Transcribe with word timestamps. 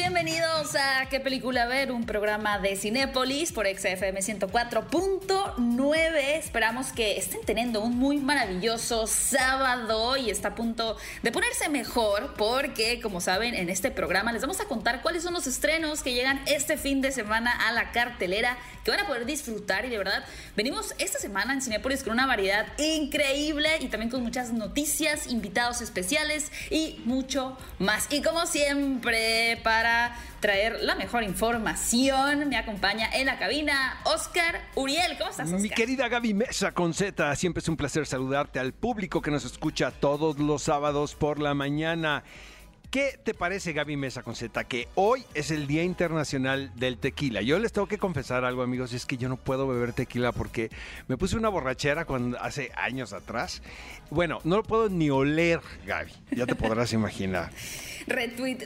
Bienvenidos 0.00 0.76
a 0.76 1.10
¿Qué 1.10 1.20
película 1.20 1.66
ver? 1.66 1.92
Un 1.92 2.06
programa 2.06 2.58
de 2.58 2.74
Cinépolis 2.74 3.52
por 3.52 3.66
XFM 3.66 4.20
104.9. 4.20 6.16
Esperamos 6.38 6.92
que 6.92 7.18
estén 7.18 7.42
teniendo 7.44 7.82
un 7.82 7.98
muy 7.98 8.16
maravilloso 8.16 9.06
sábado 9.06 10.16
y 10.16 10.30
está 10.30 10.48
a 10.48 10.54
punto 10.54 10.96
de 11.22 11.32
ponerse 11.32 11.68
mejor 11.68 12.32
porque, 12.38 12.98
como 13.02 13.20
saben, 13.20 13.54
en 13.54 13.68
este 13.68 13.90
programa 13.90 14.32
les 14.32 14.40
vamos 14.40 14.62
a 14.62 14.64
contar 14.64 15.02
cuáles 15.02 15.22
son 15.22 15.34
los 15.34 15.46
estrenos 15.46 16.02
que 16.02 16.14
llegan 16.14 16.40
este 16.46 16.78
fin 16.78 17.02
de 17.02 17.12
semana 17.12 17.52
a 17.68 17.72
la 17.72 17.92
cartelera 17.92 18.56
que 18.84 18.90
van 18.90 19.00
a 19.00 19.06
poder 19.06 19.26
disfrutar 19.26 19.84
y 19.84 19.90
de 19.90 19.98
verdad 19.98 20.24
venimos 20.56 20.94
esta 20.96 21.18
semana 21.18 21.52
en 21.52 21.60
Cinépolis 21.60 22.02
con 22.02 22.14
una 22.14 22.24
variedad 22.26 22.66
increíble 22.78 23.68
y 23.80 23.88
también 23.88 24.10
con 24.10 24.22
muchas 24.22 24.50
noticias, 24.54 25.26
invitados 25.26 25.82
especiales 25.82 26.50
y 26.70 27.02
mucho 27.04 27.58
más. 27.78 28.06
Y 28.10 28.22
como 28.22 28.46
siempre, 28.46 29.60
para 29.62 29.89
traer 30.40 30.78
la 30.82 30.94
mejor 30.94 31.22
información. 31.22 32.48
Me 32.48 32.56
acompaña 32.56 33.08
en 33.12 33.26
la 33.26 33.38
cabina 33.38 34.00
Oscar 34.04 34.60
Uriel. 34.74 35.16
¿Cómo 35.18 35.30
estás, 35.30 35.46
Oscar? 35.46 35.60
Mi 35.60 35.70
querida 35.70 36.08
Gaby 36.08 36.34
Mesa 36.34 36.72
con 36.72 36.94
Z, 36.94 37.34
siempre 37.36 37.60
es 37.60 37.68
un 37.68 37.76
placer 37.76 38.06
saludarte 38.06 38.58
al 38.58 38.72
público 38.72 39.20
que 39.20 39.30
nos 39.30 39.44
escucha 39.44 39.90
todos 39.90 40.38
los 40.38 40.62
sábados 40.62 41.14
por 41.14 41.40
la 41.40 41.54
mañana. 41.54 42.24
¿Qué 42.90 43.20
te 43.22 43.34
parece, 43.34 43.72
Gaby 43.72 43.96
Mesa 43.96 44.24
con 44.24 44.34
Z? 44.34 44.64
Que 44.64 44.88
hoy 44.96 45.24
es 45.34 45.52
el 45.52 45.68
Día 45.68 45.84
Internacional 45.84 46.72
del 46.74 46.98
Tequila. 46.98 47.40
Yo 47.40 47.56
les 47.60 47.72
tengo 47.72 47.86
que 47.86 47.98
confesar 47.98 48.44
algo, 48.44 48.62
amigos, 48.62 48.92
y 48.92 48.96
es 48.96 49.06
que 49.06 49.16
yo 49.16 49.28
no 49.28 49.36
puedo 49.36 49.68
beber 49.68 49.92
tequila 49.92 50.32
porque 50.32 50.70
me 51.06 51.16
puse 51.16 51.36
una 51.36 51.48
borrachera 51.48 52.04
cuando, 52.04 52.36
hace 52.40 52.72
años 52.74 53.12
atrás. 53.12 53.62
Bueno, 54.10 54.40
no 54.42 54.56
lo 54.56 54.64
puedo 54.64 54.88
ni 54.88 55.08
oler, 55.08 55.60
Gaby. 55.86 56.12
Ya 56.32 56.46
te 56.46 56.56
podrás 56.56 56.92
imaginar. 57.00 57.52
Retweet. 58.06 58.58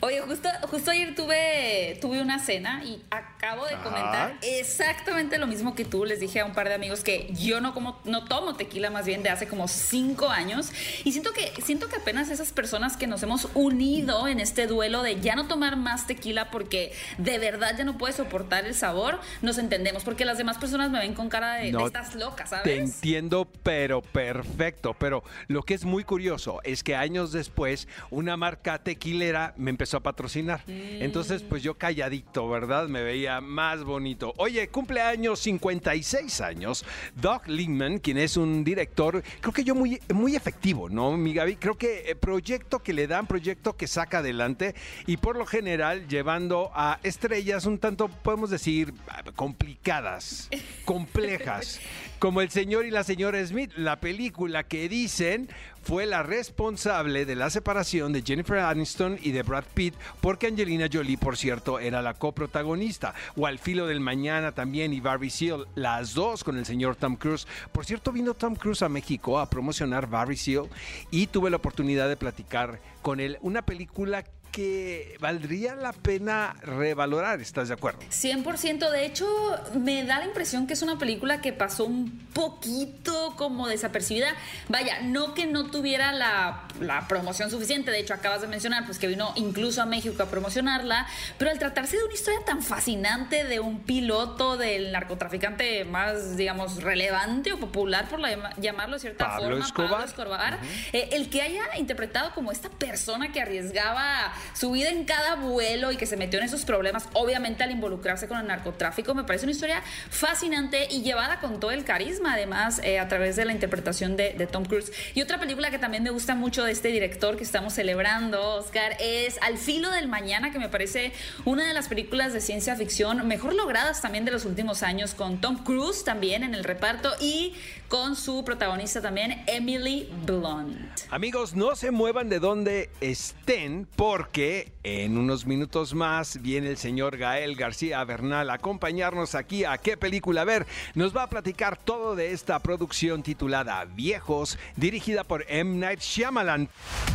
Oye, 0.00 0.20
justo, 0.20 0.48
justo 0.68 0.90
ayer 0.90 1.14
tuve, 1.14 1.98
tuve 2.00 2.20
una 2.20 2.38
cena 2.38 2.82
y 2.84 3.02
acabo 3.10 3.66
de 3.66 3.74
Ajá. 3.74 3.82
comentar 3.82 4.38
exactamente 4.42 5.38
lo 5.38 5.46
mismo 5.46 5.74
que 5.74 5.84
tú. 5.84 6.04
Les 6.04 6.20
dije 6.20 6.40
a 6.40 6.44
un 6.44 6.52
par 6.52 6.68
de 6.68 6.74
amigos 6.74 7.02
que 7.02 7.28
yo 7.34 7.60
no 7.60 7.74
como, 7.74 8.00
no 8.04 8.24
tomo 8.24 8.54
tequila 8.56 8.90
más 8.90 9.06
bien 9.06 9.22
de 9.22 9.30
hace 9.30 9.48
como 9.48 9.68
cinco 9.68 10.28
años. 10.28 10.70
Y 11.04 11.12
siento 11.12 11.32
que, 11.32 11.52
siento 11.62 11.88
que 11.88 11.96
apenas 11.96 12.30
esas 12.30 12.52
personas 12.52 12.96
que 12.96 13.06
nos 13.06 13.22
hemos 13.22 13.48
unido 13.54 14.28
en 14.28 14.40
este 14.40 14.66
duelo 14.66 15.02
de 15.02 15.20
ya 15.20 15.36
no 15.36 15.46
tomar 15.46 15.76
más 15.76 16.06
tequila 16.06 16.50
porque 16.50 16.92
de 17.18 17.38
verdad 17.38 17.74
ya 17.76 17.84
no 17.84 17.98
puedes 17.98 18.16
soportar 18.16 18.66
el 18.66 18.74
sabor, 18.74 19.20
nos 19.42 19.58
entendemos. 19.58 20.04
Porque 20.04 20.24
las 20.24 20.38
demás 20.38 20.58
personas 20.58 20.90
me 20.90 20.98
ven 20.98 21.14
con 21.14 21.28
cara 21.28 21.54
de, 21.54 21.72
No, 21.72 21.80
de 21.80 21.84
estás 21.86 22.14
loca, 22.14 22.46
¿sabes? 22.46 22.64
Te 22.64 22.78
entiendo, 22.78 23.48
pero 23.62 24.02
perfecto. 24.02 24.94
Pero 24.98 25.22
lo 25.48 25.62
que 25.62 25.74
es 25.74 25.84
muy 25.84 26.04
curioso 26.04 26.60
es 26.64 26.82
que 26.82 26.94
años 26.94 27.32
después 27.32 27.88
una 28.10 28.36
marca 28.36 28.75
tequilera 28.78 29.54
me 29.56 29.70
empezó 29.70 29.96
a 29.96 30.00
patrocinar. 30.00 30.62
Entonces, 30.66 31.42
pues 31.42 31.62
yo 31.62 31.74
calladito, 31.74 32.48
¿verdad? 32.48 32.88
Me 32.88 33.02
veía 33.02 33.40
más 33.40 33.84
bonito. 33.84 34.34
Oye, 34.36 34.68
cumpleaños 34.68 35.40
56 35.40 36.40
años. 36.40 36.84
Doug 37.14 37.46
Lindman, 37.46 37.98
quien 37.98 38.18
es 38.18 38.36
un 38.36 38.64
director, 38.64 39.22
creo 39.40 39.52
que 39.52 39.64
yo 39.64 39.74
muy, 39.74 40.00
muy 40.12 40.36
efectivo, 40.36 40.88
¿no, 40.88 41.16
mi 41.16 41.34
Gaby? 41.34 41.56
Creo 41.56 41.76
que 41.76 42.10
eh, 42.10 42.14
proyecto 42.16 42.80
que 42.80 42.92
le 42.92 43.06
dan, 43.06 43.26
proyecto 43.26 43.76
que 43.76 43.86
saca 43.86 44.18
adelante 44.18 44.74
y 45.06 45.16
por 45.16 45.36
lo 45.36 45.46
general 45.46 46.08
llevando 46.08 46.70
a 46.74 46.98
estrellas 47.02 47.66
un 47.66 47.78
tanto, 47.78 48.08
podemos 48.08 48.50
decir, 48.50 48.92
complicadas, 49.34 50.48
complejas, 50.84 51.80
como 52.18 52.40
el 52.40 52.50
señor 52.50 52.86
y 52.86 52.90
la 52.90 53.04
señora 53.04 53.44
Smith, 53.46 53.72
la 53.76 54.00
película 54.00 54.64
que 54.64 54.88
dicen 54.88 55.48
fue 55.82 56.04
la 56.04 56.24
responsable 56.24 57.24
de 57.24 57.36
la 57.36 57.48
separación 57.48 58.12
de 58.12 58.22
Jennifer 58.22 58.58
Aniston 58.58 59.18
y 59.22 59.30
de 59.30 59.44
Brad 59.44 59.64
Pitt, 59.72 59.94
porque 60.20 60.48
Angelina 60.48 60.88
Jolie, 60.92 61.16
por 61.16 61.36
cierto, 61.36 61.78
era 61.78 62.02
la 62.02 62.14
coprotagonista. 62.14 63.14
O 63.36 63.46
Al 63.46 63.60
filo 63.60 63.86
del 63.86 64.00
mañana 64.00 64.50
también 64.50 64.92
y 64.92 65.00
Barbie 65.00 65.30
Seal, 65.30 65.66
las 65.76 66.14
dos 66.14 66.42
con 66.42 66.58
el 66.58 66.66
señor 66.66 66.96
Tom 66.96 67.14
Cruise. 67.14 67.46
Por 67.70 67.84
cierto, 67.84 68.10
vino 68.10 68.34
Tom 68.34 68.56
Cruise 68.56 68.82
a 68.82 68.88
México 68.88 69.38
a 69.38 69.48
promocionar 69.48 70.08
Barbie 70.08 70.36
Seal 70.36 70.68
y 71.12 71.28
tuve 71.28 71.50
la 71.50 71.58
oportunidad 71.58 72.08
de 72.08 72.16
platicar 72.16 72.80
con 73.00 73.20
él. 73.20 73.38
Una 73.42 73.62
película 73.62 74.24
que 74.52 75.16
valdría 75.20 75.74
la 75.74 75.92
pena 75.92 76.56
revalorar, 76.62 77.40
¿estás 77.40 77.68
de 77.68 77.74
acuerdo? 77.74 78.00
100%, 78.00 78.90
de 78.90 79.04
hecho 79.04 79.26
me 79.74 80.04
da 80.04 80.18
la 80.18 80.24
impresión 80.24 80.66
que 80.66 80.74
es 80.74 80.82
una 80.82 80.98
película 80.98 81.40
que 81.40 81.52
pasó 81.52 81.84
un 81.84 82.26
poquito 82.32 83.34
como 83.36 83.68
desapercibida. 83.68 84.34
Vaya, 84.68 85.00
no 85.02 85.34
que 85.34 85.46
no 85.46 85.70
tuviera 85.70 86.12
la, 86.12 86.64
la, 86.80 87.06
promoción 87.08 87.50
suficiente, 87.50 87.90
de 87.90 88.00
hecho 88.00 88.14
acabas 88.14 88.40
de 88.40 88.46
mencionar 88.46 88.84
pues 88.84 88.98
que 88.98 89.06
vino 89.06 89.32
incluso 89.36 89.82
a 89.82 89.86
México 89.86 90.22
a 90.22 90.26
promocionarla, 90.26 91.06
pero 91.38 91.50
al 91.50 91.58
tratarse 91.58 91.96
de 91.96 92.04
una 92.04 92.14
historia 92.14 92.40
tan 92.44 92.62
fascinante 92.62 93.44
de 93.44 93.60
un 93.60 93.80
piloto 93.80 94.56
del 94.56 94.92
narcotraficante 94.92 95.84
más, 95.84 96.36
digamos, 96.36 96.82
relevante 96.82 97.52
o 97.52 97.58
popular, 97.58 98.08
por 98.08 98.20
la, 98.20 98.54
llamarlo 98.56 98.96
de 98.96 99.00
cierta 99.00 99.26
Pablo 99.26 99.48
forma, 99.48 99.64
Escobar, 99.64 99.90
Pablo 99.90 100.04
Escobar 100.04 100.54
uh 100.54 100.64
-huh. 100.64 100.88
eh, 100.92 101.08
el 101.12 101.30
que 101.30 101.42
haya 101.42 101.76
interpretado 101.78 102.32
como 102.34 102.52
esta 102.52 102.68
persona 102.70 103.32
que 103.32 103.40
arriesgaba 103.40 104.32
su 104.54 104.70
vida 104.70 104.90
en 104.90 105.04
cada 105.04 105.36
vuelo 105.36 105.92
y 105.92 105.96
que 105.96 106.06
se 106.06 106.16
metió 106.16 106.38
en 106.38 106.44
esos 106.44 106.64
problemas, 106.64 107.08
obviamente 107.12 107.64
al 107.64 107.70
involucrarse 107.70 108.28
con 108.28 108.38
el 108.38 108.46
narcotráfico, 108.46 109.14
me 109.14 109.24
parece 109.24 109.44
una 109.44 109.52
historia 109.52 109.82
fascinante 110.10 110.88
y 110.90 111.02
llevada 111.02 111.40
con 111.40 111.60
todo 111.60 111.70
el 111.70 111.84
carisma, 111.84 112.34
además, 112.34 112.80
eh, 112.82 112.98
a 112.98 113.08
través 113.08 113.36
de 113.36 113.44
la 113.44 113.52
interpretación 113.52 114.16
de, 114.16 114.32
de, 114.32 114.46
Tom 114.46 114.64
Cruise. 114.64 114.92
Y 115.14 115.22
otra 115.22 115.38
película 115.38 115.70
que 115.70 115.78
también 115.78 116.02
me 116.02 116.10
gusta 116.10 116.34
mucho 116.34 116.64
de 116.64 116.72
este 116.72 116.88
director 116.88 117.36
que 117.36 117.44
estamos 117.44 117.72
celebrando, 117.74 118.56
Oscar, 118.56 118.96
es 119.00 119.38
Al 119.42 119.58
filo 119.58 119.90
del 119.90 120.08
mañana, 120.08 120.52
que 120.52 120.58
me 120.58 120.68
parece 120.68 121.12
una 121.44 121.66
de 121.66 121.74
las 121.74 121.88
películas 121.88 122.32
de 122.32 122.40
ciencia 122.40 122.76
ficción 122.76 123.26
mejor 123.26 123.54
logradas 123.54 124.00
también 124.02 124.24
de 124.24 124.30
los 124.30 124.44
últimos 124.44 124.82
años, 124.82 125.14
con 125.14 125.40
Tom 125.40 125.62
Cruise 125.64 126.04
también 126.04 126.42
en 126.42 126.54
el 126.54 126.64
reparto 126.64 127.12
y 127.20 127.54
con 127.88 128.16
su 128.16 128.44
protagonista 128.44 129.00
también, 129.00 129.44
Emily 129.46 130.08
Blunt. 130.24 131.00
Amigos, 131.10 131.54
no 131.54 131.76
se 131.76 131.90
muevan 131.90 132.28
de 132.28 132.40
donde 132.40 132.90
estén 133.00 133.86
porque 133.96 134.72
en 134.82 135.18
unos 135.18 135.46
minutos 135.46 135.94
más 135.94 136.40
viene 136.42 136.68
el 136.68 136.76
señor 136.76 137.16
Gael 137.16 137.56
García 137.56 138.02
Bernal 138.04 138.50
a 138.50 138.54
acompañarnos 138.54 139.34
aquí 139.34 139.64
a 139.64 139.78
qué 139.78 139.96
película 139.96 140.44
ver. 140.44 140.66
Nos 140.94 141.16
va 141.16 141.24
a 141.24 141.28
platicar 141.28 141.76
todo 141.76 142.16
de 142.16 142.32
esta 142.32 142.58
producción 142.58 143.22
titulada 143.22 143.84
Viejos, 143.84 144.58
dirigida 144.76 145.24
por 145.24 145.44
M. 145.48 145.78
Night 145.78 146.00
Shyamalan. 146.00 146.68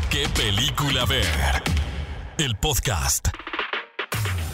¿Qué 0.10 0.28
película 0.36 1.06
ver? 1.06 1.26
El 2.38 2.56
podcast. 2.56 3.30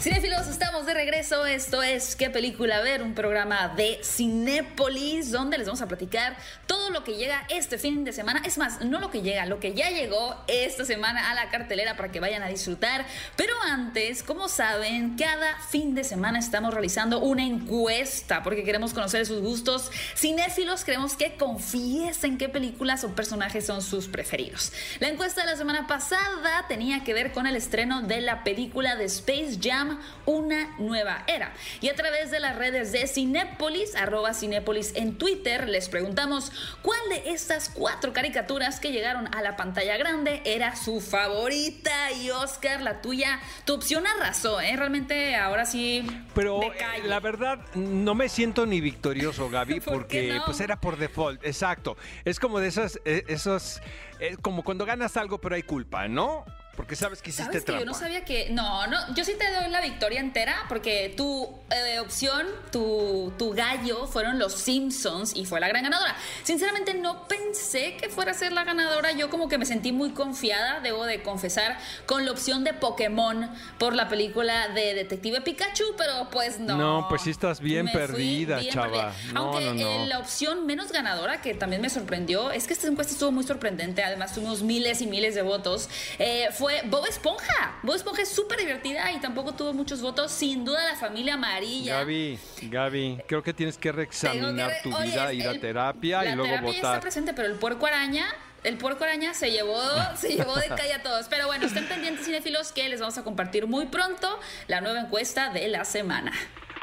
Cinefilos, 0.00 0.46
estamos 0.46 0.86
de 0.86 0.94
regreso. 0.94 1.44
Esto 1.44 1.82
es 1.82 2.14
¿Qué 2.14 2.30
película 2.30 2.80
ver? 2.80 3.02
Un 3.02 3.14
programa 3.14 3.74
de 3.76 3.98
Cinépolis 4.04 5.32
donde 5.32 5.58
les 5.58 5.66
vamos 5.66 5.82
a 5.82 5.88
platicar 5.88 6.36
todo 6.66 6.90
lo 6.90 7.02
que 7.02 7.16
llega 7.16 7.44
este 7.48 7.78
fin 7.78 8.04
de 8.04 8.12
semana. 8.12 8.40
Es 8.44 8.58
más, 8.58 8.80
no 8.84 9.00
lo 9.00 9.10
que 9.10 9.22
llega, 9.22 9.44
lo 9.46 9.58
que 9.58 9.74
ya 9.74 9.90
llegó 9.90 10.36
esta 10.46 10.84
semana 10.84 11.30
a 11.30 11.34
la 11.34 11.50
cartelera 11.50 11.96
para 11.96 12.12
que 12.12 12.20
vayan 12.20 12.44
a 12.44 12.48
disfrutar. 12.48 13.06
Pero 13.34 13.52
antes, 13.64 14.22
como 14.22 14.48
saben, 14.48 15.16
cada 15.16 15.58
fin 15.62 15.96
de 15.96 16.04
semana 16.04 16.38
estamos 16.38 16.72
realizando 16.72 17.18
una 17.18 17.42
encuesta 17.42 18.44
porque 18.44 18.62
queremos 18.62 18.94
conocer 18.94 19.26
sus 19.26 19.40
gustos. 19.40 19.90
Cinéfilos, 20.16 20.84
queremos 20.84 21.16
que 21.16 21.34
confiesen 21.34 22.38
qué 22.38 22.48
películas 22.48 23.02
o 23.02 23.16
personajes 23.16 23.66
son 23.66 23.82
sus 23.82 24.06
preferidos. 24.06 24.72
La 25.00 25.08
encuesta 25.08 25.40
de 25.40 25.48
la 25.48 25.56
semana 25.56 25.88
pasada 25.88 26.66
tenía 26.68 27.02
que 27.02 27.14
ver 27.14 27.32
con 27.32 27.48
el 27.48 27.56
estreno 27.56 28.02
de 28.02 28.20
la 28.20 28.44
película 28.44 28.94
de 28.94 29.06
Space 29.06 29.58
Jam 29.60 29.87
una 30.26 30.76
nueva 30.78 31.24
era. 31.26 31.52
Y 31.80 31.88
a 31.88 31.94
través 31.94 32.30
de 32.30 32.40
las 32.40 32.56
redes 32.56 32.92
de 32.92 33.06
Cinépolis, 33.06 33.94
arroba 33.94 34.34
Cinépolis 34.34 34.92
en 34.94 35.16
Twitter, 35.18 35.68
les 35.68 35.88
preguntamos 35.88 36.52
cuál 36.82 37.00
de 37.08 37.30
estas 37.30 37.68
cuatro 37.68 38.12
caricaturas 38.12 38.80
que 38.80 38.92
llegaron 38.92 39.34
a 39.34 39.42
la 39.42 39.56
pantalla 39.56 39.96
grande 39.96 40.42
era 40.44 40.76
su 40.76 41.00
favorita. 41.00 42.12
Y 42.12 42.30
Oscar, 42.30 42.80
la 42.80 43.00
tuya, 43.00 43.40
tu 43.64 43.74
opción 43.74 44.06
arrasó, 44.06 44.60
¿eh? 44.60 44.74
Realmente 44.76 45.36
ahora 45.36 45.66
sí. 45.66 46.06
Pero 46.34 46.60
la 47.04 47.20
verdad, 47.20 47.60
no 47.74 48.14
me 48.14 48.28
siento 48.28 48.66
ni 48.66 48.80
victorioso, 48.80 49.48
Gaby, 49.50 49.80
¿Por 49.80 49.94
porque 49.98 50.34
no? 50.34 50.44
pues 50.44 50.60
era 50.60 50.80
por 50.80 50.96
default. 50.96 51.44
Exacto. 51.44 51.96
Es 52.24 52.38
como 52.38 52.60
de 52.60 52.68
esas, 52.68 53.00
eh, 53.04 53.24
esos, 53.28 53.80
eh, 54.20 54.36
como 54.40 54.62
cuando 54.62 54.84
ganas 54.84 55.16
algo, 55.16 55.40
pero 55.40 55.54
hay 55.54 55.62
culpa, 55.62 56.08
¿no? 56.08 56.44
Porque 56.78 56.94
sabes 56.94 57.20
que 57.20 57.30
hiciste 57.30 57.44
¿Sabes 57.60 57.64
que 57.64 57.72
yo 57.72 57.84
no 57.84 57.92
sabía 57.92 58.24
que. 58.24 58.50
No, 58.50 58.86
no, 58.86 59.12
yo 59.12 59.24
sí 59.24 59.32
te 59.36 59.50
doy 59.52 59.68
la 59.68 59.80
victoria 59.80 60.20
entera 60.20 60.54
porque 60.68 61.12
tu 61.16 61.52
eh, 61.70 61.98
opción, 61.98 62.46
tu, 62.70 63.32
tu 63.36 63.50
gallo 63.52 64.06
fueron 64.06 64.38
los 64.38 64.52
Simpsons 64.54 65.34
y 65.34 65.44
fue 65.44 65.58
la 65.58 65.66
gran 65.66 65.82
ganadora. 65.82 66.14
Sinceramente, 66.44 66.94
no 66.94 67.26
pensé 67.26 67.96
que 67.96 68.08
fuera 68.08 68.30
a 68.30 68.34
ser 68.34 68.52
la 68.52 68.62
ganadora. 68.62 69.10
Yo, 69.10 69.28
como 69.28 69.48
que 69.48 69.58
me 69.58 69.66
sentí 69.66 69.90
muy 69.90 70.10
confiada, 70.12 70.78
debo 70.78 71.04
de 71.04 71.20
confesar, 71.24 71.78
con 72.06 72.24
la 72.24 72.30
opción 72.30 72.62
de 72.62 72.74
Pokémon 72.74 73.50
por 73.78 73.92
la 73.96 74.08
película 74.08 74.68
de 74.68 74.94
Detective 74.94 75.40
Pikachu, 75.40 75.82
pero 75.96 76.28
pues 76.30 76.60
no. 76.60 76.76
No, 76.76 77.06
pues 77.08 77.22
sí 77.22 77.30
estás 77.30 77.58
bien 77.60 77.86
Me 77.86 77.92
perdida, 77.92 78.60
bien 78.60 78.72
chava. 78.72 78.86
perdida. 78.86 79.32
No, 79.32 79.40
Aunque 79.52 79.64
no, 79.64 79.74
no. 79.74 80.04
eh, 80.04 80.06
la 80.06 80.20
opción 80.20 80.64
menos 80.64 80.92
ganadora, 80.92 81.40
que 81.40 81.54
también 81.54 81.82
me 81.82 81.90
sorprendió, 81.90 82.52
es 82.52 82.68
que 82.68 82.74
esta 82.74 82.86
encuesta 82.86 83.14
estuvo 83.14 83.32
muy 83.32 83.42
sorprendente. 83.42 84.04
Además, 84.04 84.32
tuvimos 84.32 84.62
miles 84.62 85.02
y 85.02 85.08
miles 85.08 85.34
de 85.34 85.42
votos. 85.42 85.88
eh, 86.20 86.50
fue 86.52 86.67
Bob 86.86 87.06
Esponja. 87.06 87.78
Bob 87.82 87.94
Esponja 87.96 88.22
es 88.22 88.28
súper 88.30 88.58
divertida 88.58 89.10
y 89.12 89.20
tampoco 89.20 89.54
tuvo 89.54 89.72
muchos 89.74 90.00
votos. 90.00 90.30
Sin 90.32 90.64
duda, 90.64 90.84
la 90.92 90.96
familia 90.96 91.34
amarilla. 91.34 91.98
Gaby, 91.98 92.38
Gaby, 92.62 93.18
creo 93.26 93.42
que 93.42 93.52
tienes 93.54 93.78
que 93.78 93.92
reexaminar 93.92 94.70
re- 94.70 94.80
tu 94.82 94.96
vida, 94.96 95.32
ir 95.32 95.46
a 95.48 95.58
terapia 95.58 96.22
la 96.24 96.30
y 96.30 96.34
luego 96.36 96.50
terapia 96.50 96.70
ya 96.70 96.76
está 96.76 96.88
votar. 96.88 97.00
presente, 97.00 97.34
pero 97.34 97.48
el 97.48 97.54
puerco 97.54 97.86
araña. 97.86 98.26
El 98.64 98.76
puerco 98.76 99.04
araña 99.04 99.34
se 99.34 99.50
llevó, 99.52 99.80
se 100.16 100.30
llevó 100.34 100.56
de 100.56 100.68
calle 100.68 100.94
a 100.94 101.02
todos. 101.02 101.26
Pero 101.28 101.46
bueno, 101.46 101.66
estén 101.66 101.86
pendientes, 101.86 102.26
cinéfilos, 102.26 102.72
que 102.72 102.88
les 102.88 103.00
vamos 103.00 103.16
a 103.18 103.22
compartir 103.24 103.66
muy 103.66 103.86
pronto 103.86 104.38
la 104.66 104.80
nueva 104.80 105.00
encuesta 105.00 105.50
de 105.50 105.68
la 105.68 105.84
semana. 105.84 106.32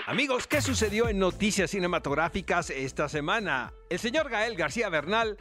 Amigos, 0.08 0.46
¿qué 0.48 0.62
sucedió 0.62 1.10
en 1.10 1.18
noticias 1.20 1.72
cinematográficas 1.72 2.70
esta 2.70 3.10
semana? 3.10 3.74
El 3.90 4.00
señor 4.00 4.30
Gael 4.30 4.56
García 4.56 4.88
Bernal 4.90 5.36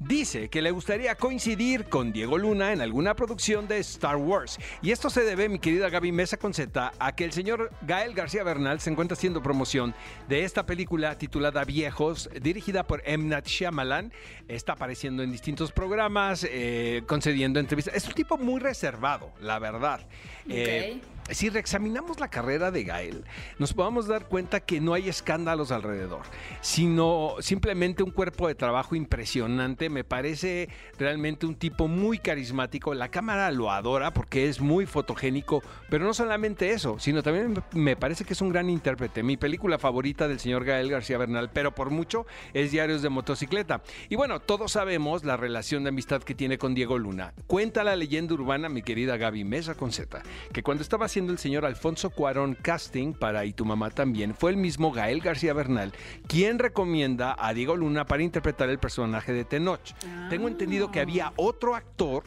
dice 0.00 0.48
que 0.48 0.62
le 0.62 0.70
gustaría 0.70 1.14
coincidir 1.14 1.84
con 1.84 2.10
Diego 2.12 2.38
Luna 2.38 2.72
en 2.72 2.80
alguna 2.80 3.14
producción 3.14 3.68
de 3.68 3.78
Star 3.78 4.16
Wars. 4.16 4.58
Y 4.82 4.90
esto 4.90 5.10
se 5.10 5.22
debe, 5.22 5.48
mi 5.48 5.58
querida 5.58 5.90
Gaby 5.90 6.10
Mesa 6.10 6.38
Conceta, 6.38 6.92
a 6.98 7.14
que 7.14 7.24
el 7.24 7.32
señor 7.32 7.70
Gael 7.82 8.14
García 8.14 8.42
Bernal 8.42 8.80
se 8.80 8.90
encuentra 8.90 9.14
haciendo 9.14 9.42
promoción 9.42 9.94
de 10.28 10.44
esta 10.44 10.66
película 10.66 11.16
titulada 11.18 11.64
Viejos, 11.64 12.30
dirigida 12.40 12.86
por 12.86 13.02
M. 13.04 13.24
Night 13.24 13.46
Shyamalan. 13.46 14.12
Está 14.48 14.72
apareciendo 14.72 15.22
en 15.22 15.30
distintos 15.30 15.70
programas, 15.70 16.46
eh, 16.50 17.02
concediendo 17.06 17.60
entrevistas. 17.60 17.94
Es 17.94 18.06
un 18.06 18.14
tipo 18.14 18.38
muy 18.38 18.58
reservado, 18.58 19.32
la 19.40 19.58
verdad. 19.58 20.00
Eh, 20.48 21.00
si 21.30 21.48
reexaminamos 21.48 22.20
la 22.20 22.28
carrera 22.28 22.70
de 22.70 22.84
Gael, 22.84 23.24
nos 23.58 23.72
podemos 23.72 24.06
dar 24.06 24.26
cuenta 24.26 24.60
que 24.60 24.80
no 24.80 24.94
hay 24.94 25.08
escándalos 25.08 25.70
alrededor, 25.70 26.22
sino 26.60 27.34
simplemente 27.40 28.02
un 28.02 28.10
cuerpo 28.10 28.48
de 28.48 28.54
trabajo 28.54 28.94
impresionante. 28.94 29.90
Me 29.90 30.04
parece 30.04 30.68
realmente 30.98 31.46
un 31.46 31.54
tipo 31.54 31.88
muy 31.88 32.18
carismático. 32.18 32.94
La 32.94 33.10
cámara 33.10 33.50
lo 33.50 33.70
adora 33.70 34.12
porque 34.12 34.48
es 34.48 34.60
muy 34.60 34.86
fotogénico, 34.86 35.62
pero 35.88 36.04
no 36.04 36.14
solamente 36.14 36.70
eso, 36.70 36.98
sino 36.98 37.22
también 37.22 37.62
me 37.72 37.96
parece 37.96 38.24
que 38.24 38.32
es 38.32 38.40
un 38.40 38.50
gran 38.50 38.68
intérprete. 38.68 39.22
Mi 39.22 39.36
película 39.36 39.78
favorita 39.78 40.26
del 40.26 40.40
señor 40.40 40.64
Gael 40.64 40.90
García 40.90 41.18
Bernal, 41.18 41.50
pero 41.52 41.74
por 41.74 41.90
mucho, 41.90 42.26
es 42.54 42.72
Diarios 42.72 43.02
de 43.02 43.08
Motocicleta. 43.08 43.82
Y 44.08 44.16
bueno, 44.16 44.40
todos 44.40 44.72
sabemos 44.72 45.24
la 45.24 45.36
relación 45.36 45.84
de 45.84 45.90
amistad 45.90 46.22
que 46.22 46.34
tiene 46.34 46.58
con 46.58 46.74
Diego 46.74 46.98
Luna. 46.98 47.34
Cuenta 47.46 47.84
la 47.84 47.96
leyenda 47.96 48.34
urbana, 48.34 48.68
mi 48.68 48.82
querida 48.82 49.16
Gaby 49.16 49.44
Mesa 49.44 49.74
Conceta, 49.74 50.22
que 50.52 50.62
cuando 50.62 50.82
estaba 50.82 51.06
haciendo 51.06 51.19
el 51.28 51.38
señor 51.38 51.66
Alfonso 51.66 52.10
Cuarón 52.10 52.56
casting 52.60 53.12
para 53.12 53.44
Y 53.44 53.52
tu 53.52 53.64
mamá 53.64 53.90
también, 53.90 54.34
fue 54.34 54.50
el 54.52 54.56
mismo 54.56 54.92
Gael 54.92 55.20
García 55.20 55.52
Bernal 55.52 55.92
quien 56.26 56.58
recomienda 56.58 57.36
a 57.38 57.52
Diego 57.52 57.76
Luna 57.76 58.06
para 58.06 58.22
interpretar 58.22 58.70
el 58.70 58.78
personaje 58.78 59.32
de 59.32 59.44
Tenoch. 59.44 59.92
Tengo 60.28 60.48
entendido 60.48 60.90
que 60.90 61.00
había 61.00 61.32
otro 61.36 61.74
actor 61.74 62.24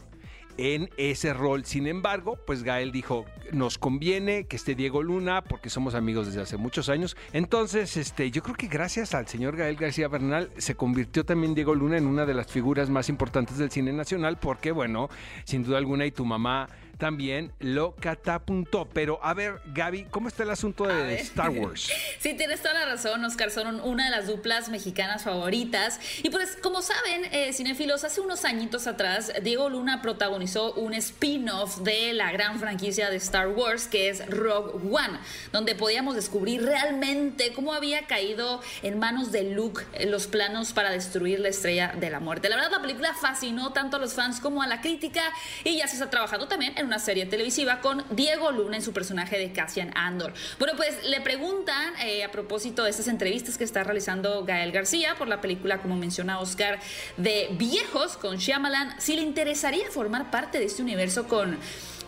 en 0.58 0.90
ese 0.98 1.34
rol. 1.34 1.66
Sin 1.66 1.88
embargo, 1.88 2.38
pues 2.46 2.64
Gael 2.64 2.92
dijo, 2.92 3.26
nos 3.52 3.78
conviene 3.78 4.46
que 4.46 4.56
esté 4.56 4.76
Diego 4.76 5.04
Luna 5.04 5.44
porque 5.44 5.70
somos 5.70 5.96
amigos 5.96 6.28
desde 6.28 6.42
hace 6.42 6.58
muchos 6.58 6.90
años. 6.90 7.18
Entonces, 7.32 7.98
este, 7.98 8.32
yo 8.32 8.44
creo 8.44 8.56
que 8.56 8.68
gracias 8.68 9.14
al 9.14 9.28
señor 9.28 9.56
Gael 9.56 9.76
García 9.76 10.08
Bernal 10.08 10.52
se 10.58 10.76
convirtió 10.76 11.26
también 11.26 11.56
Diego 11.56 11.76
Luna 11.76 11.98
en 11.98 12.08
una 12.08 12.26
de 12.26 12.34
las 12.34 12.48
figuras 12.48 12.90
más 12.90 13.10
importantes 13.10 13.58
del 13.58 13.72
cine 13.72 13.94
nacional 13.94 14.38
porque, 14.38 14.72
bueno, 14.72 15.10
sin 15.44 15.64
duda 15.64 15.78
alguna 15.78 16.06
y 16.06 16.12
tu 16.12 16.26
mamá 16.26 16.70
también 17.04 17.52
lo 17.60 17.98
catapuntó. 17.98 18.88
Pero 18.94 19.20
a 19.22 19.34
ver, 19.34 19.60
Gaby, 19.74 20.06
¿cómo 20.06 20.30
está 20.30 20.44
el 20.44 20.52
asunto 20.52 20.86
de. 20.88 21.16
Star 21.16 21.50
Wars? 21.60 21.92
Sí, 22.20 22.34
tienes 22.34 22.62
toda 22.62 22.76
la 22.76 22.86
razón, 22.86 23.22
Oscar. 23.26 23.52
Son 23.52 23.82
una 23.82 24.06
de 24.06 24.12
las 24.12 24.28
duplas 24.28 24.70
mexicanas 24.70 25.24
favoritas. 25.24 26.00
Y 26.24 26.30
pues, 26.30 26.56
como 26.64 26.82
saben, 26.82 27.26
eh, 27.34 27.52
cinéfilos, 27.52 28.06
hace 28.06 28.22
unos 28.22 28.46
añitos 28.46 28.88
atrás, 28.88 29.34
Diego 29.42 29.68
Luna 29.68 30.02
protagonizó 30.02 30.76
un 30.76 30.94
spin-off 30.94 31.80
de 31.80 32.14
la 32.14 32.32
gran 32.32 32.58
franquicia 32.58 33.10
de 33.10 33.18
Star 33.18 33.50
Wars, 33.50 33.88
que 33.88 34.08
es 34.08 34.26
Rogue 34.28 34.72
One, 34.90 35.20
donde 35.52 35.76
podíamos 35.76 36.16
descubrir 36.16 36.64
realmente 36.64 37.52
cómo 37.52 37.74
había 37.74 38.08
caído 38.08 38.62
en 38.82 38.98
manos 38.98 39.34
de 39.34 39.44
Luke 39.52 39.84
eh, 39.92 40.06
los 40.06 40.28
planos 40.28 40.72
para 40.72 40.90
destruir 40.92 41.42
la 41.42 41.50
estrella 41.50 41.96
de 42.00 42.10
la 42.10 42.22
muerte. 42.22 42.48
La 42.48 42.56
verdad, 42.56 42.72
la 42.72 42.82
película 42.82 43.14
fascinó 43.14 43.74
tanto 43.74 43.98
a 43.98 44.00
los 44.00 44.14
fans 44.14 44.40
como 44.40 44.62
a 44.62 44.68
la 44.68 44.80
crítica 44.80 45.22
y 45.66 45.80
ya 45.80 45.88
se 45.90 45.96
está 45.96 46.10
trabajando 46.10 46.48
también 46.48 46.74
en 46.78 46.86
una 46.86 46.93
serie 47.00 47.26
televisiva 47.26 47.80
con 47.80 48.04
Diego 48.10 48.52
Luna 48.52 48.78
en 48.78 48.84
su 48.84 48.94
personaje 48.94 49.38
de 49.38 49.52
Cassian 49.52 49.92
Andor. 49.96 50.34
Bueno, 50.60 50.74
pues 50.78 51.04
le 51.06 51.22
preguntan 51.22 51.94
eh, 52.02 52.24
a 52.24 52.32
propósito 52.32 52.84
de 52.84 52.90
estas 52.90 53.08
entrevistas 53.08 53.58
que 53.58 53.64
está 53.64 53.84
realizando 53.84 54.44
Gael 54.46 54.72
García 54.72 55.16
por 55.18 55.28
la 55.28 55.42
película, 55.42 55.82
como 55.82 55.96
menciona 55.96 56.40
Oscar, 56.40 56.80
de 57.18 57.50
Viejos 57.52 58.18
con 58.18 58.38
Shyamalan, 58.38 59.00
si 59.00 59.16
le 59.16 59.22
interesaría 59.22 59.90
formar 59.92 60.32
parte 60.32 60.60
de 60.60 60.66
este 60.66 60.82
universo 60.82 61.28
con 61.28 61.58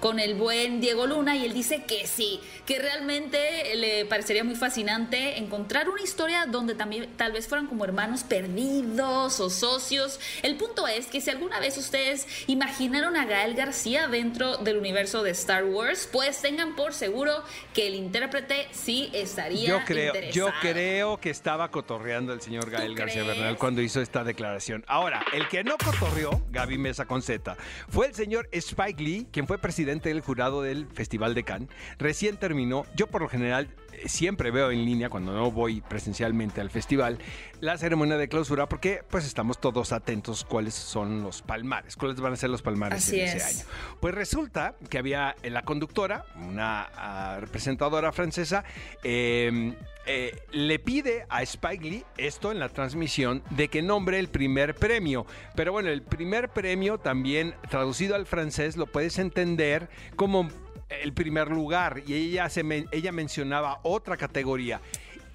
con 0.06 0.20
el 0.20 0.36
buen 0.36 0.82
Diego 0.82 1.08
Luna 1.08 1.36
y 1.36 1.46
él 1.46 1.54
dice 1.56 1.82
que 1.86 2.06
sí, 2.06 2.40
que 2.68 2.78
realmente 2.78 3.74
le 3.74 4.06
parecería 4.06 4.44
muy 4.44 4.54
fascinante 4.54 5.40
encontrar 5.40 5.90
una 5.90 6.00
historia 6.00 6.46
donde 6.46 6.76
también 6.76 7.10
tal 7.18 7.32
vez 7.32 7.48
fueran 7.48 7.66
como 7.66 7.86
hermanos 7.86 8.24
perdidos 8.24 9.40
o 9.40 9.50
socios. 9.50 10.20
El 10.44 10.58
punto 10.58 10.88
es 10.88 11.08
que 11.08 11.22
si 11.22 11.32
alguna 11.32 11.60
vez 11.60 11.80
ustedes 11.80 12.28
imaginaron 12.46 13.18
a 13.18 13.26
Gael 13.26 13.56
García 13.56 14.08
dentro 14.08 14.58
del 14.58 14.78
universo 14.78 15.24
de 15.24 15.32
Star 15.32 15.64
Wars, 15.66 16.08
pues 16.12 16.40
tengan 16.40 16.76
por 16.76 16.94
seguro 16.94 17.44
que 17.74 17.88
el 17.88 17.96
intérprete 17.96 18.68
sí 18.74 19.10
estaría 19.12 19.70
Yo 19.70 19.80
creo, 19.86 20.14
yo 20.14 20.20
interesado. 20.20 20.52
creo 20.62 21.18
que 21.20 21.32
estaba 21.32 21.72
cotorreando 21.72 22.32
el 22.32 22.42
señor 22.42 22.70
Gael 22.70 22.94
García 22.94 23.24
crees? 23.24 23.38
Bernal 23.40 23.58
cuando 23.58 23.82
hizo 23.82 24.00
esta 24.02 24.24
declaración. 24.24 24.86
Ahora, 24.86 25.26
el 25.34 25.48
que 25.48 25.64
no 25.64 25.80
cotorreó, 25.84 26.44
Gaby 26.52 26.78
Mesa 26.78 27.06
con 27.08 27.24
Z, 27.24 27.58
fue 27.90 28.06
el 28.06 28.14
señor 28.14 28.48
Spike 28.52 29.02
Lee, 29.02 29.28
quien 29.32 29.48
fue 29.48 29.58
presidente 29.58 29.95
del 30.02 30.22
jurado 30.22 30.62
del 30.62 30.88
Festival 30.88 31.34
de 31.34 31.44
Cannes. 31.44 31.70
Recién 31.98 32.38
terminó, 32.38 32.86
yo 32.96 33.08
por 33.08 33.22
lo 33.22 33.30
general 33.30 33.70
eh, 33.94 34.10
siempre 34.10 34.52
veo 34.52 34.72
en 34.72 34.86
línea 34.86 35.10
cuando 35.10 35.34
no 35.34 35.52
voy 35.52 35.82
presencialmente 35.82 36.62
al 36.62 36.70
festival 36.70 37.18
la 37.62 37.78
ceremonia 37.78 38.18
de 38.18 38.28
clausura 38.28 38.68
porque 38.68 39.02
pues 39.10 39.26
estamos 39.26 39.60
todos 39.60 39.92
atentos 39.92 40.44
cuáles 40.44 40.74
son 40.74 41.24
los 41.24 41.42
palmares, 41.42 41.96
cuáles 41.96 42.20
van 42.20 42.34
a 42.34 42.36
ser 42.36 42.50
los 42.50 42.62
palmares 42.62 43.08
Así 43.08 43.20
en 43.20 43.28
ese 43.28 43.38
es. 43.38 43.46
año. 43.46 43.66
Pues 44.00 44.14
resulta 44.14 44.76
que 44.90 44.98
había 44.98 45.36
la 45.44 45.64
conductora, 45.64 46.26
una 46.36 46.90
ah, 46.96 47.38
representadora 47.40 48.12
francesa, 48.12 48.64
eh, 49.04 49.74
eh, 50.06 50.38
le 50.52 50.80
pide 50.80 51.26
a 51.30 51.42
Spike 51.44 51.84
Lee, 51.84 52.04
esto 52.18 52.52
en 52.52 52.60
la 52.60 52.70
transmisión, 52.70 53.44
de 53.50 53.68
que 53.68 53.82
nombre 53.82 54.20
el 54.20 54.28
primer 54.28 54.76
premio. 54.76 55.26
Pero 55.56 55.72
bueno, 55.72 55.90
el 55.90 56.02
primer 56.04 56.50
premio 56.50 56.98
también 56.98 57.56
traducido 57.70 58.16
al 58.16 58.26
francés 58.26 58.78
lo 58.78 58.86
puedes 58.88 59.18
entender 59.20 59.90
como 60.16 60.48
el 60.90 61.14
primer 61.14 61.50
lugar 61.50 62.04
y 62.06 62.14
ella, 62.14 62.50
se 62.50 62.64
ella 62.92 63.12
mencionaba 63.12 63.80
otra 63.84 64.18
categoría. 64.18 64.82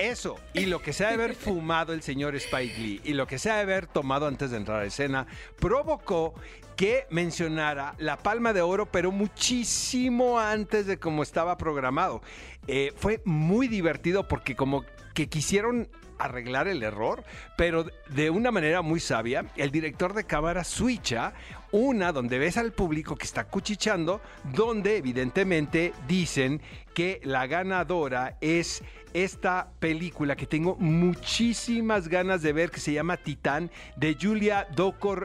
Eso 0.00 0.38
y 0.54 0.64
lo 0.64 0.80
que 0.80 0.95
se 0.95 1.04
ha 1.04 1.09
de 1.09 1.14
haber 1.14 1.35
fumado 1.35 1.92
el 1.92 2.02
señor 2.02 2.35
Spike 2.35 2.78
Lee 2.78 3.00
y 3.04 3.12
lo 3.12 3.26
que 3.26 3.38
se 3.38 3.50
ha 3.50 3.57
de 3.57 3.61
haber 3.61 3.87
tomado 3.87 4.26
antes 4.26 4.50
de 4.50 4.57
entrar 4.57 4.80
a 4.80 4.87
escena 4.87 5.26
provocó 5.59 6.33
que 6.75 7.07
mencionara 7.11 7.95
la 7.99 8.16
palma 8.16 8.54
de 8.54 8.62
oro, 8.62 8.87
pero 8.87 9.12
muchísimo 9.12 10.40
antes 10.40 10.87
de 10.87 10.99
como 10.99 11.23
estaba 11.23 11.59
programado. 11.59 12.23
Eh, 12.66 12.95
fue 12.97 13.21
muy 13.26 13.69
divertido 13.69 14.26
porque 14.26 14.57
como 14.57 14.87
que 15.12 15.28
quisieron 15.28 15.90
arreglar 16.19 16.66
el 16.66 16.83
error, 16.83 17.23
pero 17.59 17.85
de 18.09 18.30
una 18.30 18.50
manera 18.50 18.80
muy 18.80 19.00
sabia, 19.00 19.45
el 19.57 19.71
director 19.71 20.14
de 20.14 20.25
cámara 20.25 20.64
switcha 20.64 21.35
una 21.73 22.12
donde 22.12 22.39
ves 22.39 22.57
al 22.57 22.73
público 22.73 23.17
que 23.17 23.25
está 23.27 23.45
cuchicheando, 23.45 24.21
donde 24.55 24.97
evidentemente 24.97 25.93
dicen 26.09 26.61
que 26.95 27.21
la 27.25 27.47
ganadora 27.47 28.37
es 28.41 28.83
esta 29.12 29.69
película 29.81 30.37
que 30.37 30.47
tengo 30.47 30.77
muchísimas 30.77 32.07
ganas 32.09 32.43
de 32.43 32.53
ver 32.53 32.71
que 32.71 32.79
se 32.79 32.93
llama 32.93 33.17
Titán 33.17 33.69
de 33.97 34.17
Julia 34.21 34.69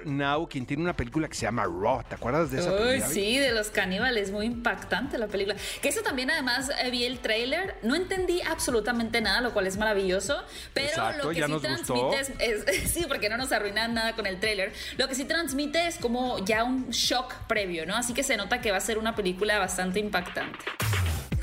Now, 0.05 0.47
quien 0.49 0.65
tiene 0.65 0.81
una 0.83 0.95
película 0.95 1.27
que 1.27 1.35
se 1.35 1.43
llama 1.43 1.65
Raw. 1.65 2.01
¿Te 2.07 2.15
acuerdas 2.15 2.49
de 2.51 2.59
esa 2.61 2.71
Uy, 2.71 2.77
película? 2.79 3.07
sí, 3.07 3.37
de 3.37 3.51
los 3.51 3.69
caníbales, 3.69 4.31
muy 4.31 4.45
impactante 4.47 5.17
la 5.19 5.27
película. 5.27 5.55
Que 5.81 5.89
eso 5.89 6.01
también 6.01 6.31
además 6.31 6.71
eh, 6.83 6.89
vi 6.89 7.03
el 7.05 7.19
tráiler, 7.19 7.75
no 7.83 7.95
entendí 7.95 8.41
absolutamente 8.41 9.21
nada, 9.21 9.41
lo 9.41 9.53
cual 9.53 9.67
es 9.67 9.77
maravilloso, 9.77 10.35
pero 10.73 10.87
Exacto, 10.87 11.23
lo 11.27 11.29
que 11.33 11.39
ya 11.39 11.45
sí 11.45 11.51
nos 11.51 11.61
gustó. 11.61 12.09
transmite 12.09 12.19
es, 12.45 12.65
es- 12.83 12.91
sí, 12.91 13.05
porque 13.07 13.29
no 13.29 13.37
nos 13.37 13.51
arruinan 13.51 13.93
nada 13.93 14.15
con 14.15 14.25
el 14.25 14.39
tráiler. 14.39 14.73
Lo 14.97 15.07
que 15.07 15.13
sí 15.15 15.25
transmite 15.25 15.85
es 15.87 15.97
como 15.97 16.34
ya 16.39 16.63
un 16.63 16.89
shock 16.89 17.33
previo, 17.47 17.85
¿no? 17.85 17.95
Así 17.95 18.13
que 18.13 18.23
se 18.23 18.37
nota 18.37 18.61
que 18.61 18.71
va 18.71 18.77
a 18.77 18.81
ser 18.81 18.97
una 18.97 19.15
película 19.15 19.59
bastante 19.59 19.99
impactante. 19.99 20.65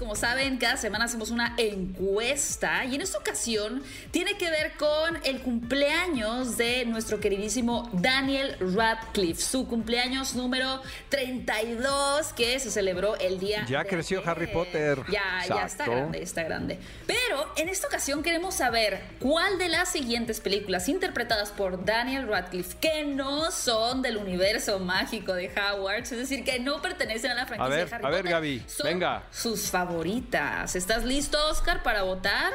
Como 0.03 0.17
saben, 0.17 0.57
cada 0.57 0.77
semana 0.77 1.05
hacemos 1.05 1.31
una 1.31 1.55
encuesta 1.59 2.85
y 2.85 2.97
en 2.97 3.03
esta 3.03 3.19
ocasión 3.19 3.85
tiene 4.11 4.37
que 4.37 4.51
ver 4.51 4.73
con 4.73 5.17
el 5.23 5.41
cumpleaños 5.43 6.57
de 6.57 6.85
nuestro 6.87 7.21
queridísimo 7.21 7.89
Daniel 7.93 8.57
Radcliffe, 8.59 9.41
su 9.41 9.69
cumpleaños 9.69 10.35
número 10.35 10.83
32 11.09 12.33
que 12.33 12.59
se 12.59 12.73
celebró 12.73 13.17
el 13.21 13.39
día. 13.39 13.65
Ya 13.69 13.85
de 13.85 13.91
creció 13.91 14.19
ayer. 14.19 14.31
Harry 14.31 14.47
Potter. 14.49 15.05
Ya, 15.09 15.45
ya 15.47 15.67
está 15.67 15.87
grande, 15.87 16.21
está 16.21 16.43
grande. 16.43 16.81
Pero 17.07 17.53
en 17.57 17.69
esta 17.69 17.87
ocasión 17.87 18.25
queremos 18.25 18.57
saber 18.57 19.05
cuál 19.21 19.57
de 19.57 19.69
las 19.69 19.89
siguientes 19.89 20.41
películas 20.41 20.89
interpretadas 20.89 21.53
por 21.53 21.85
Daniel 21.85 22.27
Radcliffe 22.27 22.77
que 22.81 23.05
no 23.05 23.53
son 23.53 24.03
del 24.03 24.17
universo 24.17 24.81
mágico 24.81 25.33
de 25.33 25.49
Howard, 25.57 26.03
es 26.03 26.11
decir, 26.11 26.43
que 26.43 26.59
no 26.59 26.83
pertenecen 26.83 27.31
a 27.31 27.35
la 27.35 27.47
franquicia 27.47 27.77
ver, 27.77 27.89
de 27.89 27.95
Harry 27.95 28.05
a 28.05 28.11
ver, 28.11 28.23
Potter, 28.23 28.33
Gaby, 28.33 28.65
son 28.67 28.87
venga. 28.89 29.23
sus 29.31 29.71
favoritas. 29.97 30.75
¿Estás 30.75 31.05
listo, 31.05 31.37
Oscar, 31.51 31.83
para 31.83 32.03
votar? 32.03 32.53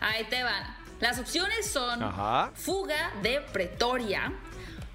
Ahí 0.00 0.24
te 0.24 0.42
van. 0.42 0.74
Las 1.00 1.18
opciones 1.18 1.70
son 1.70 2.02
Ajá. 2.02 2.50
Fuga 2.54 3.12
de 3.22 3.40
Pretoria, 3.52 4.32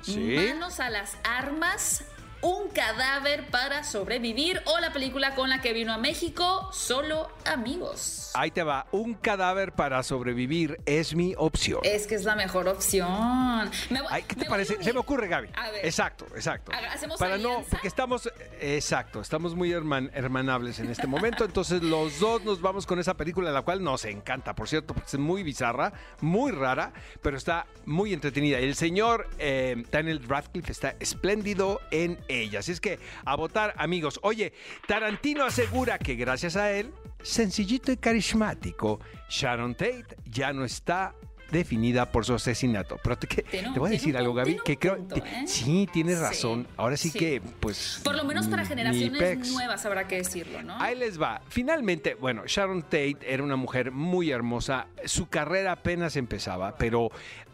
Sí. 0.02 0.36
Manos 0.38 0.80
a 0.80 0.90
las 0.90 1.18
armas, 1.24 2.04
Un 2.42 2.70
cadáver 2.70 3.48
para 3.48 3.84
sobrevivir 3.84 4.62
o 4.66 4.80
la 4.80 4.94
película 4.94 5.34
con 5.34 5.50
la 5.50 5.60
que 5.60 5.74
vino 5.74 5.92
a 5.92 5.98
México, 5.98 6.70
Solo 6.72 7.30
Amigos. 7.46 8.32
Ahí 8.36 8.52
te 8.52 8.62
va. 8.62 8.86
Un 8.92 9.16
cadáver 9.16 9.72
para 9.72 10.04
sobrevivir 10.04 10.80
es 10.86 11.16
mi 11.16 11.34
opción. 11.36 11.80
Es 11.84 12.06
que 12.06 12.14
es 12.14 12.24
la 12.26 12.36
mejor 12.36 12.68
opción. 12.68 13.72
Me 13.90 14.02
voy- 14.02 14.10
Ay, 14.12 14.22
¿Qué 14.28 14.36
te 14.36 14.42
me 14.42 14.50
parece? 14.50 14.84
Se 14.84 14.94
me 14.94 15.00
ocurre, 15.00 15.28
Gaby. 15.28 15.50
A 15.56 15.72
ver. 15.72 15.84
Exacto, 15.86 16.28
exacto. 16.36 16.72
¿hacemos 16.94 17.18
Para 17.18 17.38
no, 17.38 17.50
alianza? 17.50 17.70
porque 17.72 17.88
estamos, 17.88 18.30
exacto, 18.62 19.22
estamos 19.22 19.56
muy 19.56 19.72
herman- 19.72 20.12
hermanables 20.14 20.78
en 20.80 20.92
este 20.92 21.08
momento. 21.08 21.44
Entonces 21.46 21.82
los 21.82 22.20
dos 22.20 22.44
nos 22.44 22.62
vamos 22.62 22.86
con 22.86 23.00
esa 23.00 23.16
película, 23.16 23.52
la 23.52 23.64
cual 23.64 23.84
nos 23.84 24.06
encanta, 24.06 24.54
por 24.54 24.68
cierto, 24.70 24.94
porque 24.94 25.08
es 25.08 25.18
muy 25.20 25.42
bizarra, 25.42 25.92
muy 26.22 26.52
rara, 26.52 26.94
pero 27.24 27.36
está 27.38 27.66
muy 27.86 28.14
entretenida. 28.14 28.60
El 28.60 28.76
señor 28.76 29.28
eh, 29.40 29.84
Daniel 29.92 30.22
Radcliffe 30.28 30.72
está 30.72 30.96
espléndido 31.00 31.82
en 31.90 32.20
ella. 32.28 32.60
Así 32.60 32.72
es 32.72 32.82
que 32.82 33.00
a 33.26 33.36
votar, 33.36 33.74
amigos. 33.78 34.20
Oye, 34.24 34.54
Tarantino 34.88 35.46
asegura 35.46 35.98
que 36.00 36.16
gracias 36.16 36.56
a 36.56 36.72
él, 36.72 36.92
sencillito 37.22 37.92
y 37.92 37.98
carismático, 37.98 39.00
Sharon 39.30 39.76
Tate 39.76 40.06
ya 40.26 40.54
no 40.54 40.66
está 40.66 41.14
definida 41.52 42.12
por 42.12 42.26
su 42.26 42.34
asesinato. 42.34 43.00
Pero 43.02 43.18
te, 43.18 43.28
te 43.28 43.80
voy 43.80 43.88
a 43.88 43.92
decir 43.92 44.16
un 44.16 44.20
algo, 44.20 44.34
Gaby, 44.34 44.58
que 44.66 44.78
creo... 44.78 44.98
punto, 44.98 45.16
¿eh? 45.16 45.44
Sí, 45.48 45.88
tienes 45.94 46.18
Sí, 46.18 46.22
razón. 46.22 46.68
Ahora 46.76 46.98
sí, 46.98 47.10
sí. 47.10 47.18
que, 47.18 47.42
pues... 47.62 48.02
Por 48.04 48.16
lo 48.16 48.26
menos 48.26 48.48
para 48.48 48.66
generaciones 48.66 49.50
nuevas 49.54 49.86
habrá 49.86 50.08
que 50.10 50.18
decirlo, 50.18 50.62
¿no? 50.62 50.76
Ahí 50.82 50.96
les 50.98 51.22
va. 51.22 51.42
Finalmente, 51.48 52.16
bueno, 52.16 52.44
Sharon 52.46 52.84
Tate 52.84 53.20
era 53.22 53.44
una 53.44 53.56
mujer 53.56 53.92
muy 53.92 54.30
hermosa. 54.30 54.88
Su 55.06 55.30
carrera 55.30 55.72
apenas 55.72 56.18
empezaba, 56.18 56.76
pero 56.76 57.12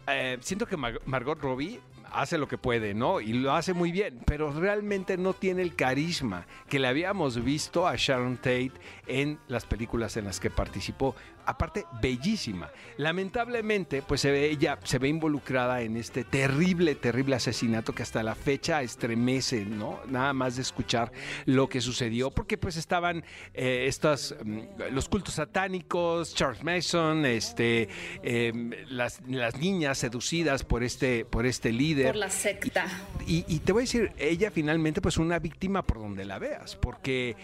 eh, 0.08 0.38
siento 0.40 0.66
que 0.66 0.76
Mar- 0.76 1.00
Margot 1.06 1.40
Robbie 1.40 1.78
hace 2.14 2.38
lo 2.38 2.48
que 2.48 2.58
puede, 2.58 2.94
¿no? 2.94 3.20
Y 3.20 3.32
lo 3.32 3.52
hace 3.52 3.72
muy 3.72 3.92
bien, 3.92 4.20
pero 4.24 4.52
realmente 4.52 5.16
no 5.16 5.34
tiene 5.34 5.62
el 5.62 5.74
carisma 5.74 6.46
que 6.68 6.78
le 6.78 6.88
habíamos 6.88 7.42
visto 7.42 7.86
a 7.86 7.96
Sharon 7.96 8.36
Tate 8.36 8.72
en 9.06 9.38
las 9.48 9.66
películas 9.66 10.16
en 10.16 10.24
las 10.24 10.40
que 10.40 10.50
participó. 10.50 11.14
Aparte, 11.46 11.86
bellísima. 12.00 12.70
Lamentablemente, 12.96 14.02
pues 14.02 14.20
se 14.20 14.30
ve, 14.30 14.50
ella 14.50 14.78
se 14.84 14.98
ve 14.98 15.08
involucrada 15.08 15.82
en 15.82 15.96
este 15.96 16.24
terrible, 16.24 16.94
terrible 16.94 17.36
asesinato 17.36 17.94
que 17.94 18.02
hasta 18.02 18.22
la 18.22 18.34
fecha 18.34 18.82
estremece, 18.82 19.64
¿no? 19.64 20.00
Nada 20.08 20.32
más 20.32 20.56
de 20.56 20.62
escuchar 20.62 21.12
lo 21.44 21.68
que 21.68 21.80
sucedió, 21.80 22.30
porque 22.30 22.58
pues 22.58 22.76
estaban 22.76 23.24
eh, 23.52 23.84
estas, 23.86 24.34
mm, 24.44 24.60
los 24.92 25.08
cultos 25.08 25.34
satánicos, 25.34 26.34
Charles 26.34 26.62
Mason, 26.62 27.26
este, 27.26 27.88
em, 28.22 28.70
las, 28.88 29.20
las 29.26 29.56
niñas 29.58 29.98
seducidas 29.98 30.64
por 30.64 30.82
este, 30.82 31.24
por 31.24 31.46
este 31.46 31.72
líder. 31.72 32.06
Por 32.06 32.16
la 32.16 32.30
secta. 32.30 32.86
Y, 33.26 33.44
y 33.48 33.60
te 33.60 33.72
voy 33.72 33.82
a 33.82 33.84
decir, 33.84 34.12
ella 34.18 34.50
finalmente 34.50 35.00
pues 35.00 35.18
una 35.18 35.38
víctima 35.38 35.82
por 35.82 35.98
donde 35.98 36.24
la 36.24 36.38
veas, 36.38 36.76
porque 36.76 37.36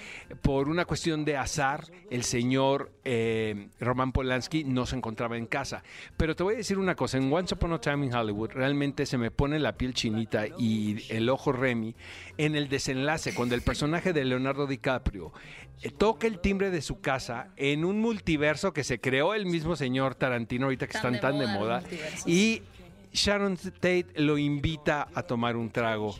por 0.43 0.69
una 0.69 0.85
cuestión 0.85 1.25
de 1.25 1.37
azar, 1.37 1.85
el 2.11 2.25
señor 2.25 2.93
eh, 3.05 3.69
Roman 3.91 4.13
Polanski 4.13 4.63
no 4.63 4.87
se 4.87 4.97
encontraba 4.97 5.37
en 5.37 5.47
casa. 5.47 5.83
Pero 6.17 6.37
te 6.37 6.45
voy 6.45 6.55
a 6.55 6.59
decir 6.59 6.79
una 6.79 6.95
cosa, 6.95 7.19
en 7.19 7.33
Once 7.33 7.55
Upon 7.55 7.73
a 7.73 7.81
Time 7.81 8.07
in 8.07 8.15
Hollywood 8.15 8.51
realmente 8.53 9.05
se 9.05 9.19
me 9.19 9.33
pone 9.33 9.59
la 9.59 9.77
piel 9.77 9.95
chinita 9.95 10.47
y 10.47 11.05
el 11.09 11.29
ojo 11.29 11.51
Remy 11.51 11.97
en 12.39 12.55
el 12.55 12.69
desenlace, 12.69 13.35
cuando 13.35 13.57
el 13.57 13.63
personaje 13.63 14.13
de 14.13 14.25
Leonardo 14.25 14.69
DiCaprio 14.69 15.33
eh, 15.83 15.91
toca 15.91 16.29
el 16.29 16.39
timbre 16.39 16.71
de 16.71 16.83
su 16.83 17.01
casa 17.01 17.49
en 17.57 17.85
un 17.85 18.01
multiverso 18.01 18.73
que 18.73 18.85
se 18.85 19.01
creó 19.01 19.35
el 19.35 19.47
mismo 19.47 19.75
señor 19.75 20.15
Tarantino 20.15 20.67
ahorita 20.67 20.87
que 20.87 20.97
están 20.97 21.19
tan 21.19 21.39
de 21.41 21.49
moda. 21.49 21.83
Y 22.27 22.63
Sharon 23.13 23.57
Tate 23.57 24.07
lo 24.15 24.39
invita 24.39 25.09
a 25.15 25.25
tomar 25.25 25.57
un 25.57 25.71
trago, 25.71 26.15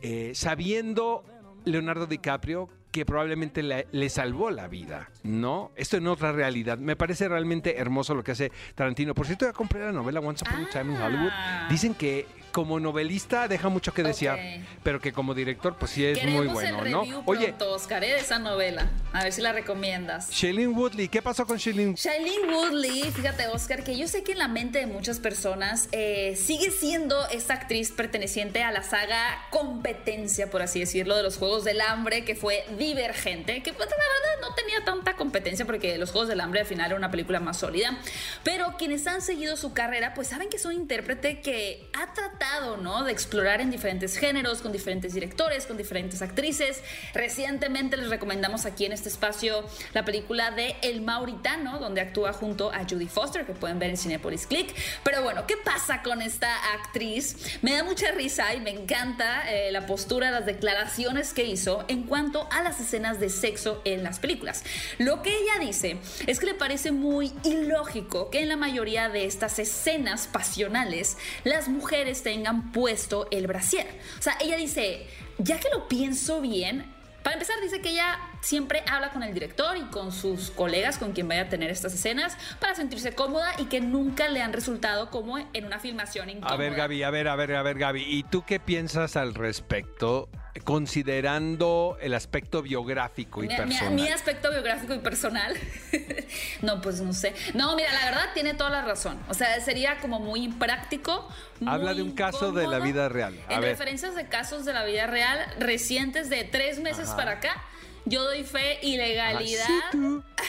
eh, 0.00 0.32
sabiendo 0.34 1.24
Leonardo 1.66 2.06
DiCaprio 2.06 2.70
que 2.90 3.04
probablemente 3.06 3.62
le, 3.62 3.86
le 3.92 4.08
salvó 4.08 4.50
la 4.50 4.66
vida, 4.68 5.10
¿no? 5.22 5.70
Esto 5.76 5.96
en 5.96 6.06
otra 6.08 6.32
realidad. 6.32 6.76
Me 6.78 6.96
parece 6.96 7.28
realmente 7.28 7.78
hermoso 7.78 8.14
lo 8.14 8.24
que 8.24 8.32
hace 8.32 8.50
Tarantino. 8.74 9.14
Por 9.14 9.26
cierto, 9.26 9.46
ya 9.46 9.52
compré 9.52 9.80
la 9.80 9.92
novela 9.92 10.20
Once 10.20 10.44
Upon 10.44 10.64
a 10.64 10.68
Time 10.70 10.92
in 10.94 10.98
Ah. 11.00 11.06
Hollywood. 11.06 11.30
Dicen 11.70 11.94
que 11.94 12.26
como 12.50 12.80
novelista 12.80 13.48
deja 13.48 13.68
mucho 13.68 13.92
que 13.92 14.02
desear, 14.02 14.38
pero 14.82 15.00
que 15.00 15.12
como 15.12 15.34
director 15.34 15.76
pues 15.78 15.92
sí 15.92 16.04
es 16.04 16.18
Queremos 16.18 16.44
muy 16.44 16.54
bueno, 16.54 16.84
el 16.84 16.90
¿no? 16.90 17.22
Oye, 17.26 17.54
Oscar, 17.60 18.04
¿eh? 18.04 18.08
de 18.08 18.18
esa 18.18 18.38
novela. 18.38 18.90
A 19.12 19.24
ver 19.24 19.32
si 19.32 19.40
la 19.40 19.52
recomiendas. 19.52 20.30
Shailene 20.30 20.68
Woodley, 20.68 21.08
¿qué 21.08 21.22
pasó 21.22 21.46
con 21.46 21.58
Shailene? 21.58 21.94
Shailene 21.94 22.54
Woodley, 22.54 23.10
fíjate 23.10 23.48
Oscar, 23.48 23.84
que 23.84 23.96
yo 23.96 24.06
sé 24.08 24.22
que 24.22 24.32
en 24.32 24.38
la 24.38 24.48
mente 24.48 24.78
de 24.78 24.86
muchas 24.86 25.18
personas 25.18 25.88
eh, 25.92 26.36
sigue 26.36 26.70
siendo 26.70 27.28
esta 27.28 27.54
actriz 27.54 27.90
perteneciente 27.90 28.62
a 28.62 28.70
la 28.70 28.82
saga 28.82 29.46
competencia, 29.50 30.50
por 30.50 30.62
así 30.62 30.80
decirlo, 30.80 31.16
de 31.16 31.22
los 31.22 31.36
Juegos 31.36 31.64
del 31.64 31.80
Hambre, 31.80 32.24
que 32.24 32.34
fue 32.34 32.64
divergente, 32.78 33.62
que 33.62 33.72
pues, 33.72 33.88
la 33.88 33.96
verdad 33.96 34.48
no 34.48 34.54
tenía 34.54 34.84
tanta 34.84 35.16
competencia 35.16 35.64
porque 35.64 35.98
los 35.98 36.10
Juegos 36.10 36.28
del 36.28 36.40
Hambre 36.40 36.60
al 36.60 36.66
final 36.66 36.86
era 36.86 36.96
una 36.96 37.10
película 37.10 37.40
más 37.40 37.58
sólida, 37.58 37.98
pero 38.42 38.74
quienes 38.78 39.06
han 39.06 39.22
seguido 39.22 39.56
su 39.56 39.72
carrera 39.72 40.14
pues 40.14 40.28
saben 40.28 40.48
que 40.48 40.56
es 40.56 40.64
un 40.64 40.72
intérprete 40.72 41.40
que 41.40 41.88
ha 41.92 42.12
tratado, 42.12 42.39
De 43.04 43.12
explorar 43.12 43.60
en 43.60 43.70
diferentes 43.70 44.16
géneros, 44.16 44.62
con 44.62 44.72
diferentes 44.72 45.12
directores, 45.12 45.66
con 45.66 45.76
diferentes 45.76 46.22
actrices. 46.22 46.82
Recientemente 47.12 47.96
les 47.96 48.08
recomendamos 48.08 48.64
aquí 48.66 48.84
en 48.84 48.92
este 48.92 49.08
espacio 49.08 49.64
la 49.92 50.04
película 50.04 50.50
de 50.50 50.76
El 50.82 51.00
Mauritano, 51.02 51.78
donde 51.78 52.00
actúa 52.00 52.32
junto 52.32 52.72
a 52.72 52.84
Judy 52.88 53.08
Foster, 53.08 53.44
que 53.44 53.52
pueden 53.52 53.78
ver 53.78 53.90
en 53.90 53.96
Cinepolis 53.96 54.46
Click. 54.46 54.74
Pero 55.04 55.22
bueno, 55.22 55.46
¿qué 55.46 55.56
pasa 55.56 56.02
con 56.02 56.22
esta 56.22 56.54
actriz? 56.74 57.58
Me 57.62 57.74
da 57.74 57.84
mucha 57.84 58.10
risa 58.12 58.54
y 58.54 58.60
me 58.60 58.70
encanta 58.70 59.50
eh, 59.50 59.70
la 59.70 59.86
postura, 59.86 60.30
las 60.30 60.46
declaraciones 60.46 61.32
que 61.34 61.44
hizo 61.44 61.84
en 61.88 62.04
cuanto 62.04 62.48
a 62.50 62.62
las 62.62 62.80
escenas 62.80 63.20
de 63.20 63.28
sexo 63.28 63.82
en 63.84 64.02
las 64.02 64.18
películas. 64.18 64.64
Lo 64.98 65.22
que 65.22 65.30
ella 65.30 65.58
dice 65.60 65.98
es 66.26 66.40
que 66.40 66.46
le 66.46 66.54
parece 66.54 66.92
muy 66.92 67.32
ilógico 67.44 68.30
que 68.30 68.40
en 68.40 68.48
la 68.48 68.56
mayoría 68.56 69.08
de 69.08 69.24
estas 69.24 69.58
escenas 69.58 70.26
pasionales 70.26 71.16
las 71.44 71.68
mujeres 71.68 72.22
tengan 72.22 72.29
puesto 72.72 73.28
el 73.30 73.46
brasier. 73.46 73.86
O 74.18 74.22
sea, 74.22 74.36
ella 74.40 74.56
dice, 74.56 75.06
ya 75.38 75.58
que 75.58 75.68
lo 75.70 75.88
pienso 75.88 76.40
bien, 76.40 76.84
para 77.22 77.34
empezar, 77.34 77.60
dice 77.60 77.80
que 77.80 77.90
ella 77.90 78.18
siempre 78.40 78.82
habla 78.90 79.10
con 79.10 79.22
el 79.22 79.32
director 79.34 79.76
y 79.76 79.82
con 79.84 80.12
sus 80.12 80.50
colegas 80.50 80.98
con 80.98 81.12
quien 81.12 81.28
vaya 81.28 81.42
a 81.42 81.48
tener 81.48 81.70
estas 81.70 81.94
escenas 81.94 82.36
para 82.58 82.74
sentirse 82.74 83.14
cómoda 83.14 83.52
y 83.58 83.66
que 83.66 83.80
nunca 83.80 84.28
le 84.28 84.42
han 84.42 84.52
resultado 84.52 85.10
como 85.10 85.38
en 85.38 85.64
una 85.64 85.78
filmación 85.78 86.30
incómoda. 86.30 86.54
A 86.54 86.56
ver, 86.56 86.74
Gaby, 86.74 87.02
a 87.02 87.10
ver, 87.10 87.28
a 87.28 87.36
ver, 87.36 87.54
a 87.54 87.62
ver, 87.62 87.78
Gaby. 87.78 88.02
¿Y 88.02 88.22
tú 88.24 88.44
qué 88.44 88.60
piensas 88.60 89.16
al 89.16 89.34
respecto, 89.34 90.28
considerando 90.64 91.96
el 92.00 92.14
aspecto 92.14 92.62
biográfico 92.62 93.44
y 93.44 93.48
Mi, 93.48 93.56
personal? 93.56 93.94
mi 93.94 94.08
aspecto 94.08 94.50
biográfico 94.50 94.94
y 94.94 94.98
personal. 94.98 95.54
no, 96.62 96.80
pues 96.80 97.00
no 97.00 97.12
sé. 97.12 97.34
No, 97.54 97.76
mira, 97.76 97.92
la 97.92 98.04
verdad 98.06 98.24
tiene 98.34 98.54
toda 98.54 98.70
la 98.70 98.82
razón. 98.82 99.18
O 99.28 99.34
sea, 99.34 99.60
sería 99.60 99.98
como 99.98 100.20
muy 100.20 100.42
impráctico. 100.44 101.28
Habla 101.66 101.94
de 101.94 102.02
un 102.02 102.12
caso 102.12 102.52
de 102.52 102.66
la 102.66 102.78
vida 102.78 103.08
real. 103.08 103.38
A 103.48 103.54
en 103.54 103.60
ver. 103.60 103.70
referencias 103.70 104.14
de 104.14 104.28
casos 104.28 104.64
de 104.64 104.72
la 104.72 104.84
vida 104.84 105.06
real 105.06 105.38
recientes 105.58 106.30
de 106.30 106.44
tres 106.44 106.80
meses 106.80 107.10
para 107.10 107.32
acá, 107.32 107.62
yo 108.10 108.24
doy 108.24 108.42
fe 108.42 108.78
y 108.82 108.96
legalidad. 108.96 109.66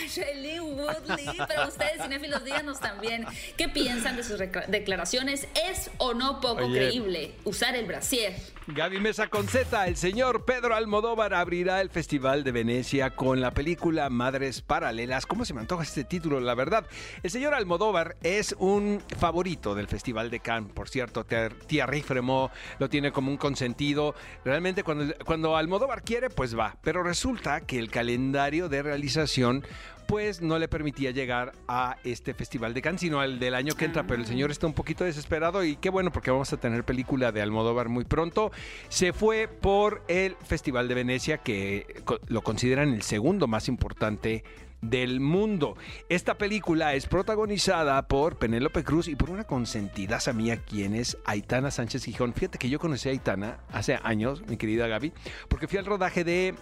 Shailene 0.09 0.61
Woodley. 0.61 1.27
Pero 1.47 1.67
ustedes, 1.67 2.01
cinéfilos, 2.01 2.43
díganos 2.43 2.79
también 2.79 3.25
qué 3.55 3.69
piensan 3.69 4.17
de 4.17 4.23
sus 4.23 4.39
declaraciones. 4.67 5.47
¿Es 5.69 5.91
o 5.97 6.13
no 6.13 6.41
poco 6.41 6.69
creíble 6.69 7.33
usar 7.45 7.75
el 7.75 7.85
brasier? 7.85 8.35
Gaby 8.67 8.99
Mesa 8.99 9.27
con 9.27 9.47
Z, 9.47 9.87
el 9.87 9.97
señor 9.97 10.45
Pedro 10.45 10.75
Almodóvar 10.75 11.33
abrirá 11.33 11.81
el 11.81 11.89
Festival 11.89 12.43
de 12.43 12.51
Venecia 12.51 13.09
con 13.09 13.41
la 13.41 13.51
película 13.51 14.07
Madres 14.11 14.61
Paralelas. 14.61 15.25
¿Cómo 15.25 15.45
se 15.45 15.55
me 15.55 15.61
antoja 15.61 15.81
este 15.81 16.03
título? 16.03 16.39
La 16.39 16.53
verdad, 16.53 16.85
el 17.23 17.31
señor 17.31 17.55
Almodóvar 17.55 18.17
es 18.21 18.55
un 18.59 19.01
favorito 19.17 19.73
del 19.73 19.87
Festival 19.87 20.29
de 20.29 20.41
Cannes. 20.41 20.73
Por 20.73 20.89
cierto, 20.89 21.25
Thierry 21.25 22.03
Fremont 22.03 22.53
lo 22.77 22.87
tiene 22.87 23.11
como 23.11 23.31
un 23.31 23.37
consentido. 23.37 24.13
Realmente 24.45 24.83
cuando, 24.83 25.11
cuando 25.25 25.57
Almodóvar 25.57 26.03
quiere, 26.03 26.29
pues 26.29 26.57
va. 26.57 26.77
Pero 26.83 27.01
resulta 27.01 27.61
que 27.61 27.79
el 27.79 27.89
calendario 27.89 28.69
de 28.69 28.83
realización 28.83 29.65
pues 30.11 30.41
no 30.41 30.59
le 30.59 30.67
permitía 30.67 31.11
llegar 31.11 31.53
a 31.69 31.95
este 32.03 32.33
Festival 32.33 32.73
de 32.73 32.81
Cannes, 32.81 32.99
sino 32.99 33.21
al 33.21 33.39
del 33.39 33.55
año 33.55 33.75
que 33.75 33.85
entra. 33.85 34.05
Pero 34.05 34.19
el 34.19 34.27
señor 34.27 34.51
está 34.51 34.67
un 34.67 34.73
poquito 34.73 35.05
desesperado 35.05 35.63
y 35.63 35.77
qué 35.77 35.89
bueno 35.89 36.11
porque 36.11 36.31
vamos 36.31 36.51
a 36.51 36.57
tener 36.57 36.83
película 36.83 37.31
de 37.31 37.41
Almodóvar 37.41 37.87
muy 37.87 38.03
pronto. 38.03 38.51
Se 38.89 39.13
fue 39.13 39.47
por 39.47 40.03
el 40.09 40.35
Festival 40.43 40.89
de 40.89 40.95
Venecia, 40.95 41.37
que 41.37 42.03
lo 42.27 42.41
consideran 42.41 42.93
el 42.93 43.03
segundo 43.03 43.47
más 43.47 43.69
importante 43.69 44.43
del 44.81 45.21
mundo. 45.21 45.77
Esta 46.09 46.37
película 46.37 46.93
es 46.93 47.05
protagonizada 47.05 48.05
por 48.09 48.37
Penélope 48.37 48.83
Cruz 48.83 49.07
y 49.07 49.15
por 49.15 49.29
una 49.29 49.45
consentidaza 49.45 50.33
mía, 50.33 50.57
quien 50.57 50.93
es 50.93 51.17
Aitana 51.23 51.71
Sánchez 51.71 52.03
Gijón. 52.03 52.33
Fíjate 52.33 52.57
que 52.57 52.67
yo 52.67 52.79
conocí 52.79 53.07
a 53.07 53.13
Aitana 53.13 53.59
hace 53.71 53.97
años, 54.03 54.45
mi 54.45 54.57
querida 54.57 54.87
Gaby, 54.87 55.13
porque 55.47 55.69
fui 55.69 55.79
al 55.79 55.85
rodaje 55.85 56.25
de 56.25 56.53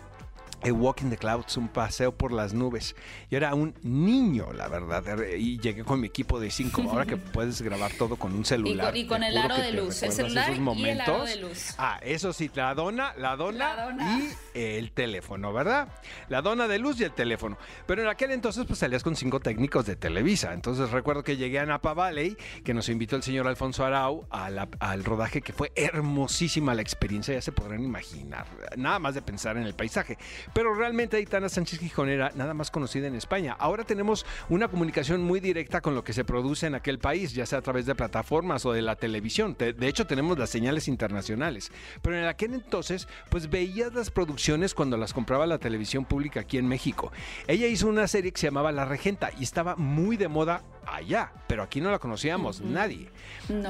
a 0.63 0.71
Walking 0.71 1.09
the 1.09 1.17
Clouds, 1.17 1.57
un 1.57 1.67
paseo 1.67 2.11
por 2.11 2.31
las 2.31 2.53
nubes. 2.53 2.95
Yo 3.29 3.37
era 3.37 3.53
un 3.53 3.73
niño, 3.81 4.51
la 4.53 4.67
verdad, 4.67 5.03
y 5.37 5.59
llegué 5.59 5.83
con 5.83 5.99
mi 5.99 6.07
equipo 6.07 6.39
de 6.39 6.51
cinco. 6.51 6.81
Ahora 6.89 7.05
que 7.05 7.17
puedes 7.17 7.61
grabar 7.61 7.91
todo 7.93 8.15
con 8.15 8.33
un 8.33 8.45
celular. 8.45 8.95
Y 8.95 9.05
con, 9.07 9.23
el 9.23 9.37
aro 9.37 9.57
de 9.57 9.73
luz, 9.73 10.03
el 10.03 10.11
celular 10.11 10.51
y 10.51 10.89
el 10.89 11.01
aro 11.01 11.25
de 11.25 11.35
luz. 11.37 11.75
Ah, 11.77 11.99
eso 12.01 12.33
sí, 12.33 12.49
la 12.53 12.73
dona, 12.73 13.13
la 13.17 13.35
dona, 13.35 13.95
y 14.19 14.59
el 14.59 14.91
teléfono, 14.91 15.53
¿verdad? 15.53 15.89
La 16.27 16.41
dona 16.41 16.67
de 16.67 16.79
luz 16.79 16.99
y 16.99 17.03
el 17.03 17.11
teléfono. 17.11 17.57
Pero 17.85 18.01
en 18.01 18.07
aquel 18.07 18.31
entonces 18.31 18.65
pues 18.65 18.79
salías 18.79 19.03
con 19.03 19.15
cinco 19.15 19.39
técnicos 19.39 19.85
de 19.85 19.95
Televisa. 19.95 20.53
Entonces 20.53 20.91
recuerdo 20.91 21.23
que 21.23 21.37
llegué 21.37 21.59
a 21.59 21.65
Napa 21.65 21.93
Valley, 21.93 22.37
que 22.63 22.73
nos 22.73 22.89
invitó 22.89 23.15
el 23.15 23.23
señor 23.23 23.47
Alfonso 23.47 23.85
Arau 23.85 24.27
al 24.29 25.03
rodaje, 25.03 25.41
que 25.41 25.53
fue 25.53 25.71
hermosísima 25.75 26.73
la 26.73 26.81
experiencia, 26.81 27.33
ya 27.33 27.41
se 27.41 27.51
podrán 27.51 27.83
imaginar. 27.83 28.45
Nada 28.75 28.99
más 28.99 29.15
de 29.15 29.21
pensar 29.21 29.57
en 29.57 29.63
el 29.63 29.73
paisaje. 29.73 30.17
Pero 30.53 30.73
realmente 30.73 31.17
Aitana 31.17 31.49
Sánchez 31.49 31.79
Gijón 31.79 32.09
era 32.09 32.31
nada 32.35 32.53
más 32.53 32.71
conocida 32.71 33.07
en 33.07 33.15
España. 33.15 33.55
Ahora 33.59 33.83
tenemos 33.83 34.25
una 34.49 34.67
comunicación 34.67 35.21
muy 35.21 35.39
directa 35.39 35.81
con 35.81 35.95
lo 35.95 36.03
que 36.03 36.13
se 36.13 36.23
produce 36.23 36.67
en 36.67 36.75
aquel 36.75 36.99
país, 36.99 37.33
ya 37.33 37.45
sea 37.45 37.59
a 37.59 37.61
través 37.61 37.85
de 37.85 37.95
plataformas 37.95 38.65
o 38.65 38.73
de 38.73 38.81
la 38.81 38.95
televisión. 38.95 39.55
De 39.57 39.87
hecho, 39.87 40.07
tenemos 40.07 40.37
las 40.37 40.49
señales 40.49 40.87
internacionales. 40.87 41.71
Pero 42.01 42.17
en 42.17 42.25
aquel 42.25 42.53
entonces, 42.53 43.07
pues 43.29 43.49
veías 43.49 43.93
las 43.93 44.11
producciones 44.11 44.73
cuando 44.73 44.97
las 44.97 45.13
compraba 45.13 45.45
la 45.45 45.57
televisión 45.57 46.05
pública 46.05 46.41
aquí 46.41 46.57
en 46.57 46.67
México. 46.67 47.11
Ella 47.47 47.67
hizo 47.67 47.87
una 47.87 48.07
serie 48.07 48.31
que 48.31 48.39
se 48.39 48.47
llamaba 48.47 48.71
La 48.71 48.85
Regenta 48.85 49.31
y 49.39 49.43
estaba 49.43 49.75
muy 49.75 50.17
de 50.17 50.27
moda 50.27 50.63
allá, 50.85 51.31
pero 51.47 51.63
aquí 51.63 51.81
no 51.81 51.91
la 51.91 51.99
conocíamos, 51.99 52.61
nadie. 52.61 53.09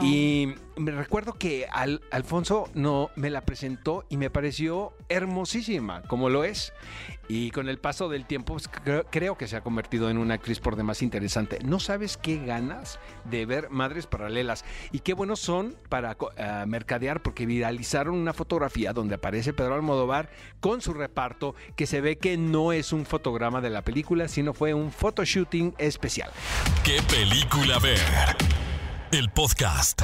Y 0.01 0.53
me 0.77 0.91
recuerdo 0.91 1.33
que 1.33 1.67
Alfonso 2.11 2.69
no 2.73 3.09
me 3.15 3.29
la 3.29 3.41
presentó 3.41 4.05
y 4.09 4.17
me 4.17 4.29
pareció 4.29 4.93
hermosísima, 5.09 6.01
como 6.03 6.29
lo 6.29 6.43
es. 6.43 6.73
Y 7.27 7.51
con 7.51 7.69
el 7.69 7.77
paso 7.77 8.09
del 8.09 8.25
tiempo, 8.25 8.53
pues, 8.53 8.67
creo, 9.11 9.37
que 9.37 9.47
se 9.47 9.55
ha 9.55 9.61
convertido 9.61 10.09
en 10.09 10.17
una 10.17 10.33
actriz 10.33 10.59
por 10.59 10.75
demás 10.75 11.03
interesante. 11.03 11.59
No 11.63 11.79
sabes 11.79 12.17
qué 12.17 12.43
ganas 12.43 12.99
de 13.25 13.45
ver 13.45 13.69
Madres 13.69 14.07
Paralelas 14.07 14.65
y 14.91 15.01
qué 15.01 15.13
buenos 15.13 15.39
son 15.39 15.75
para 15.89 16.17
eh, 16.37 16.63
mercadear, 16.65 17.21
porque 17.21 17.45
viralizaron 17.45 18.15
una 18.15 18.33
fotografía 18.33 18.93
donde 18.93 19.15
aparece 19.15 19.53
Pedro 19.53 19.75
Almodóvar 19.75 20.31
con 20.59 20.81
su 20.81 20.93
reparto, 20.93 21.53
que 21.75 21.85
se 21.85 22.01
ve 22.01 22.17
que 22.17 22.35
no 22.35 22.73
es 22.73 22.93
un 22.93 23.05
fotograma 23.05 23.61
de 23.61 23.69
la 23.69 23.83
película, 23.83 24.27
sino 24.27 24.55
fue 24.55 24.73
un 24.73 24.91
photoshooting 24.91 25.75
especial. 25.77 26.31
¿Qué 26.83 26.98
película 27.07 27.79
ver? 27.79 27.99
El 29.11 29.29
podcast. 29.29 30.01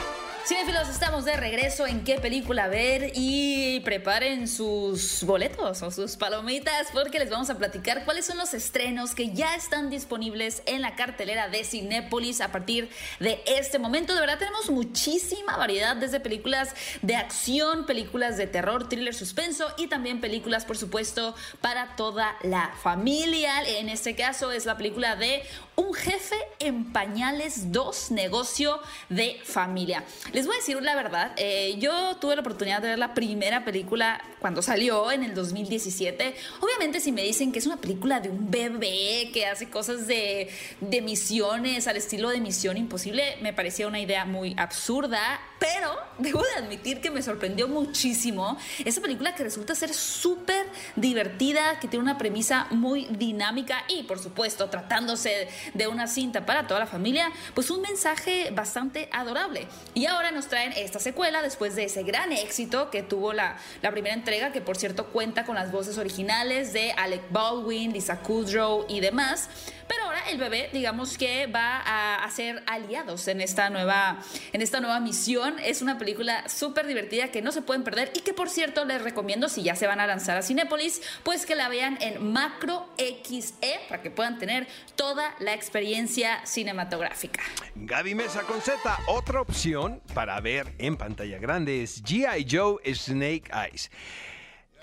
Cinefilos, 0.47 0.89
estamos 0.89 1.25
de 1.25 1.35
regreso 1.35 1.87
en 1.87 2.03
qué 2.03 2.19
película 2.19 2.67
ver 2.67 3.13
y 3.15 3.79
preparen 3.79 4.47
sus 4.47 5.23
boletos 5.23 5.81
o 5.81 5.89
sus 5.89 6.17
palomitas 6.17 6.89
porque 6.93 7.17
les 7.17 7.31
vamos 7.31 7.49
a 7.49 7.57
platicar 7.57 8.05
cuáles 8.05 8.27
son 8.27 8.37
los 8.37 8.53
estrenos 8.53 9.15
que 9.15 9.33
ya 9.33 9.55
están 9.55 9.89
disponibles 9.89 10.61
en 10.67 10.83
la 10.83 10.95
cartelera 10.95 11.49
de 11.49 11.63
Cinépolis 11.63 12.41
a 12.41 12.51
partir 12.51 12.91
de 13.19 13.41
este 13.47 13.79
momento. 13.79 14.13
De 14.13 14.19
verdad 14.19 14.37
tenemos 14.37 14.69
muchísima 14.69 15.57
variedad 15.57 15.95
desde 15.95 16.19
películas 16.19 16.75
de 17.01 17.15
acción, 17.15 17.87
películas 17.87 18.37
de 18.37 18.45
terror, 18.45 18.87
thriller, 18.87 19.15
suspenso 19.15 19.73
y 19.79 19.87
también 19.87 20.21
películas, 20.21 20.63
por 20.63 20.77
supuesto, 20.77 21.33
para 21.59 21.95
toda 21.95 22.37
la 22.43 22.71
familia. 22.83 23.63
En 23.63 23.89
este 23.89 24.15
caso 24.15 24.51
es 24.51 24.67
la 24.67 24.77
película 24.77 25.15
de 25.15 25.41
Un 25.75 25.93
jefe 25.93 26.37
en 26.59 26.93
pañales 26.93 27.71
2, 27.71 28.11
negocio 28.11 28.79
de 29.09 29.41
familia. 29.43 30.03
Les 30.35 30.45
voy 30.45 30.55
a 30.55 30.59
decir 30.59 30.77
la 30.81 30.95
verdad, 30.95 31.31
eh, 31.37 31.77
yo 31.79 32.17
tuve 32.17 32.35
la 32.35 32.41
oportunidad 32.41 32.81
de 32.81 32.89
ver 32.89 32.99
la 32.99 33.13
primera 33.13 33.63
película 33.63 34.21
cuando 34.41 34.61
salió 34.61 35.09
en 35.09 35.23
el 35.23 35.33
2017. 35.33 36.35
Obviamente 36.59 36.99
si 36.99 37.13
me 37.13 37.21
dicen 37.21 37.53
que 37.53 37.59
es 37.59 37.65
una 37.65 37.77
película 37.77 38.19
de 38.19 38.27
un 38.31 38.51
bebé 38.51 39.31
que 39.33 39.45
hace 39.45 39.69
cosas 39.69 40.07
de, 40.07 40.49
de 40.81 41.01
misiones 41.01 41.87
al 41.87 41.95
estilo 41.95 42.31
de 42.31 42.41
Misión 42.41 42.75
Imposible, 42.75 43.37
me 43.41 43.53
parecía 43.53 43.87
una 43.87 44.01
idea 44.01 44.25
muy 44.25 44.53
absurda, 44.57 45.39
pero 45.59 45.95
debo 46.17 46.41
de 46.41 46.63
admitir 46.63 47.01
que 47.01 47.11
me 47.11 47.21
sorprendió 47.21 47.67
muchísimo 47.67 48.57
esa 48.83 49.01
película 49.01 49.35
que 49.35 49.43
resulta 49.43 49.75
ser 49.75 49.93
súper 49.93 50.65
divertida, 50.95 51.79
que 51.79 51.87
tiene 51.87 52.03
una 52.03 52.17
premisa 52.17 52.67
muy 52.71 53.05
dinámica 53.05 53.83
y 53.87 54.03
por 54.03 54.19
supuesto 54.19 54.69
tratándose 54.69 55.47
de 55.73 55.87
una 55.87 56.07
cinta 56.07 56.45
para 56.45 56.67
toda 56.67 56.79
la 56.79 56.87
familia, 56.87 57.31
pues 57.53 57.69
un 57.69 57.81
mensaje 57.81 58.51
bastante 58.51 59.09
adorable. 59.11 59.67
Y 59.93 60.05
ahora 60.05 60.31
nos 60.31 60.47
traen 60.47 60.73
esta 60.73 60.99
secuela 60.99 61.41
después 61.41 61.75
de 61.75 61.85
ese 61.85 62.03
gran 62.03 62.31
éxito 62.31 62.89
que 62.89 63.03
tuvo 63.03 63.33
la, 63.33 63.57
la 63.81 63.91
primera 63.91 64.15
entrega, 64.15 64.51
que 64.51 64.61
por 64.61 64.77
cierto 64.77 65.07
cuenta 65.07 65.45
con 65.45 65.55
las 65.55 65.71
voces 65.71 65.97
originales 65.97 66.73
de 66.73 66.91
Alec 66.93 67.31
Baldwin, 67.31 67.93
Lisa 67.93 68.19
Kudrow 68.19 68.85
y 68.87 68.99
demás. 68.99 69.49
Pero 69.87 70.03
ahora 70.03 70.29
el 70.29 70.37
bebé, 70.37 70.69
digamos 70.73 71.17
que 71.17 71.47
va 71.47 71.77
a, 71.77 72.23
hacer 72.23 72.63
aliados 72.65 73.27
en 73.27 73.41
esta 73.41 73.69
nueva, 73.69 74.19
en 74.53 74.61
esta 74.61 74.79
nueva 74.79 74.99
misión. 74.99 75.57
Es 75.59 75.81
una 75.81 75.97
película 75.97 76.47
súper 76.49 76.87
divertida 76.87 77.31
que 77.31 77.41
no 77.41 77.51
se 77.51 77.61
pueden 77.61 77.83
perder 77.83 78.11
y 78.15 78.21
que 78.21 78.33
por 78.33 78.49
cierto 78.49 78.85
les 78.85 79.01
recomiendo 79.01 79.49
si 79.49 79.63
ya 79.63 79.75
se 79.75 79.87
van 79.87 79.99
a 79.99 80.07
lanzar 80.07 80.37
a 80.37 80.41
Cinépolis, 80.41 81.01
pues 81.23 81.45
que 81.45 81.55
la 81.55 81.69
vean 81.69 81.97
en 82.01 82.31
Macro 82.31 82.87
XE 82.97 83.79
para 83.89 84.01
que 84.01 84.11
puedan 84.11 84.39
tener 84.39 84.67
toda 84.95 85.35
la 85.39 85.53
experiencia 85.53 86.45
cinematográfica. 86.45 87.43
Gaby 87.75 88.15
Mesa 88.15 88.41
con 88.43 88.61
Z, 88.61 88.79
otra 89.07 89.41
opción 89.41 90.01
para 90.13 90.39
ver 90.41 90.73
en 90.77 90.97
pantalla 90.97 91.37
grande 91.37 91.83
es 91.83 92.03
G.I. 92.03 92.47
Joe 92.49 92.77
Snake 92.93 93.49
Eyes. 93.53 93.91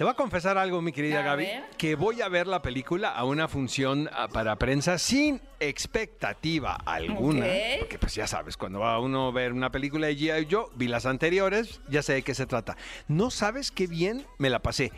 Te 0.03 0.05
voy 0.05 0.11
a 0.11 0.17
confesar 0.17 0.59
algo, 0.59 0.83
mi 0.83 0.91
querida 0.91 1.23
Gaby, 1.23 1.47
que 1.79 1.95
voy 1.95 2.23
a 2.23 2.29
ver 2.29 2.49
la 2.49 2.61
película 2.61 3.11
a 3.11 3.23
una 3.23 3.47
función 3.47 4.11
ah, 4.13 4.27
para 4.27 4.57
prensa 4.57 4.99
sin 4.99 5.41
expectativa 5.61 6.75
alguna. 6.75 7.47
Porque 7.79 8.01
pues 8.01 8.17
ya 8.17 8.27
sabes, 8.27 8.57
cuando 8.57 8.81
va 8.81 8.99
uno 8.99 9.29
a 9.29 9.31
ver 9.31 9.53
una 9.53 9.71
película 9.71 10.09
de 10.09 10.17
G.I. 10.17 10.49
Joe, 10.51 10.67
vi 10.75 10.89
las 10.89 11.07
anteriores, 11.07 11.81
ya 11.89 12.03
sé 12.03 12.15
de 12.15 12.23
qué 12.23 12.35
se 12.35 12.47
trata. 12.47 12.77
No 13.07 13.31
sabes 13.31 13.71
qué 13.71 13.87
bien 13.87 14.27
me 14.39 14.51
la 14.51 14.59
pasé. 14.59 14.91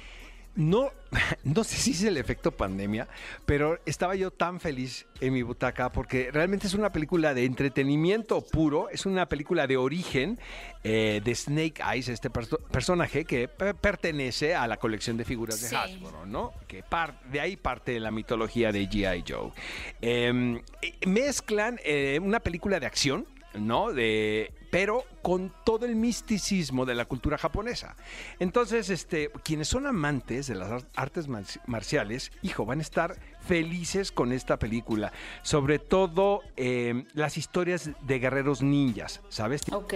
No, 0.57 0.93
no 1.45 1.65
sé 1.65 1.77
si 1.77 1.91
es 1.91 2.05
el 2.05 2.17
efecto 2.17 2.53
pandemia, 2.53 3.09
pero 3.45 3.81
estaba 3.87 4.15
yo 4.15 4.31
tan 4.31 4.61
feliz 4.61 5.07
en 5.21 5.33
mi 5.33 5.43
butaca 5.43 5.91
porque 5.91 6.31
realmente 6.31 6.67
es 6.67 6.75
una 6.75 6.91
película 6.91 7.35
de 7.35 7.45
entretenimiento 7.45 8.41
puro, 8.41 8.89
es 8.91 9.07
una 9.07 9.29
película 9.29 9.67
de 9.67 9.77
origen 9.77 10.39
eh, 10.85 11.21
de 11.25 11.35
Snake 11.35 11.83
Eyes, 11.83 12.09
este 12.09 12.31
personaje 12.31 13.25
que 13.25 13.49
pertenece 13.49 14.55
a 14.55 14.67
la 14.67 14.77
colección 14.77 15.17
de 15.17 15.25
figuras 15.25 15.61
de 15.61 15.77
Hasbro, 15.77 16.27
¿no? 16.27 16.53
Que 16.69 16.85
de 17.31 17.41
ahí 17.41 17.57
parte 17.57 17.93
de 17.93 18.01
la 18.01 18.11
mitología 18.11 18.71
de 18.71 18.89
G.I. 18.89 19.25
Joe. 19.27 19.51
Em, 20.01 20.61
eh, 20.83 20.95
mezclan 21.07 21.81
eh, 21.85 22.21
una 22.23 22.41
película 22.41 22.79
de 22.79 22.87
acción, 22.87 23.27
¿no? 23.55 23.93
De 23.93 24.53
pero 24.75 25.05
con 25.23 25.53
todo 25.63 25.87
el 25.87 25.95
misticismo 25.95 26.85
de 26.85 26.97
la 26.97 27.05
cultura 27.05 27.39
japonesa. 27.39 27.95
Entonces, 28.41 28.91
este, 28.91 29.31
quienes 29.45 29.69
son 29.69 29.87
amantes 29.87 30.49
de 30.49 30.57
las 30.57 30.85
artes 30.97 31.29
marciales, 31.69 32.33
hijo, 32.43 32.67
van 32.67 32.81
a 32.81 32.83
estar 32.83 33.17
felices 33.47 34.11
con 34.11 34.33
esta 34.33 34.59
película. 34.59 35.13
Sobre 35.43 35.79
todo 35.79 36.41
em, 36.57 37.07
las 37.15 37.39
historias 37.39 37.91
de 38.01 38.19
guerreros 38.19 38.63
ninjas, 38.63 39.21
¿sabes? 39.29 39.61
Ok. 39.71 39.95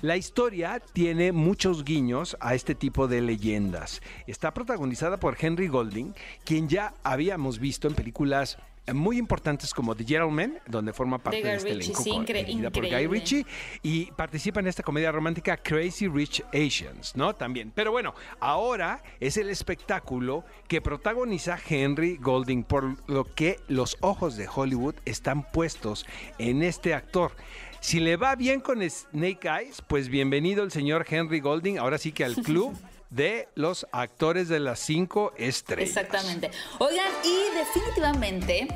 La 0.00 0.16
historia 0.16 0.80
tiene 0.94 1.32
muchos 1.32 1.84
guiños 1.84 2.38
a 2.40 2.54
este 2.54 2.74
tipo 2.74 3.06
de 3.06 3.20
leyendas. 3.20 4.00
Está 4.26 4.54
protagonizada 4.54 5.18
por 5.18 5.36
Henry 5.38 5.68
Golding, 5.68 6.14
quien 6.46 6.70
ya 6.70 6.94
habíamos 7.02 7.58
visto 7.58 7.86
en 7.86 7.94
películas 7.94 8.56
muy 8.92 9.16
importantes 9.18 9.72
como 9.72 9.94
The 9.94 10.04
Gentleman, 10.04 10.58
donde 10.66 10.92
forma 10.92 11.18
parte 11.18 11.38
de, 11.38 11.42
Guy 11.42 11.50
este 11.56 11.68
Ritchie, 11.70 11.84
elenco 11.92 12.02
sí, 12.02 12.10
incre- 12.10 12.70
por 12.72 12.84
Guy. 12.86 13.06
Ritchie 13.06 13.46
y 13.82 14.06
participa 14.12 14.60
en 14.60 14.66
esta 14.66 14.82
comedia 14.82 15.10
romántica 15.10 15.56
Crazy 15.56 16.06
Rich 16.08 16.44
Asians, 16.52 17.16
¿no? 17.16 17.34
También. 17.34 17.72
Pero 17.74 17.92
bueno, 17.92 18.14
ahora 18.40 19.02
es 19.20 19.36
el 19.38 19.48
espectáculo 19.48 20.44
que 20.68 20.82
protagoniza 20.82 21.58
Henry 21.66 22.18
Golding, 22.18 22.64
por 22.64 22.96
lo 23.08 23.24
que 23.34 23.58
los 23.68 23.96
ojos 24.00 24.36
de 24.36 24.48
Hollywood 24.52 24.96
están 25.06 25.50
puestos 25.50 26.04
en 26.38 26.62
este 26.62 26.92
actor. 26.94 27.32
Si 27.80 28.00
le 28.00 28.16
va 28.16 28.34
bien 28.34 28.60
con 28.60 28.80
Snake 28.88 29.46
Eyes, 29.48 29.82
pues 29.86 30.08
bienvenido 30.08 30.62
el 30.62 30.70
señor 30.70 31.04
Henry 31.08 31.40
Golding, 31.40 31.78
ahora 31.78 31.98
sí 31.98 32.12
que 32.12 32.24
al 32.24 32.34
club 32.36 32.74
de 33.14 33.48
los 33.54 33.86
actores 33.92 34.48
de 34.48 34.60
las 34.60 34.80
cinco 34.80 35.32
estrellas. 35.36 35.96
Exactamente. 35.96 36.50
Oigan, 36.78 37.12
y 37.22 37.56
definitivamente 37.56 38.68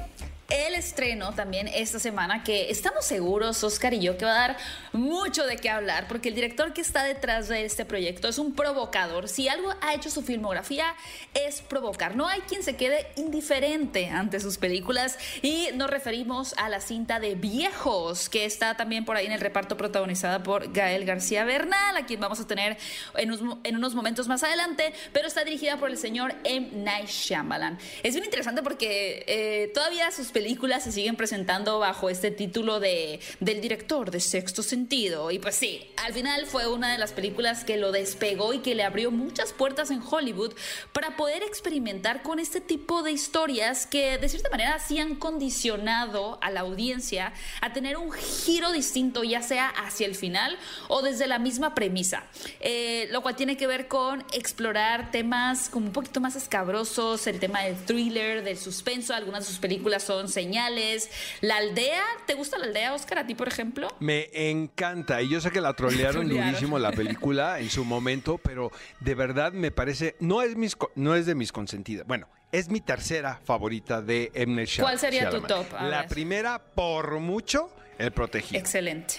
el 0.49 0.75
estreno 0.75 1.35
también 1.35 1.69
esta 1.69 1.99
semana 1.99 2.43
que 2.43 2.71
estamos 2.71 3.05
seguros, 3.05 3.63
Oscar 3.63 3.93
y 3.93 4.01
yo, 4.01 4.17
que 4.17 4.25
va 4.25 4.31
a 4.31 4.49
dar 4.49 4.57
mucho 4.95 5.45
de 5.47 5.57
qué 5.57 5.69
hablar, 5.69 6.09
porque 6.09 6.31
el 6.31 6.35
director 6.35 6.73
que 6.73 6.81
está 6.81 7.05
detrás 7.05 7.49
de 7.49 7.67
este 7.67 7.85
proyecto 7.85 8.29
es 8.29 8.39
un 8.39 8.55
provocador. 8.55 9.29
Si 9.29 9.47
algo 9.47 9.75
ha 9.83 9.93
hecho 9.93 10.09
su 10.09 10.23
filmografía 10.23 10.95
es 11.35 11.61
provocar. 11.61 12.17
No 12.17 12.27
hay 12.27 12.41
quien 12.41 12.63
se 12.63 12.77
quede 12.77 13.09
indiferente 13.17 14.09
ante 14.09 14.41
sus 14.41 14.57
películas 14.57 15.19
y 15.43 15.69
nos 15.75 15.91
referimos 15.91 16.55
a 16.57 16.71
la 16.71 16.81
cinta 16.81 17.21
de 17.21 17.35
Viejos, 17.35 18.31
que 18.31 18.47
está 18.47 18.75
también 18.75 19.05
por 19.05 19.17
ahí 19.17 19.27
en 19.27 19.33
el 19.33 19.41
reparto 19.41 19.77
protagonizada 19.77 20.43
por 20.43 20.73
Gael 20.73 21.05
García 21.05 21.45
Bernal, 21.45 21.95
a 21.95 22.07
quien 22.07 22.21
vamos 22.21 22.41
a 22.41 22.47
tener 22.47 22.79
en 23.17 23.33
unos, 23.33 23.59
en 23.65 23.77
unos 23.77 23.95
momentos 23.95 24.29
más 24.29 24.43
adelante, 24.43 24.95
pero 25.13 25.29
está 25.29 25.45
dirigida 25.45 25.77
por 25.77 25.91
el 25.91 25.99
señor 25.99 26.35
M. 26.45 26.71
Night 26.73 27.09
Shyamalan. 27.09 27.79
Es 28.03 28.15
bien 28.15 28.25
interesante 28.25 28.63
porque 28.63 29.25
eh, 29.27 29.71
todavía 29.75 30.11
sus 30.11 30.33
películas 30.39 30.85
se 30.85 30.93
siguen 30.93 31.17
presentando 31.17 31.81
bajo 31.81 32.09
este 32.09 32.31
título 32.31 32.79
de 32.79 33.19
del 33.41 33.61
director 33.61 34.13
de 34.13 34.21
Sexto 34.21 34.63
Sentido. 34.63 35.33
Y 35.33 35.41
pues 35.41 35.57
sí, 35.57 35.85
al 35.97 36.13
final 36.13 36.47
fue 36.47 36.69
una 36.69 36.93
de 36.93 36.99
las 36.99 37.11
películas 37.11 37.65
que 37.65 37.77
lo 37.77 37.91
despegó 37.91 38.53
y 38.55 38.61
que 38.61 38.77
le 38.77 38.85
abrió 38.85 39.11
muchas 39.11 39.53
puertas 39.53 39.91
en 39.91 40.01
Hollywood 40.01 40.55
para 40.93 41.17
poder 41.17 41.43
experimentar 41.43 42.23
con 42.23 42.39
este 42.39 42.61
tipo 42.61 43.03
de 43.03 43.11
historias 43.11 43.85
que 43.87 44.17
de 44.19 44.29
cierta 44.29 44.49
manera 44.49 44.79
sí 44.79 45.01
han 45.01 45.17
condicionado 45.17 46.39
a 46.41 46.53
la 46.53 46.61
audiencia 46.61 47.33
a 47.61 47.73
tener 47.73 47.97
un 47.97 48.13
giro 48.13 48.71
distinto, 48.71 49.25
ya 49.25 49.43
sea 49.43 49.69
hacia 49.71 50.07
el 50.07 50.15
final 50.15 50.57
o 50.87 51.03
desde 51.03 51.27
la 51.27 51.41
misma 51.41 51.75
premisa. 51.75 52.23
Eh, 52.61 53.09
lo 53.11 53.23
cual 53.23 53.35
tiene 53.35 53.57
que 53.57 53.67
ver 53.67 53.89
con 53.89 54.25
explorar 54.33 55.11
temas 55.11 55.69
como 55.69 55.87
un 55.87 55.93
poquito 55.93 56.21
más 56.21 56.37
escabrosos, 56.37 57.27
el 57.27 57.41
tema 57.41 57.63
del 57.63 57.75
thriller, 57.75 58.45
del 58.45 58.57
suspenso. 58.57 59.15
Algunas 59.15 59.41
de 59.41 59.51
sus 59.51 59.59
películas 59.59 60.05
son 60.05 60.28
Señales, 60.29 61.11
La 61.41 61.57
Aldea. 61.57 62.05
¿Te 62.27 62.35
gusta 62.35 62.59
La 62.59 62.67
Aldea, 62.67 62.95
Oscar? 62.95 63.19
¿A 63.19 63.27
ti, 63.27 63.35
por 63.35 63.49
ejemplo? 63.49 63.89
Me 64.01 64.29
encanta. 64.33 65.21
Y 65.23 65.29
yo 65.29 65.41
sé 65.41 65.51
que 65.51 65.61
la 65.61 65.75
trolearon 65.75 66.29
durísimo 66.29 66.79
la 66.79 66.93
película 66.93 67.59
en 67.61 67.71
su 67.71 67.85
momento, 67.85 68.39
pero 68.39 68.71
de 69.01 69.15
verdad 69.15 69.53
me 69.53 69.71
parece. 69.71 70.17
No 70.21 70.43
es, 70.43 70.57
mis, 70.57 70.77
no 70.95 71.15
es 71.15 71.27
de 71.27 71.35
mis 71.35 71.53
consentidas. 71.53 72.07
Bueno, 72.07 72.29
es 72.53 72.69
mi 72.69 72.81
tercera 72.81 73.41
favorita 73.45 74.01
de 74.01 74.31
M. 74.35 74.55
Night 74.55 74.71
¿Cuál 74.81 74.99
sería 74.99 75.29
tu 75.31 75.41
top? 75.43 75.67
A 75.77 75.85
La 75.85 76.01
ver. 76.01 76.09
primera, 76.09 76.59
por 76.59 77.19
mucho, 77.21 77.71
El 77.99 78.13
Protegido. 78.13 78.59
Excelente. 78.59 79.17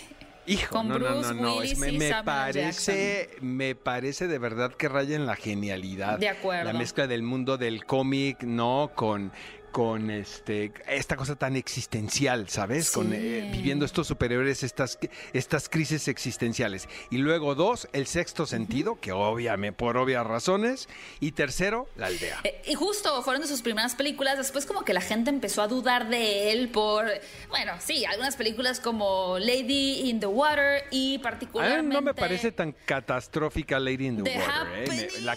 Hijo, 0.48 0.70
Con 0.78 0.88
no, 0.88 0.96
Bruce 0.96 1.36
no, 1.36 1.42
no. 1.42 1.58
Willis 1.58 1.78
me, 1.78 1.92
me 1.92 2.24
parece, 2.24 3.30
me 3.40 3.76
parece 3.76 4.28
de 4.28 4.40
verdad 4.40 4.74
que 4.74 4.90
raya 4.90 5.16
en 5.16 5.28
la 5.28 5.36
genialidad. 5.36 6.18
De 6.18 6.28
acuerdo. 6.28 6.64
La 6.64 6.74
mezcla 6.74 7.06
del 7.06 7.22
mundo 7.22 7.58
del 7.60 7.86
cómic, 7.86 8.42
¿no? 8.42 8.92
Con 8.96 9.32
con 9.72 10.10
este 10.10 10.72
esta 10.88 11.16
cosa 11.16 11.36
tan 11.36 11.56
existencial, 11.56 12.50
¿sabes? 12.50 12.92
Con 12.92 13.14
eh, 13.14 13.50
viviendo 13.52 13.86
estos 13.86 14.08
superiores, 14.08 14.64
estas, 14.64 14.98
estas 15.34 15.70
crisis 15.70 16.08
existenciales. 16.08 16.88
Y 17.10 17.18
luego 17.18 17.56
dos, 17.56 17.88
el 17.94 18.08
sexto 18.08 18.46
sentido, 18.46 19.00
que 19.00 19.12
obviamente 19.12 19.78
por 19.78 19.98
obvias 19.98 20.26
razones. 20.26 20.88
Y 21.20 21.32
tercero, 21.32 21.88
la 21.96 22.08
aldea. 22.08 22.40
Eh, 22.44 22.62
y 22.68 22.76
justo 22.76 23.22
fueron 23.24 23.42
de 23.42 23.48
sus 23.48 23.62
primeras 23.62 23.96
películas, 23.96 24.38
después 24.38 24.66
como 24.66 24.84
que 24.84 24.94
la 24.94 25.02
gente 25.02 25.30
empezó 25.30 25.62
a 25.62 25.68
dudar 25.68 26.10
de 26.10 26.52
él 26.52 26.70
por, 26.70 27.06
bueno, 27.50 27.74
sí, 27.80 28.06
algunas 28.06 28.36
películas 28.36 28.80
como 28.80 29.38
Lady 29.40 30.10
in 30.10 30.20
the 30.20 30.26
Water 30.26 30.84
y 30.92 31.18
A 31.18 31.22
particularmente... 31.22 31.84
mí 31.88 31.94
no 31.94 32.02
me 32.02 32.14
parece 32.14 32.52
tan 32.52 32.74
catastrófica 32.86 33.80
Lady 33.80 34.08
in 34.08 34.24
the, 34.24 34.32
The 34.32 34.40
Water. 34.40 34.68
¿eh? 34.76 35.10
Me- 35.16 35.22
la 35.22 35.36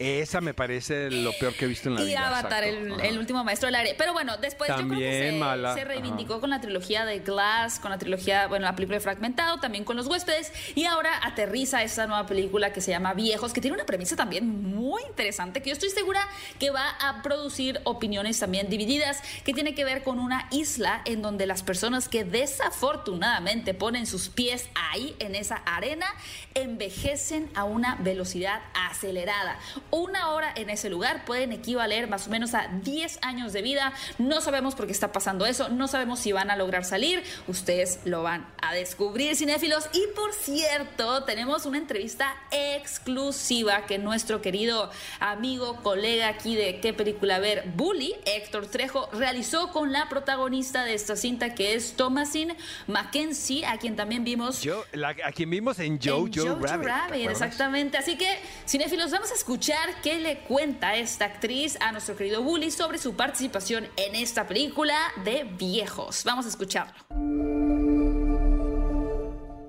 esa 0.00 0.40
me 0.40 0.54
parece 0.54 1.10
lo 1.10 1.32
peor 1.34 1.54
que 1.54 1.66
he 1.66 1.68
visto 1.68 1.90
en 1.90 1.96
la 1.96 2.00
y 2.00 2.06
vida. 2.06 2.26
Avatar, 2.26 2.64
exacto. 2.64 3.02
el, 3.02 3.18
último 3.18 3.44
maestro 3.44 3.66
del 3.66 3.74
aire. 3.74 3.94
Pero 3.98 4.14
bueno, 4.14 4.38
después 4.38 4.68
yo 4.68 4.76
creo 4.76 4.88
que 4.88 4.94
También 4.94 5.32
se, 5.34 5.38
mala, 5.38 5.74
se 5.74 5.84
reivindicó 5.84 6.34
ajá. 6.34 6.40
con 6.40 6.50
la 6.50 6.60
trilogía 6.60 7.04
de 7.04 7.18
Glass, 7.18 7.78
con 7.78 7.90
la 7.90 7.98
trilogía, 7.98 8.46
bueno, 8.46 8.64
la 8.64 8.74
película 8.74 8.96
de 8.96 9.00
Fragmentado, 9.00 9.60
también 9.60 9.84
con 9.84 9.96
Los 9.96 10.06
Huéspedes. 10.06 10.52
Y 10.74 10.86
ahora 10.86 11.10
aterriza 11.22 11.82
esta 11.82 12.06
nueva 12.06 12.26
película 12.26 12.72
que 12.72 12.80
se 12.80 12.90
llama 12.90 13.12
Viejos, 13.12 13.52
que 13.52 13.60
tiene 13.60 13.74
una 13.74 13.84
premisa 13.84 14.16
también 14.16 14.48
muy 14.74 15.02
interesante, 15.02 15.60
que 15.60 15.68
yo 15.68 15.74
estoy 15.74 15.90
segura 15.90 16.26
que 16.58 16.70
va 16.70 16.88
a 17.00 17.22
producir 17.22 17.80
opiniones 17.84 18.38
también 18.38 18.70
divididas, 18.70 19.22
que 19.44 19.52
tiene 19.52 19.74
que 19.74 19.84
ver 19.84 20.02
con 20.02 20.18
una 20.18 20.48
isla 20.50 21.02
en 21.04 21.20
donde 21.20 21.46
las 21.46 21.62
personas 21.62 22.08
que 22.08 22.24
desafortunadamente 22.24 23.74
ponen 23.74 24.06
sus 24.06 24.30
pies 24.30 24.68
ahí, 24.74 25.14
en 25.18 25.34
esa 25.34 25.56
arena, 25.56 26.06
envejecen 26.54 27.50
a 27.54 27.64
una 27.64 27.96
velocidad 27.96 28.62
acelerada. 28.74 29.58
Una 29.90 30.30
hora 30.30 30.52
en 30.54 30.70
ese 30.70 30.88
lugar 30.90 31.24
pueden 31.24 31.52
equivaler 31.52 32.08
más 32.08 32.26
o 32.26 32.30
menos 32.30 32.54
a 32.54 32.68
10 32.82 33.18
años 33.22 33.52
de 33.52 33.62
vida. 33.62 33.92
No 34.18 34.40
sabemos 34.40 34.74
por 34.74 34.86
qué 34.86 34.92
está 34.92 35.12
pasando 35.12 35.46
eso, 35.46 35.68
no 35.68 35.88
sabemos 35.88 36.20
si 36.20 36.32
van 36.32 36.50
a 36.50 36.56
lograr 36.56 36.84
salir. 36.84 37.22
Ustedes 37.48 38.00
lo 38.04 38.22
van 38.22 38.46
a 38.62 38.74
descubrir, 38.74 39.34
cinéfilos. 39.36 39.88
Y 39.92 40.02
por 40.14 40.32
cierto, 40.32 41.24
tenemos 41.24 41.66
una 41.66 41.78
entrevista 41.78 42.34
exclusiva 42.50 43.86
que 43.86 43.98
nuestro 43.98 44.40
querido 44.42 44.90
amigo, 45.18 45.76
colega 45.82 46.28
aquí 46.28 46.54
de 46.56 46.80
qué 46.80 46.92
película 46.92 47.38
ver, 47.38 47.64
Bully, 47.74 48.14
Héctor 48.26 48.66
Trejo, 48.66 49.08
realizó 49.12 49.70
con 49.72 49.92
la 49.92 50.08
protagonista 50.08 50.84
de 50.84 50.94
esta 50.94 51.16
cinta 51.16 51.54
que 51.54 51.74
es 51.74 51.94
Thomasin 51.96 52.54
Mackenzie, 52.86 53.64
a 53.66 53.78
quien 53.78 53.96
también 53.96 54.24
vimos 54.24 54.60
Yo, 54.62 54.84
la- 54.92 55.16
a 55.24 55.32
quien 55.32 55.50
vimos 55.50 55.78
en 55.78 55.98
Joe, 56.00 56.26
en 56.28 56.32
Joe, 56.32 56.48
Jojo 56.50 56.60
Rabbit. 56.66 56.84
¿te 56.84 56.90
acuerdas? 56.92 57.30
exactamente. 57.30 57.98
Así 57.98 58.16
que, 58.16 58.38
cinéfilos, 58.68 59.10
vamos 59.10 59.30
a 59.30 59.34
escuchar 59.34 59.79
qué 60.02 60.18
le 60.18 60.38
cuenta 60.40 60.96
esta 60.96 61.24
actriz 61.26 61.76
a 61.80 61.92
nuestro 61.92 62.16
querido 62.16 62.42
Bully 62.42 62.70
sobre 62.70 62.98
su 62.98 63.14
participación 63.14 63.88
en 63.96 64.14
esta 64.14 64.46
película 64.46 64.96
de 65.24 65.44
viejos. 65.44 66.24
Vamos 66.24 66.46
a 66.46 66.48
escucharlo. 66.48 67.89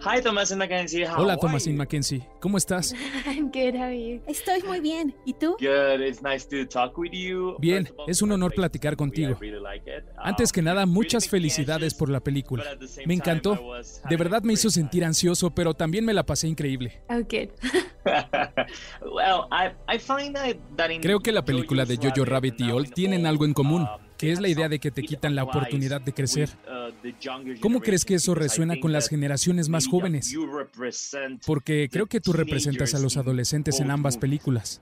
Hi, 0.03 0.19
Thomasin 0.19 0.57
Mackenzie. 0.57 1.05
How 1.05 1.21
Hola, 1.21 1.37
Thomasin? 1.37 1.77
Mackenzie. 1.77 2.27
¿Cómo 2.39 2.57
estás? 2.57 2.95
I'm 3.27 3.51
good, 3.51 3.75
how 3.75 3.83
are 3.83 3.95
you? 3.95 4.19
Estoy 4.25 4.63
muy 4.63 4.79
bien. 4.79 5.13
¿Y 5.25 5.33
tú? 5.33 5.55
Good. 5.59 6.01
It's 6.01 6.23
nice 6.23 6.47
to 6.47 6.67
talk 6.67 6.97
with 6.97 7.11
you. 7.11 7.55
Bien, 7.59 7.87
es 8.07 8.21
un 8.23 8.31
honor 8.31 8.51
platicar 8.53 8.95
contigo. 8.95 9.37
it. 9.41 10.03
Antes 10.17 10.51
que 10.51 10.61
Um, 10.61 10.65
nada, 10.65 10.85
muchas 10.85 11.27
felicidades 11.27 11.93
por 11.93 12.09
la 12.09 12.19
película. 12.19 12.63
Me 13.05 13.13
encantó. 13.13 13.59
De 14.09 14.17
verdad 14.17 14.41
me 14.41 14.53
hizo 14.53 14.71
sentir 14.71 15.05
ansioso, 15.05 15.51
pero 15.51 15.75
también 15.75 16.03
me 16.03 16.13
la 16.13 16.25
pasé 16.25 16.47
increíble. 16.47 16.99
Oh, 17.09 17.19
good. 17.19 17.49
Creo 21.01 21.19
que 21.19 21.31
la 21.31 21.45
película 21.45 21.85
de 21.85 21.97
Jojo 21.97 22.25
Rabbit 22.25 22.59
y 22.61 22.71
All 22.71 22.91
tienen 22.91 23.21
All, 23.21 23.27
algo 23.27 23.45
en 23.45 23.53
común, 23.53 23.83
um, 23.83 23.87
que 24.21 24.31
es 24.31 24.39
la 24.39 24.49
idea 24.49 24.69
de 24.69 24.77
que 24.77 24.91
te 24.91 25.01
quitan 25.01 25.34
la 25.34 25.43
oportunidad 25.43 25.99
de 25.99 26.13
crecer. 26.13 26.49
¿Cómo 27.60 27.79
crees 27.81 28.05
que 28.05 28.13
eso 28.13 28.36
resuena 28.36 28.79
con 28.79 28.91
las 28.91 29.10
generaciones 29.10 29.67
más 29.67 29.88
jóvenes? 29.88 30.31
Porque 31.43 31.89
creo 31.91 32.05
que 32.05 32.21
tú 32.21 32.31
representas 32.31 32.93
a 32.93 32.99
los 32.99 33.17
adolescentes 33.17 33.79
en 33.79 33.89
ambas 33.89 34.17
películas. 34.17 34.79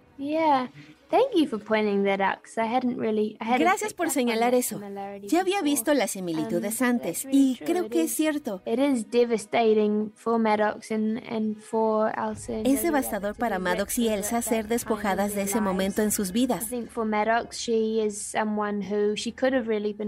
Yeah. 1.11 1.19
Thank 1.19 1.35
you 1.35 1.47
for 1.47 1.59
pointing 1.59 2.03
that 2.05 2.21
out, 2.21 2.41
'cause 2.43 2.57
I 2.57 2.67
hadn't 2.73 2.97
really. 2.97 3.35
I 3.39 3.45
hadn't 3.45 3.61
Gracias 3.61 3.93
por 3.93 4.09
señalar 4.09 4.53
eso. 4.53 4.79
Ya 5.23 5.41
había 5.41 5.61
visto 5.61 5.93
las 5.93 6.11
similitudes 6.11 6.81
Um, 6.81 6.87
antes 6.87 7.27
y 7.31 7.57
creo 7.65 7.89
que 7.89 8.03
es 8.03 8.15
cierto. 8.15 8.61
It 8.65 8.79
is 8.79 9.09
devastating 9.09 10.11
for 10.15 10.39
Maddox 10.39 10.91
and, 10.91 11.17
and 11.29 11.57
for 11.57 12.11
Elsa. 12.17 12.53
and 12.53 12.67
Es 12.67 12.83
devastador 12.83 13.35
para 13.35 13.59
Maddox 13.59 13.97
y 13.99 14.07
Elsa 14.09 14.41
ser 14.41 14.67
despojadas 14.67 15.35
de 15.35 15.43
ese 15.43 15.61
momento 15.61 16.01
en 16.01 16.11
sus 16.11 16.31
vidas. 16.31 16.67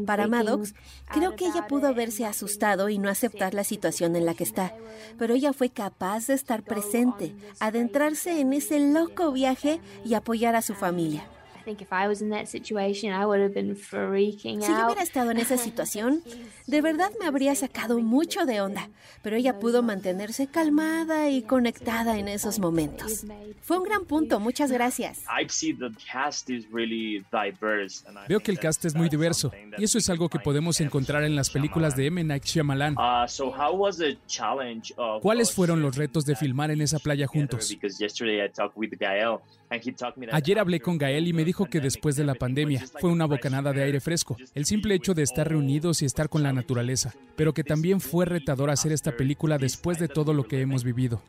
Para 0.05 0.27
Maddox, 0.27 0.73
creo 1.11 1.35
que 1.35 1.45
ella 1.45 1.67
pudo 1.67 1.87
haberse 1.87 2.25
asustado 2.25 2.89
y 2.89 2.97
no 2.97 3.09
aceptar 3.09 3.53
la 3.53 3.63
situación 3.63 4.15
en 4.15 4.25
la 4.25 4.33
que 4.33 4.43
está, 4.43 4.73
pero 5.17 5.33
ella 5.33 5.53
fue 5.53 5.69
capaz 5.69 6.27
de 6.27 6.33
estar 6.33 6.63
presente, 6.63 7.35
adentrarse 7.59 8.39
en 8.39 8.53
ese 8.53 8.79
loco 8.79 9.31
viaje 9.31 9.79
y 10.05 10.13
apoyar 10.13 10.55
a 10.55 10.61
su 10.61 10.73
familia. 10.73 10.90
família. 10.91 11.23
Think 11.63 11.81
if 11.81 11.91
I 11.91 12.07
was 12.07 12.21
in 12.21 12.29
that 12.31 12.47
situation, 12.47 13.11
I 13.13 13.25
would 13.25 13.41
have 13.41 13.53
been 13.53 13.75
freaking 13.75 14.61
Si 14.61 14.67
yo 14.67 14.75
out. 14.75 14.85
hubiera 14.87 15.03
estado 15.03 15.31
en 15.31 15.37
esa 15.37 15.57
situación, 15.63 16.21
de 16.67 16.81
verdad 16.81 17.11
me 17.19 17.25
habría 17.25 17.55
sacado 17.55 17.99
mucho 17.99 18.45
de 18.45 18.61
onda, 18.61 18.89
pero 19.21 19.35
ella 19.35 19.59
pudo 19.59 19.83
mantenerse 19.83 20.47
calmada 20.47 21.29
y 21.29 21.41
conectada 21.43 22.17
en 22.19 22.27
esos 22.27 22.59
momentos. 22.59 23.25
Fue 23.61 23.77
un 23.77 23.83
gran 23.83 24.05
punto, 24.05 24.39
muchas 24.39 24.71
gracias. 24.71 25.19
I 25.27 25.47
see 25.49 25.73
the 25.73 25.89
cast 26.11 26.49
is 26.49 26.65
really 26.71 27.23
diverse. 27.31 28.03
and 28.07 28.17
I 28.17 28.21
Veo 28.27 28.39
que 28.39 28.51
el 28.51 28.59
cast 28.59 28.85
es 28.85 28.93
muy 28.95 29.03
that's 29.05 29.11
diverso 29.11 29.51
y 29.77 29.83
eso 29.83 29.97
es 29.97 30.09
algo 30.09 30.29
que 30.29 30.39
podemos 30.39 30.79
encontrar 30.81 31.23
en 31.23 31.35
las 31.35 31.49
películas 31.49 31.95
de 31.95 32.07
M. 32.07 32.23
Night 32.23 32.43
Shyamalan. 32.45 32.95
Uh, 32.97 33.27
so 33.27 33.51
how 33.51 33.73
was 33.75 33.97
the 33.97 34.17
challenge 34.27 34.93
of, 34.97 35.21
¿Cuáles 35.21 35.51
fueron 35.51 35.81
los 35.81 35.95
retos 35.95 36.25
de 36.25 36.33
that 36.33 36.39
filmar 36.39 36.71
en 36.71 36.81
esa 36.81 36.99
playa 36.99 37.27
together? 37.27 37.49
juntos? 37.49 37.69
Because 37.69 37.97
yesterday 38.03 38.43
I 38.43 38.49
talked 38.49 38.75
with 38.77 38.91
Gael, 38.99 39.41
and 39.69 39.81
he 39.83 39.91
told 39.91 40.15
me 40.17 40.25
that 40.27 40.35
Ayer 40.35 40.59
hablé 40.59 40.79
con 40.81 40.97
Gael 40.97 41.27
y 41.27 41.33
me 41.33 41.43
the 41.43 41.50
dijo 41.51 41.65
que 41.65 41.81
después 41.81 42.15
de 42.15 42.23
la 42.23 42.33
pandemia 42.33 42.85
fue 43.01 43.09
una 43.09 43.25
bocanada 43.25 43.73
de 43.73 43.81
air, 43.81 43.87
aire 43.87 43.99
fresco, 43.99 44.37
el 44.55 44.65
simple 44.65 44.95
hecho 44.95 45.13
de 45.13 45.23
estar 45.23 45.49
reunidos 45.49 46.01
y 46.01 46.05
estar 46.05 46.29
con 46.29 46.43
la 46.43 46.53
naturaleza, 46.53 47.13
pero 47.35 47.53
que 47.53 47.65
también 47.65 47.99
fue 47.99 48.23
retador 48.23 48.69
hacer 48.69 48.93
esta 48.93 49.17
película 49.17 49.57
después 49.57 49.99
de 49.99 50.07
todo 50.07 50.33
lo 50.33 50.47
que 50.47 50.61
hemos 50.61 50.85
vivido. 50.85 51.21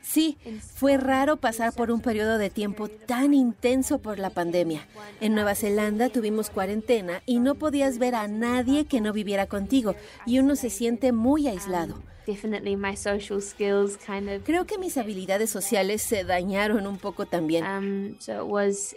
Sí, 0.00 0.38
fue 0.76 0.96
raro 0.96 1.38
pasar 1.38 1.72
por 1.72 1.90
un 1.90 2.00
periodo 2.00 2.38
de 2.38 2.50
tiempo 2.50 2.86
tan 2.86 3.34
intenso 3.34 3.98
por 3.98 4.20
la 4.20 4.30
pandemia. 4.30 4.86
En 5.20 5.34
Nueva 5.34 5.56
Zelanda 5.56 6.08
tuvimos 6.08 6.50
cuarentena 6.50 7.20
y 7.26 7.40
no 7.40 7.56
podías 7.56 7.98
ver 7.98 8.14
a 8.14 8.28
nadie 8.28 8.84
que 8.84 9.00
no 9.00 9.12
viviera 9.12 9.46
contigo 9.46 9.96
y 10.24 10.38
uno 10.38 10.54
se 10.54 10.70
siente 10.70 11.10
muy 11.10 11.48
aislado. 11.48 12.00
Definitely 12.30 12.76
my 12.76 12.94
social 12.96 13.40
skills 13.40 13.96
kind 13.96 14.28
of 14.28 14.42
Creo 14.44 14.64
que 14.66 14.78
mis 14.78 14.96
habilidades 14.96 15.50
sociales 15.50 16.02
se 16.02 16.24
dañaron 16.24 16.86
un 16.86 16.98
poco 16.98 17.26
también. 17.26 17.64
um 17.64 18.16
so 18.20 18.44
it 18.44 18.50
was 18.50 18.94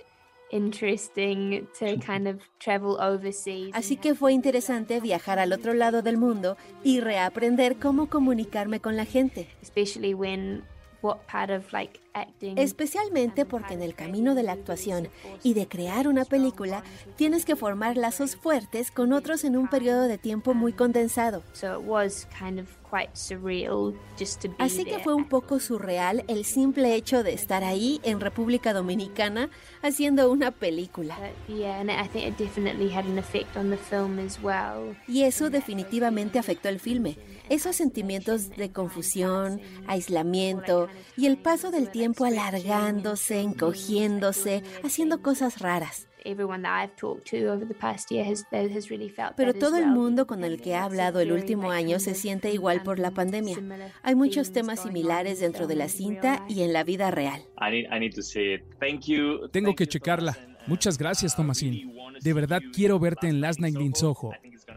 interesting 0.51 1.67
to 1.79 1.97
kind 2.05 2.27
of 2.27 2.39
travel 2.59 2.97
overseas. 2.99 3.71
Así 3.73 3.97
que 3.97 4.13
fue 4.15 4.33
interesante 4.33 4.99
viajar 4.99 5.39
al 5.39 5.51
otro 5.51 5.73
lado 5.73 6.01
del 6.01 6.17
mundo 6.17 6.57
y 6.83 6.99
reaprender 6.99 7.77
cómo 7.77 8.07
comunicarme 8.07 8.79
con 8.79 8.95
la 8.95 9.05
gente. 9.05 9.47
especially 9.61 10.13
when 10.13 10.63
what 11.03 11.17
part 11.31 11.51
of 11.51 11.71
like 11.73 11.99
acting 12.13 12.57
Especialmente 12.57 13.45
porque 13.45 13.73
en 13.73 13.81
el 13.81 13.93
camino 13.95 14.33
de 14.35 14.43
la 14.43 14.53
actuación 14.53 15.09
y 15.43 15.53
de 15.53 15.67
crear 15.67 16.07
una 16.07 16.25
película 16.25 16.83
tienes 17.15 17.45
que 17.45 17.55
formar 17.55 17.97
lazos 17.97 18.35
fuertes 18.35 18.91
con 18.91 19.13
otros 19.13 19.43
en 19.43 19.57
un 19.57 19.67
periodo 19.67 20.03
de 20.03 20.17
tiempo 20.17 20.53
muy 20.53 20.73
condensado. 20.73 21.43
so 21.53 21.79
it 21.79 21.85
was 21.85 22.27
kind 22.39 22.59
of 22.59 22.67
quite 22.89 23.09
surreal 23.15 23.93
just 24.19 24.41
to 24.41 24.49
be 24.49 24.55
Así 24.59 24.85
que 24.85 24.99
fue 24.99 25.15
un 25.15 25.25
poco 25.27 25.59
surreal 25.59 26.23
el 26.27 26.45
simple 26.45 26.93
hecho 26.95 27.23
de 27.23 27.33
estar 27.33 27.63
ahí 27.63 27.99
en 28.03 28.19
República 28.19 28.71
Dominicana 28.73 29.49
haciendo 29.81 30.31
una 30.31 30.51
película. 30.51 31.17
But, 31.17 31.57
yeah, 31.57 31.79
and 31.79 31.89
I 31.89 32.07
think 32.07 32.27
it 32.27 32.37
definitely 32.37 32.93
had 32.93 33.05
an 33.05 33.17
effect 33.17 33.57
on 33.57 33.71
the 33.71 33.77
film 33.77 34.19
as 34.19 34.39
well. 34.43 34.95
Y 35.07 35.23
eso 35.23 35.49
definitivamente 35.49 36.37
afectó 36.37 36.69
el 36.69 36.79
filme. 36.79 37.17
Esos 37.49 37.75
sentimientos 37.75 38.49
de 38.49 38.71
confusión, 38.71 39.60
aislamiento 39.88 40.88
y 41.17 41.25
el 41.25 41.38
paso 41.38 41.71
del 41.71 41.89
tiempo 41.89 42.25
alargándose, 42.25 43.41
encogiéndose, 43.41 44.63
haciendo 44.84 45.21
cosas 45.21 45.60
raras. 45.60 46.08
Everyone 46.25 46.63
that 46.63 46.82
I've 46.82 46.95
talked 46.95 47.25
to 47.32 47.51
over 47.51 47.67
the 47.67 47.73
past 47.73 48.10
year 48.10 48.25
has 48.25 48.45
has 48.73 48.89
really 48.89 49.10
felt 49.10 49.36
Pero 49.36 49.53
todo 49.53 49.75
el 49.77 49.88
mundo 49.88 50.25
con 50.25 50.45
el 50.45 50.62
que 50.62 50.69
he 50.69 50.75
hablado 50.75 51.19
el 51.19 51.34
último 51.34 51.69
año 51.71 51.99
se 51.99 52.15
siente 52.15 52.53
igual 52.53 52.82
por 52.82 52.97
la 52.97 53.12
pandemia. 53.12 53.56
similar 53.56 53.91
Hay 54.03 54.15
muchos 54.15 54.53
themes 54.53 54.79
temas 54.79 54.79
similares 54.84 55.39
in 55.39 55.41
dentro 55.41 55.67
de 55.67 55.75
la 55.75 55.89
cinta 55.89 56.38
real 56.38 56.45
y 56.47 56.53
life. 56.53 56.63
en 56.65 56.73
la 56.73 56.84
vida 56.86 57.12
real. 57.12 57.41
I 57.60 57.71
need, 57.71 57.86
I 57.91 57.99
need 57.99 58.13
to 58.15 58.21
say 58.21 58.53
it. 58.53 58.62
Thank 58.79 59.01
you. 59.08 59.49
Tengo 59.49 59.75
que 59.75 59.86
checarla. 59.86 60.38
Muchas 60.65 60.97
gracias, 60.97 61.36
Tomasín. 61.36 61.93
De 62.21 62.32
verdad 62.32 62.62
quiero 62.73 62.99
verte 62.99 63.27
en 63.27 63.41
Last 63.41 63.60
Night 63.60 63.75
in 63.82 63.93
Soho. 63.93 64.32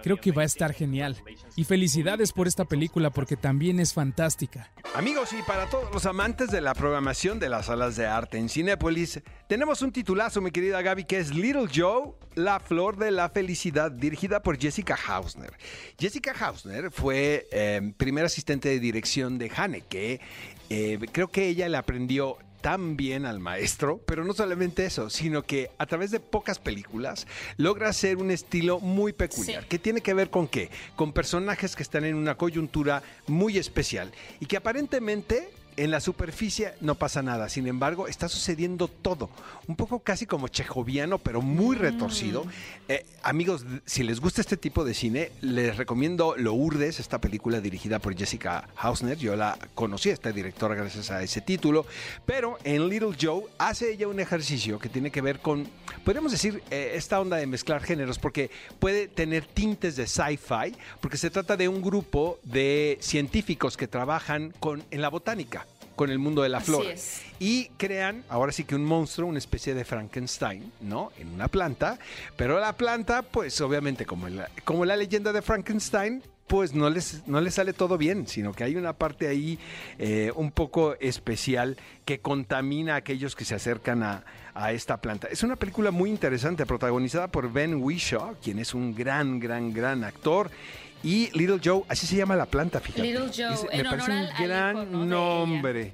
Creo 0.07 0.21
que 0.21 0.31
va 0.31 0.43
a 0.43 0.45
estar 0.45 0.73
genial. 0.73 1.21
Y 1.57 1.65
felicidades 1.65 2.31
por 2.31 2.47
esta 2.47 2.65
película 2.65 3.11
porque 3.11 3.37
también 3.37 3.81
es 3.81 3.93
fantástica. 3.93 4.71
Amigos, 4.95 5.33
y 5.33 5.43
para 5.43 5.69
todos 5.69 5.93
los 5.93 6.07
amantes 6.07 6.53
de 6.53 6.61
la 6.61 6.75
programación 6.75 7.41
de 7.41 7.49
las 7.49 7.67
salas 7.67 7.97
de 7.97 8.07
arte 8.07 8.39
en 8.39 8.49
Cinépolis, 8.49 9.21
tenemos 9.49 9.83
un 9.83 9.91
titulazo, 9.91 10.41
mi 10.41 10.53
querida 10.53 10.81
Gaby, 10.81 11.07
que 11.07 11.19
es 11.19 11.35
Little 11.35 11.67
Joe, 11.75 12.13
La 12.37 12.61
Flor 12.61 12.99
de 12.99 13.11
la 13.11 13.31
Felicidad, 13.31 13.91
dirigida 13.91 14.45
por 14.45 14.61
Jessica 14.61 14.97
Hausner. 15.09 15.55
Jessica 15.99 16.33
Hausner 16.39 16.93
fue 16.93 17.49
eh, 17.51 17.93
primer 17.97 18.27
asistente 18.27 18.69
de 18.69 18.79
dirección 18.79 19.39
de 19.39 19.51
Haneke. 19.57 20.21
Eh, 20.71 21.01
creo 21.11 21.27
que 21.27 21.49
ella 21.49 21.69
le 21.69 21.79
aprendió 21.79 22.39
tan 22.67 22.97
bien 22.97 23.27
al 23.27 23.39
maestro, 23.39 24.01
pero 24.07 24.25
no 24.25 24.33
solamente 24.33 24.85
eso, 24.87 25.09
sino 25.09 25.45
que 25.45 25.71
a 25.79 25.87
través 25.87 26.11
de 26.11 26.19
pocas 26.19 26.59
películas 26.59 27.29
logra 27.59 27.89
hacer 27.89 28.17
un 28.17 28.33
estilo 28.33 28.81
muy 28.81 29.13
peculiar, 29.13 29.63
Sí. 29.63 29.69
que 29.69 29.79
tiene 29.79 30.01
que 30.01 30.15
ver 30.15 30.31
con 30.31 30.49
qué? 30.49 30.69
Con 30.97 31.13
personajes 31.13 31.77
que 31.77 31.85
están 31.85 32.05
en 32.05 32.17
una 32.17 32.37
coyuntura 32.37 33.05
muy 33.29 33.57
especial 33.57 34.11
y 34.41 34.47
que 34.47 34.57
aparentemente 34.57 35.49
en 35.77 35.91
la 35.91 36.01
superficie 36.01 36.73
no 36.81 36.95
pasa 36.95 37.23
nada, 37.23 37.49
sin 37.49 37.67
embargo 37.67 38.09
está 38.09 38.29
sucediendo 38.29 38.89
todo, 38.89 39.31
un 39.67 39.77
poco 39.77 40.01
casi 40.01 40.27
como 40.27 40.49
chejoviano, 40.49 41.19
pero 41.19 41.43
muy 41.43 41.77
retorcido. 41.77 42.45
Eh, 42.89 43.05
amigos, 43.23 43.65
si 43.85 44.03
les 44.03 44.21
gusta 44.21 44.41
este 44.41 44.57
tipo 44.57 44.85
de 44.85 44.95
cine, 44.95 45.33
les 45.41 45.77
recomiendo 45.77 46.35
Lourdes, 46.37 47.01
esta 47.01 47.21
película 47.21 47.61
dirigida 47.61 47.99
por 47.99 48.17
Jessica 48.17 48.69
Hausner, 48.77 49.19
yo 49.19 49.37
la 49.37 49.59
conocí, 49.75 50.11
esta 50.11 50.33
directora 50.33 50.75
gracias 50.75 51.11
a 51.11 51.23
ese 51.23 51.41
título, 51.41 51.87
pero 52.25 52.59
en 52.65 52.89
Little 52.89 53.17
Joe 53.21 53.45
hace 53.59 53.93
ella 53.93 54.09
un 54.09 54.21
ejercicio 54.21 54.79
que 54.79 54.89
tiene 54.89 55.11
que 55.11 55.21
ver 55.21 55.41
con, 55.41 55.69
podríamos 56.05 56.33
decir, 56.33 56.63
eh, 56.71 56.93
esta 56.95 57.21
onda 57.21 57.37
de 57.37 57.47
mezclar 57.47 57.83
géneros, 57.83 58.19
porque 58.19 58.51
puede 58.79 59.09
tener 59.09 59.47
tintes 59.47 59.97
de 59.97 60.07
sci-fi, 60.07 60.75
porque 61.01 61.19
se 61.19 61.31
trata 61.31 61.57
de 61.57 61.69
un 61.69 61.83
grupo 61.83 62.39
de 62.45 62.99
científicos 63.01 63.77
que 63.77 63.89
trabajan 63.89 64.53
con, 64.59 64.83
en 64.91 65.03
la 65.03 65.09
botánica 65.09 65.66
con 65.97 66.11
el 66.11 66.19
mundo 66.21 66.43
de 66.43 66.49
la 66.51 66.59
Así 66.59 66.67
flora. 66.67 66.91
es. 66.91 67.23
Y 67.41 67.69
crean, 67.77 68.23
ahora 68.29 68.53
sí 68.53 68.65
que 68.65 68.75
un 68.77 68.85
monstruo, 68.85 69.29
una 69.29 69.39
especie 69.39 69.75
de 69.75 69.85
Frankenstein, 69.85 70.71
¿no? 70.81 71.11
En 71.19 71.29
una 71.29 71.49
planta. 71.49 71.99
Pero 72.37 72.61
la 72.61 72.75
planta, 72.77 73.23
pues 73.23 73.61
obviamente 73.61 74.07
como 74.07 74.29
la, 74.29 74.49
como 74.65 74.85
la 74.85 74.97
leyenda 74.97 75.33
de 75.33 75.43
Frankenstein, 75.43 76.23
pues 76.47 76.75
no 76.75 76.89
les, 76.89 77.27
no 77.27 77.41
les 77.41 77.55
sale 77.55 77.73
todo 77.73 77.99
bien, 77.99 78.29
sino 78.29 78.53
que 78.53 78.63
hay 78.63 78.77
una 78.77 78.93
parte 78.93 79.27
ahí 79.27 79.59
eh, 79.99 80.31
un 80.37 80.53
poco 80.53 80.95
especial 81.01 81.77
que 82.05 82.21
contamina 82.21 82.95
a 82.95 82.97
aquellos 82.99 83.35
que 83.35 83.45
se 83.45 83.57
acercan 83.57 84.05
a, 84.05 84.25
a 84.55 84.73
esta 84.73 84.99
planta. 84.99 85.27
Es 85.29 85.43
una 85.43 85.57
película 85.57 85.91
muy 85.91 86.09
interesante, 86.09 86.65
protagonizada 86.65 87.27
por 87.29 87.53
Ben 87.53 87.75
Whishaw, 87.75 88.37
quien 88.41 88.61
es 88.61 88.75
un 88.75 88.95
gran, 88.95 89.41
gran, 89.41 89.73
gran 89.73 90.05
actor. 90.05 90.51
Y 91.07 91.31
Little 91.39 91.61
Joe, 91.65 91.85
así 91.89 92.05
se 92.05 92.17
llama 92.17 92.35
la 92.35 92.47
planta, 92.47 92.81
fíjate. 92.81 93.03
Little 93.03 93.31
Joe, 93.33 93.69
en 93.71 93.83
me 93.85 93.89
parece 93.89 94.11
honor 94.11 94.29
un 94.41 94.49
gran 94.49 95.09
nombre. 95.09 95.93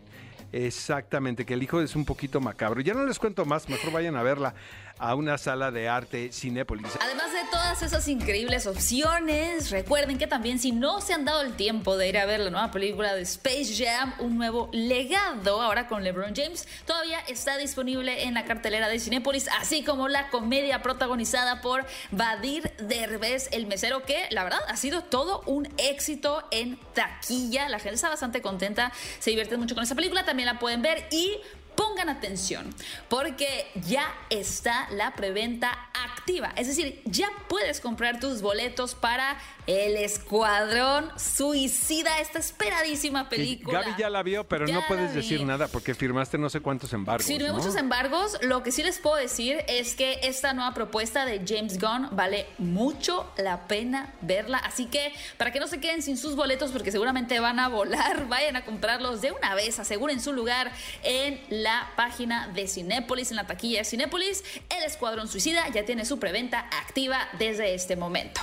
Exactamente, 0.51 1.45
que 1.45 1.53
el 1.53 1.63
hijo 1.63 1.83
es 1.83 1.95
un 1.95 2.07
poquito 2.07 2.41
macabro. 2.41 2.81
Ya 2.81 2.95
no 2.95 3.05
les 3.05 3.19
cuento 3.19 3.45
más, 3.45 3.69
mejor 3.69 3.93
vayan 3.93 4.17
a 4.17 4.23
verla 4.23 4.55
a 4.99 5.15
una 5.15 5.39
sala 5.39 5.71
de 5.71 5.89
arte 5.89 6.31
Cinépolis. 6.33 6.87
Además 7.01 7.33
de 7.33 7.41
todas 7.51 7.83
esas 7.83 8.07
increíbles 8.09 8.67
opciones, 8.67 9.71
recuerden 9.71 10.19
que 10.19 10.27
también 10.27 10.59
si 10.59 10.73
no 10.73 11.01
se 11.01 11.15
han 11.15 11.25
dado 11.25 11.43
el 11.43 11.55
tiempo 11.55 11.97
de 11.97 12.09
ir 12.09 12.19
a 12.19 12.27
ver 12.27 12.41
la 12.41 12.51
nueva 12.51 12.71
película 12.71 13.15
de 13.15 13.23
Space 13.23 13.75
Jam, 13.77 14.15
un 14.19 14.37
nuevo 14.37 14.69
legado, 14.73 15.61
ahora 15.61 15.89
con 15.89 16.05
LeBron 16.05 16.35
James, 16.35 16.67
todavía 16.87 17.19
está 17.29 17.57
disponible 17.57 18.25
en 18.25 18.35
la 18.35 18.45
cartelera 18.45 18.89
de 18.89 18.99
Cinépolis, 18.99 19.49
así 19.61 19.83
como 19.83 20.09
la 20.09 20.29
comedia 20.31 20.83
protagonizada 20.83 21.61
por 21.61 21.85
Badir 22.11 22.73
Derbez, 22.79 23.49
el 23.53 23.67
mesero, 23.67 24.03
que 24.03 24.27
la 24.31 24.45
verdad 24.45 24.61
ha 24.69 24.77
sido 24.77 25.03
todo 25.03 25.43
un 25.47 25.69
éxito 25.79 26.45
en 26.51 26.79
taquilla. 26.95 27.69
La 27.69 27.79
gente 27.79 27.97
está 27.97 28.09
bastante 28.09 28.43
contenta, 28.43 28.93
se 29.19 29.31
divierten 29.31 29.61
mucho 29.61 29.75
con 29.75 29.85
esa 29.85 29.95
película, 29.95 30.25
también 30.25 30.47
la 30.47 30.59
pueden 30.59 30.83
ver 30.83 31.07
y 31.11 31.39
Pongan 31.77 32.09
atención, 32.09 32.75
porque 33.09 33.71
ya 33.87 34.13
está 34.31 34.89
la 34.91 35.15
preventa 35.15 35.71
activa. 35.95 36.53
Es 36.57 36.67
decir, 36.67 37.03
ya 37.05 37.29
puedes 37.49 37.81
comprar 37.81 38.21
tus 38.21 38.43
boletos 38.43 38.95
para 38.95 39.39
El 39.67 39.97
Escuadrón 39.97 41.13
Suicida, 41.17 42.19
esta 42.19 42.41
esperadísima 42.41 43.29
película. 43.29 43.83
Gaby 43.83 43.95
ya 43.97 44.11
la 44.11 44.25
vio, 44.25 44.43
pero 44.49 44.67
Ya 44.67 44.75
no 44.75 44.83
puedes 44.89 45.15
decir 45.15 45.45
nada 45.45 45.69
porque 45.69 45.95
firmaste 45.95 46.37
no 46.37 46.51
sé 46.51 46.61
cuántos 46.61 46.93
embargos. 46.93 47.25
Sí, 47.25 47.39
no 47.39 47.45
hay 47.45 47.53
¿no? 47.53 47.59
muchos 47.59 47.77
embargos. 47.77 48.39
Lo 48.43 48.65
que 48.65 48.73
sí 48.73 48.83
les 48.83 48.99
puedo 48.99 49.15
decir 49.15 49.59
es 49.69 49.95
que 49.95 50.19
esta 50.25 50.53
nueva 50.53 50.75
propuesta 50.75 51.25
de 51.25 51.43
James 51.47 51.79
Gunn 51.79 52.09
vale 52.11 52.47
mucho 52.59 53.33
la 53.37 53.69
pena 53.69 54.15
verla. 54.21 54.59
Así 54.59 54.87
que 54.87 55.13
para 55.37 55.53
que 55.53 55.61
no 55.61 55.69
se 55.69 55.79
queden 55.79 56.03
sin 56.03 56.17
sus 56.17 56.35
boletos, 56.35 56.73
porque 56.73 56.91
seguramente 56.91 57.39
van 57.39 57.61
a 57.61 57.69
volar, 57.69 58.27
vayan 58.29 58.57
a 58.57 58.65
comprarlos 58.65 59.21
de 59.21 59.31
una 59.31 59.55
vez. 59.55 59.79
Aseguren 59.79 60.21
su 60.21 60.33
lugar 60.33 60.73
en 61.05 61.41
la 61.51 61.93
página 61.95 62.49
de 62.49 62.67
Cinépolis, 62.67 63.31
en 63.31 63.37
la 63.37 63.47
taquilla 63.47 63.79
de 63.79 63.85
Cinépolis. 63.85 64.43
El 64.71 64.83
Escuadrón 64.83 65.29
Suicida 65.29 65.69
ya 65.69 65.85
tiene 65.85 66.05
su 66.05 66.19
preventa 66.19 66.67
activa 66.81 67.29
desde 67.39 67.75
este 67.75 67.95
momento. 67.95 68.41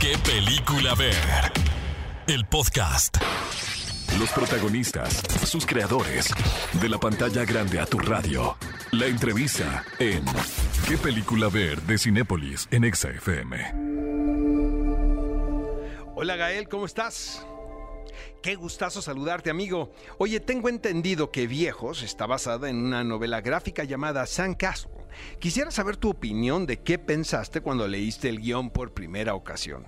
¿Qué 0.00 0.18
película 0.18 0.53
ver? 0.96 1.52
El 2.28 2.46
podcast. 2.46 3.16
Los 4.18 4.30
protagonistas, 4.30 5.22
sus 5.44 5.66
creadores. 5.66 6.32
De 6.80 6.88
la 6.88 6.98
pantalla 6.98 7.44
grande 7.44 7.80
a 7.80 7.86
tu 7.86 7.98
radio. 7.98 8.56
La 8.92 9.06
entrevista 9.06 9.84
en 9.98 10.24
¿Qué 10.86 10.96
película 10.96 11.48
ver 11.48 11.82
de 11.82 11.98
Cinépolis 11.98 12.68
en 12.70 12.84
Exa 12.84 13.10
FM? 13.10 13.56
Hola 16.14 16.36
Gael, 16.36 16.68
¿cómo 16.68 16.86
estás? 16.86 17.44
Qué 18.40 18.54
gustazo 18.54 19.02
saludarte, 19.02 19.50
amigo. 19.50 19.92
Oye, 20.18 20.38
tengo 20.38 20.68
entendido 20.68 21.32
que 21.32 21.46
Viejos 21.46 22.02
está 22.02 22.26
basada 22.26 22.68
en 22.70 22.76
una 22.76 23.02
novela 23.02 23.40
gráfica 23.40 23.84
llamada 23.84 24.26
Sandcastle. 24.26 24.92
Quisiera 25.40 25.70
saber 25.70 25.96
tu 25.96 26.10
opinión 26.10 26.66
de 26.66 26.80
qué 26.80 26.98
pensaste 26.98 27.60
cuando 27.60 27.88
leíste 27.88 28.28
el 28.28 28.40
guion 28.40 28.70
por 28.70 28.92
primera 28.92 29.34
ocasión. 29.34 29.84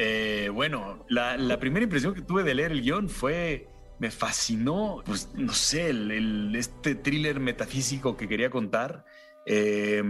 Eh, 0.00 0.48
bueno, 0.54 1.04
la, 1.08 1.58
primera 1.58 1.82
impresión 1.82 2.14
que 2.14 2.22
tuve 2.22 2.44
de 2.44 2.54
leer 2.54 2.70
el 2.70 2.82
guion 2.82 3.08
fue 3.08 3.66
me 3.98 4.12
fascinó, 4.12 5.02
pues 5.04 5.30
no 5.34 5.52
sé, 5.52 5.90
el, 5.90 6.54
este 6.54 6.94
thriller 6.94 7.40
metafísico 7.40 8.16
que 8.16 8.28
quería 8.28 8.48
contar. 8.48 9.04
eh, 9.44 10.00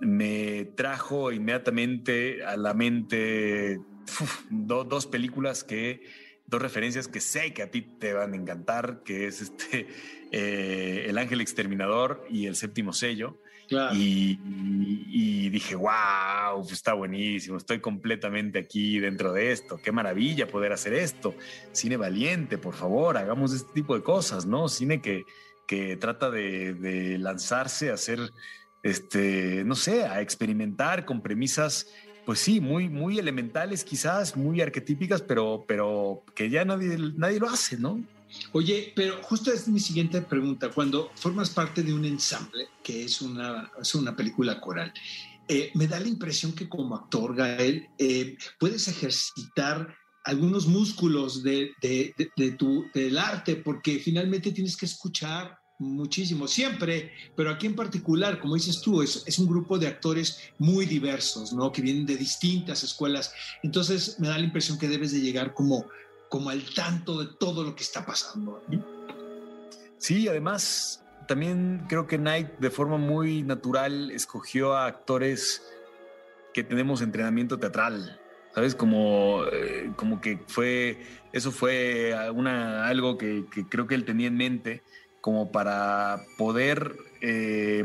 me 0.00 0.64
trajo 0.76 1.30
inmediatamente 1.30 2.42
a 2.42 2.56
la 2.56 2.72
mente 2.72 3.80
dos 4.48 5.06
películas 5.06 5.62
que, 5.62 6.00
dos 6.46 6.62
referencias 6.62 7.06
que 7.06 7.20
sé 7.20 7.52
que 7.52 7.62
a 7.62 7.70
ti 7.70 7.82
te 7.82 8.14
van 8.14 8.32
a 8.32 8.36
encantar, 8.36 9.02
que 9.04 9.26
es 9.26 9.42
este 9.42 9.88
eh, 10.36 11.06
El 11.08 11.16
Ángel 11.16 11.40
Exterminador 11.40 12.26
y 12.28 12.46
El 12.46 12.56
Séptimo 12.56 12.92
Sello. 12.92 13.38
Claro. 13.68 13.94
Y, 13.96 15.48
dije, 15.48 15.76
wow, 15.76 16.58
pues 16.58 16.72
está 16.72 16.92
buenísimo, 16.92 17.56
estoy 17.56 17.78
completamente 17.78 18.58
aquí 18.58 18.98
dentro 18.98 19.32
de 19.32 19.52
esto, 19.52 19.80
qué 19.82 19.92
maravilla 19.92 20.48
poder 20.48 20.72
hacer 20.72 20.92
esto. 20.92 21.36
Cine 21.70 21.96
valiente, 21.96 22.58
por 22.58 22.74
favor, 22.74 23.16
hagamos 23.16 23.52
este 23.54 23.72
tipo 23.72 23.94
de 23.94 24.02
cosas, 24.02 24.44
¿no? 24.44 24.68
Cine 24.68 25.00
que, 25.00 25.22
que 25.68 25.96
trata 25.96 26.30
de, 26.30 26.74
de 26.74 27.16
lanzarse 27.18 27.90
a 27.90 27.94
hacer, 27.94 28.18
este, 28.82 29.62
no 29.64 29.76
sé, 29.76 30.04
a 30.04 30.20
experimentar 30.20 31.04
con 31.04 31.22
premisas, 31.22 31.86
pues 32.26 32.40
sí, 32.40 32.60
muy, 32.60 32.88
muy 32.88 33.20
elementales 33.20 33.84
quizás, 33.84 34.36
muy 34.36 34.60
arquetípicas, 34.60 35.22
pero, 35.22 35.64
pero 35.68 36.24
que 36.34 36.50
ya 36.50 36.64
nadie, 36.64 36.98
nadie 37.16 37.38
lo 37.38 37.48
hace, 37.48 37.78
¿no? 37.78 38.02
Oye, 38.52 38.92
pero 38.94 39.22
justo 39.22 39.52
es 39.52 39.68
mi 39.68 39.80
siguiente 39.80 40.20
pregunta. 40.22 40.70
Cuando 40.70 41.10
formas 41.14 41.50
parte 41.50 41.82
de 41.82 41.92
un 41.92 42.04
ensamble, 42.04 42.68
que 42.82 43.04
es 43.04 43.20
una, 43.20 43.70
es 43.80 43.94
una 43.94 44.14
película 44.14 44.60
coral, 44.60 44.92
eh, 45.48 45.70
me 45.74 45.86
da 45.86 46.00
la 46.00 46.08
impresión 46.08 46.52
que 46.52 46.68
como 46.68 46.96
actor, 46.96 47.34
Gael, 47.34 47.88
eh, 47.98 48.36
puedes 48.58 48.88
ejercitar 48.88 49.94
algunos 50.24 50.66
músculos 50.66 51.42
de, 51.42 51.72
de- 51.82 52.14
tu, 52.52 52.86
del 52.94 53.18
arte, 53.18 53.56
porque 53.56 53.98
finalmente 53.98 54.52
tienes 54.52 54.76
que 54.76 54.86
escuchar 54.86 55.58
muchísimo, 55.78 56.46
siempre, 56.48 57.12
pero 57.36 57.50
aquí 57.50 57.66
en 57.66 57.74
particular, 57.74 58.40
como 58.40 58.54
dices 58.54 58.80
tú, 58.80 59.02
es, 59.02 59.22
es 59.26 59.38
un 59.38 59.46
grupo 59.46 59.76
de 59.78 59.88
actores 59.88 60.38
muy 60.58 60.86
diversos, 60.86 61.52
¿no? 61.52 61.70
Que 61.72 61.82
vienen 61.82 62.06
de 62.06 62.16
distintas 62.16 62.82
escuelas. 62.84 63.32
Entonces 63.62 64.16
me 64.18 64.28
da 64.28 64.38
la 64.38 64.44
impresión 64.44 64.78
que 64.78 64.88
debes 64.88 65.12
de 65.12 65.20
llegar 65.20 65.52
como, 65.52 65.84
como 66.34 66.50
al 66.50 66.64
tanto 66.74 67.20
de 67.20 67.32
todo 67.38 67.62
lo 67.62 67.76
que 67.76 67.84
está 67.84 68.04
pasando. 68.04 68.60
Sí, 69.98 70.26
además, 70.26 71.04
también 71.28 71.84
creo 71.88 72.08
que 72.08 72.18
Knight 72.18 72.58
de 72.58 72.70
forma 72.70 72.96
muy 72.96 73.44
natural 73.44 74.10
escogió 74.10 74.74
a 74.74 74.86
actores 74.86 75.62
que 76.52 76.64
tenemos 76.64 77.02
entrenamiento 77.02 77.60
teatral, 77.60 78.20
¿sabes? 78.52 78.74
Como, 78.74 79.44
eh, 79.52 79.92
como 79.94 80.20
que 80.20 80.40
fue, 80.48 80.98
eso 81.32 81.52
fue 81.52 82.12
una, 82.34 82.88
algo 82.88 83.16
que, 83.16 83.44
creo 83.68 83.86
que 83.86 83.94
él 83.94 84.04
tenía 84.04 84.26
en 84.26 84.36
mente 84.36 84.82
como 85.20 85.52
para 85.52 86.24
poder, 86.36 86.96
eh, 87.20 87.84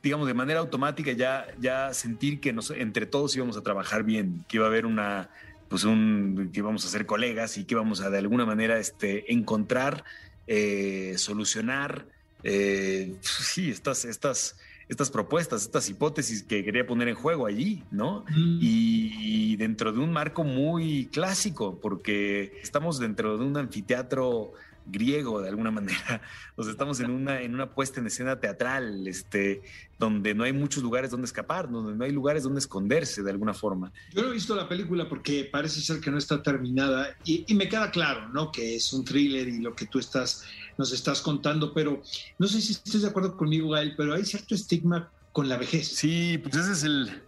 digamos, 0.00 0.28
de 0.28 0.34
manera 0.34 0.60
automática 0.60 1.10
ya, 1.10 1.48
ya 1.58 1.92
sentir 1.92 2.38
que 2.38 2.54
entre 2.76 3.06
todos 3.06 3.34
íbamos 3.34 3.56
a 3.56 3.62
trabajar 3.62 4.04
bien, 4.04 4.44
que 4.46 4.58
iba 4.58 4.66
a 4.66 4.68
haber 4.68 4.86
una, 4.86 5.28
pues 5.68 5.84
un, 5.84 6.50
que 6.52 6.60
íbamos 6.60 6.84
a 6.84 6.88
ser 6.88 7.06
colegas 7.06 7.58
y 7.58 7.64
que 7.64 7.74
íbamos 7.74 8.00
a 8.00 8.10
de 8.10 8.18
alguna 8.18 8.46
manera 8.46 8.78
este, 8.78 9.32
encontrar, 9.32 10.04
eh, 10.46 11.14
solucionar, 11.16 12.06
eh, 12.42 13.16
sí, 13.20 13.70
estas, 13.70 14.04
estas, 14.04 14.56
estas 14.88 15.10
propuestas, 15.10 15.62
estas 15.62 15.88
hipótesis 15.88 16.42
que 16.42 16.64
quería 16.64 16.86
poner 16.86 17.08
en 17.08 17.14
juego 17.14 17.46
allí, 17.46 17.82
¿no? 17.90 18.24
Y, 18.34 19.12
y 19.52 19.56
dentro 19.56 19.92
de 19.92 19.98
un 19.98 20.12
marco 20.12 20.44
muy 20.44 21.06
clásico, 21.12 21.78
porque 21.80 22.58
estamos 22.62 22.98
dentro 22.98 23.36
de 23.36 23.44
un 23.44 23.56
anfiteatro 23.56 24.52
griego 24.90 25.40
de 25.40 25.48
alguna 25.48 25.70
manera. 25.70 26.20
O 26.56 26.64
sea, 26.64 26.72
estamos 26.72 26.98
en 26.98 27.10
una, 27.10 27.40
en 27.40 27.54
una 27.54 27.70
puesta 27.70 28.00
en 28.00 28.08
escena 28.08 28.40
teatral, 28.40 29.06
este, 29.06 29.62
donde 29.96 30.34
no 30.34 30.42
hay 30.42 30.52
muchos 30.52 30.82
lugares 30.82 31.12
donde 31.12 31.26
escapar, 31.26 31.70
donde 31.70 31.94
no 31.94 32.04
hay 32.04 32.10
lugares 32.10 32.42
donde 32.42 32.58
esconderse 32.58 33.22
de 33.22 33.30
alguna 33.30 33.54
forma. 33.54 33.92
Yo 34.12 34.22
no 34.22 34.30
he 34.30 34.32
visto 34.32 34.56
la 34.56 34.68
película 34.68 35.08
porque 35.08 35.48
parece 35.52 35.80
ser 35.80 36.00
que 36.00 36.10
no 36.10 36.18
está 36.18 36.42
terminada 36.42 37.16
y, 37.24 37.44
y 37.46 37.54
me 37.54 37.68
queda 37.68 37.92
claro, 37.92 38.28
¿no? 38.30 38.50
Que 38.50 38.74
es 38.74 38.92
un 38.92 39.04
thriller 39.04 39.46
y 39.46 39.60
lo 39.60 39.76
que 39.76 39.86
tú 39.86 40.00
estás, 40.00 40.44
nos 40.76 40.92
estás 40.92 41.20
contando, 41.20 41.72
pero 41.72 42.02
no 42.38 42.48
sé 42.48 42.60
si 42.60 42.72
estás 42.72 43.02
de 43.02 43.08
acuerdo 43.08 43.36
conmigo, 43.36 43.70
Gael, 43.70 43.94
pero 43.96 44.14
hay 44.14 44.24
cierto 44.24 44.56
estigma 44.56 45.12
con 45.32 45.48
la 45.48 45.58
vejez. 45.58 45.86
Sí, 45.86 46.38
pues 46.42 46.56
ese 46.56 46.72
es 46.72 46.82
el, 46.82 47.22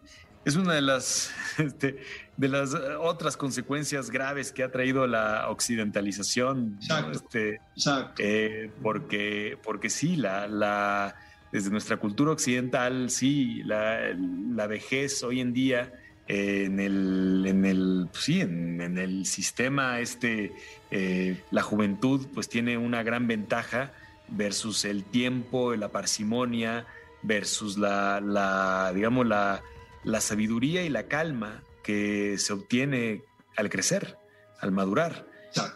es 0.45 0.57
una 0.57 0.75
de 0.75 0.83
las, 0.83 1.31
este, 1.59 1.99
de 2.41 2.49
las 2.49 2.73
eh, 2.73 2.79
otras 2.99 3.37
consecuencias 3.37 4.11
graves 4.11 4.51
que 4.51 4.63
ha 4.63 4.73
traído 4.73 5.07
la 5.07 5.51
occidentalización. 5.51 6.79
Exacto. 6.81 7.13
Este, 7.13 7.61
Exacto. 7.77 8.23
eh, 8.25 8.71
porque, 8.83 9.59
porque 9.63 9.91
sí, 9.91 10.17
la, 10.17 10.49
la, 10.49 11.15
desde 11.53 11.69
nuestra 11.69 11.99
cultura 11.99 12.33
occidental, 12.33 13.11
sí, 13.11 13.63
la, 13.65 14.17
la 14.55 14.67
vejez 14.67 15.23
hoy 15.23 15.41
en 15.41 15.53
día 15.53 15.93
eh, 16.29 16.65
en 16.65 16.81
el, 16.81 17.45
en 17.47 17.67
el, 17.67 18.09
pues 18.11 18.25
sí, 18.25 18.41
en, 18.41 18.81
en 18.81 18.97
el 18.97 19.27
sistema 19.27 20.01
este, 20.01 20.55
eh, 20.91 21.43
la 21.51 21.61
juventud 21.61 22.27
pues 22.33 22.49
tiene 22.49 22.79
una 22.79 23.03
gran 23.03 23.27
ventaja 23.27 23.93
versus 24.29 24.87
el 24.87 25.05
tiempo, 25.05 25.77
la 25.77 25.89
parsimonia, 25.91 26.87
versus 27.21 27.77
la, 27.77 28.23
la 28.23 28.93
digamos, 28.95 29.27
la, 29.27 29.61
la 30.05 30.21
sabiduría 30.23 30.83
y 30.85 30.89
la 30.89 31.03
calma 31.03 31.65
que 31.83 32.37
se 32.39 32.53
obtiene 32.53 33.23
al 33.57 33.69
crecer, 33.71 34.17
al 34.61 34.73
madurar. 34.73 35.27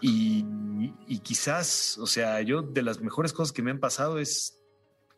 Y, 0.01 0.45
y 1.09 1.19
quizás, 1.21 1.99
o 1.99 2.07
sea, 2.07 2.41
yo 2.43 2.63
de 2.63 2.83
las 2.83 3.01
mejores 3.01 3.33
cosas 3.33 3.53
que 3.53 3.63
me 3.63 3.71
han 3.73 3.81
pasado 3.81 4.19
es 4.19 4.59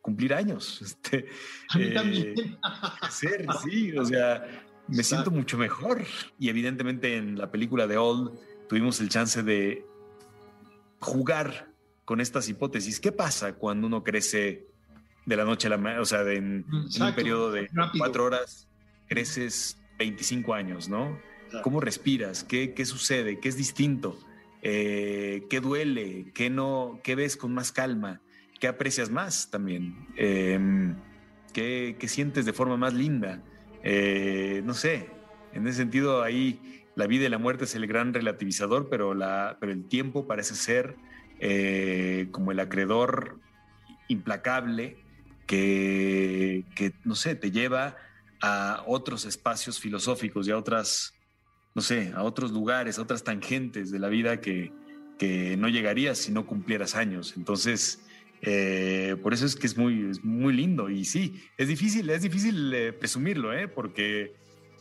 cumplir 0.01 0.33
años. 0.35 0.81
Este, 0.83 1.27
A 1.71 1.79
mí 1.79 1.85
eh, 1.85 1.93
también. 1.93 2.35
crecer, 3.01 3.47
sí, 3.65 3.93
o 3.99 4.05
sea, 4.05 4.47
me 4.89 5.03
siento 5.03 5.31
mucho 5.31 5.59
mejor. 5.59 6.05
Y 6.39 6.49
evidentemente 6.49 7.17
en 7.17 7.37
la 7.37 7.51
película 7.51 7.87
de 7.87 7.97
Old 7.99 8.39
tuvimos 8.69 9.01
el 9.01 9.09
chance 9.09 9.43
de 9.43 9.85
jugar 11.01 11.69
con 12.05 12.21
estas 12.21 12.49
hipótesis. 12.49 13.01
¿Qué 13.01 13.13
pasa 13.13 13.55
cuando 13.55 13.87
uno 13.89 14.03
crece 14.05 14.67
de 15.27 15.37
la 15.37 15.45
noche 15.45 15.67
a 15.67 15.71
la 15.71 15.77
mañana? 15.79 16.01
O 16.03 16.07
sea, 16.07 16.25
de- 16.25 16.37
en, 16.37 16.65
en 16.95 17.03
un 17.03 17.15
periodo 17.15 17.51
de 17.51 17.69
rápido. 17.73 18.03
cuatro 18.05 18.25
horas 18.25 18.69
creces 19.09 19.77
25 19.99 20.55
años, 20.55 20.89
¿no? 20.89 21.19
¿Cómo 21.63 21.81
respiras? 21.81 22.45
¿Qué, 22.45 22.75
qué 22.75 22.85
sucede? 22.85 23.39
¿Qué 23.41 23.49
es 23.49 23.57
distinto? 23.57 24.19
Eh, 24.63 25.47
¿Qué 25.49 25.61
duele? 25.61 26.33
¿Qué 26.35 26.51
no? 26.51 27.01
¿Qué 27.03 27.15
ves 27.15 27.37
con 27.37 27.55
más 27.55 27.73
calma? 27.73 28.21
¿Qué 28.61 28.69
aprecias 28.69 29.11
más 29.11 29.51
también? 29.51 30.07
Eh, 30.17 30.59
¿qué, 31.53 31.97
qué 31.99 32.09
sientes 32.09 32.45
de 32.45 32.53
forma 32.53 32.77
más 32.77 32.95
linda? 32.95 33.43
Eh, 33.83 34.63
no 34.65 34.75
sé. 34.75 35.09
En 35.53 35.67
ese 35.67 35.79
sentido, 35.79 36.23
ahí 36.23 36.85
la 36.97 37.07
vida 37.07 37.27
y 37.27 37.29
la 37.29 37.39
muerte 37.39 37.65
es 37.65 37.75
el 37.75 37.87
gran 37.87 38.13
relativizador, 38.13 38.89
pero, 38.89 39.15
la, 39.15 39.59
pero 39.61 39.73
el 39.73 39.87
tiempo 39.87 40.27
parece 40.27 40.55
ser 40.55 40.97
eh, 41.39 42.29
como 42.33 42.53
el 42.53 42.61
acreedor 42.61 43.39
implacable 44.09 44.97
que, 45.47 46.65
que, 46.75 46.93
no 47.05 47.15
sé, 47.15 47.37
te 47.37 47.51
lleva 47.51 47.97
a 48.41 48.83
otros 48.87 49.25
espacios 49.25 49.79
filosóficos 49.81 50.47
y 50.47 50.51
a 50.51 50.59
otras, 50.59 51.13
no 51.75 51.83
sé, 51.83 52.13
a 52.15 52.23
otros 52.23 52.53
lugares, 52.53 52.99
a 52.99 53.03
otras 53.03 53.23
tangentes 53.25 53.91
de 53.91 53.99
la 53.99 54.09
vida 54.09 54.41
que, 54.41 54.73
que 55.19 55.57
no 55.57 55.69
llegarías 55.69 56.19
si 56.19 56.33
no 56.33 56.47
cumplieras 56.47 56.95
años. 56.95 57.35
Entonces, 57.37 58.03
eh, 58.43 59.17
por 59.23 59.33
eso 59.33 59.47
es 59.47 59.57
que 59.57 59.67
es 59.67 59.77
muy, 59.77 60.11
es 60.11 60.23
muy 60.25 60.53
lindo. 60.55 60.91
Y 60.91 61.05
sí, 61.05 61.43
es 61.57 61.69
difícil, 61.69 62.09
es 62.11 62.23
difícil 62.23 62.73
eh, 62.75 62.93
presumirlo, 62.93 63.53
¿eh? 63.53 63.67
porque 63.69 64.35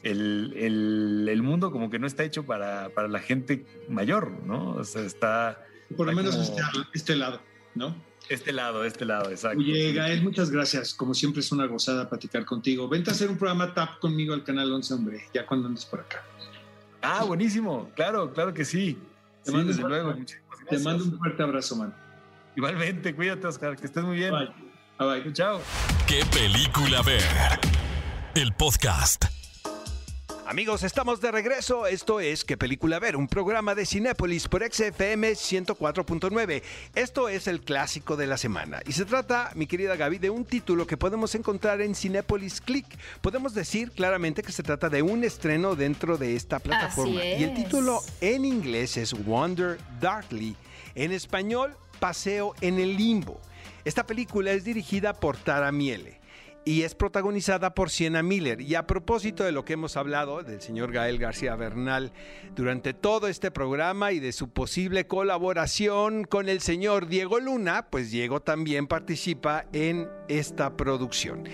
el, 0.04 0.54
el- 0.58 1.28
el 1.30 1.42
mundo 1.42 1.72
como 1.72 1.90
que 1.90 1.98
no 2.00 2.06
está 2.08 2.24
hecho 2.24 2.46
para, 2.46 2.90
para 2.90 3.08
la 3.08 3.20
gente 3.20 3.66
mayor, 3.90 4.32
¿no? 4.46 4.72
O 4.72 4.84
sea, 4.84 5.02
está... 5.04 5.64
Por 5.96 6.08
lo 6.08 6.14
menos 6.14 6.36
como 6.36 6.44
este, 6.44 6.62
este 6.94 7.16
lado, 7.16 7.42
¿no? 7.76 7.96
Este 8.30 8.52
lado, 8.52 8.84
este 8.84 9.06
lado, 9.06 9.30
exacto. 9.30 9.60
Oye, 9.60 9.94
Gael, 9.94 10.24
muchas 10.24 10.50
gracias. 10.50 10.94
Como 10.94 11.14
siempre 11.14 11.42
es 11.42 11.52
una 11.52 11.66
gozada 11.68 12.10
platicar 12.10 12.44
contigo. 12.46 12.88
Vente 12.90 13.12
a 13.12 13.14
hacer 13.14 13.30
un 13.30 13.38
programa 13.38 13.74
TAP 13.74 14.00
conmigo 14.00 14.34
al 14.34 14.44
Canal 14.44 14.72
11, 14.74 14.94
hombre, 14.94 15.24
ya 15.34 15.46
cuando 15.46 15.68
andes 15.68 15.86
por 15.86 16.00
acá. 16.00 16.24
Ah, 17.02 17.24
buenísimo. 17.24 17.92
Claro, 17.96 18.34
claro 18.34 18.54
que 18.54 18.66
sí. 18.66 18.98
Te 19.44 19.52
Sí, 19.52 19.56
mando 19.56 19.62
un 19.62 19.68
desde 19.68 19.82
fuerte 19.82 20.04
luego. 20.04 20.26
Te 20.70 20.80
mando 20.80 21.04
un 21.04 21.18
fuerte 21.20 21.44
abrazo, 21.44 21.76
man. 21.76 21.94
Igualmente, 22.56 23.14
cuídate, 23.14 23.46
Oscar, 23.46 23.76
que 23.76 23.86
estés 23.86 24.04
muy 24.04 24.18
bien. 24.18 24.32
Bye. 24.32 24.50
Bye. 24.98 25.22
bye. 25.22 25.34
Chao. 25.34 25.62
¿Qué 26.08 26.24
película 26.34 27.02
ver? 27.04 27.22
El 28.34 28.54
podcast. 28.54 29.35
Amigos, 30.48 30.84
estamos 30.84 31.22
de 31.22 31.32
regreso. 31.32 31.88
Esto 31.88 32.20
es 32.20 32.46
¿Qué 32.46 32.56
película 32.56 33.00
ver? 33.00 33.16
Un 33.16 33.28
programa 33.28 33.74
de 33.74 33.84
Cinépolis 33.84 34.48
por 34.48 34.62
XFM 34.62 35.32
104.9. 35.32 36.62
Esto 36.94 37.30
es 37.30 37.48
el 37.48 37.62
clásico 37.62 38.16
de 38.16 38.28
la 38.28 38.38
semana. 38.38 38.80
Y 38.86 38.92
se 38.92 39.06
trata, 39.06 39.52
mi 39.56 39.66
querida 39.66 39.96
Gaby, 39.96 40.20
de 40.20 40.30
un 40.30 40.46
título 40.46 40.86
que 40.86 40.98
podemos 40.98 41.34
encontrar 41.34 41.82
en 41.82 41.96
Cinépolis 41.96 42.62
Click. 42.62 42.86
Podemos 43.22 43.56
decir 43.56 43.90
claramente 43.90 44.44
que 44.44 44.52
se 44.52 44.62
trata 44.62 44.88
de 44.88 45.02
un 45.02 45.24
estreno 45.24 45.76
dentro 45.76 46.16
de 46.16 46.36
esta 46.36 46.60
plataforma. 46.60 47.26
Y 47.26 47.44
el 47.44 47.56
título 47.56 48.02
en 48.22 48.46
inglés 48.46 48.98
es 48.98 49.14
Wonder 49.26 49.80
Darkly. 50.00 50.56
En 50.94 51.12
español, 51.12 51.76
Paseo 52.00 52.54
en 52.62 52.78
el 52.78 52.96
Limbo. 52.98 53.42
Esta 53.84 54.06
película 54.06 54.52
es 54.52 54.64
dirigida 54.64 55.14
por 55.14 55.38
Tara 55.38 55.72
Miele 55.72 56.24
y 56.68 56.82
es 56.82 56.96
protagonizada 56.96 57.76
por 57.76 57.92
Sienna 57.92 58.24
Miller. 58.24 58.60
Y 58.60 58.74
a 58.76 58.88
propósito 58.88 59.44
de 59.44 59.52
lo 59.52 59.64
que 59.64 59.74
hemos 59.74 59.96
hablado 59.98 60.42
del 60.42 60.62
señor 60.62 60.92
Gael 60.92 61.20
García 61.20 61.56
Bernal 61.56 62.12
durante 62.56 62.94
todo 62.96 63.28
este 63.28 63.52
programa 63.52 64.12
y 64.12 64.20
de 64.20 64.32
su 64.32 64.50
posible 64.50 65.06
colaboración 65.08 66.24
con 66.24 66.50
el 66.50 66.62
señor 66.62 67.08
Diego 67.08 67.40
Luna, 67.40 67.88
pues 67.92 68.10
Diego 68.12 68.42
también 68.42 68.88
participa 68.88 69.66
en 69.74 70.10
esta 70.28 70.76
producción. 70.76 71.48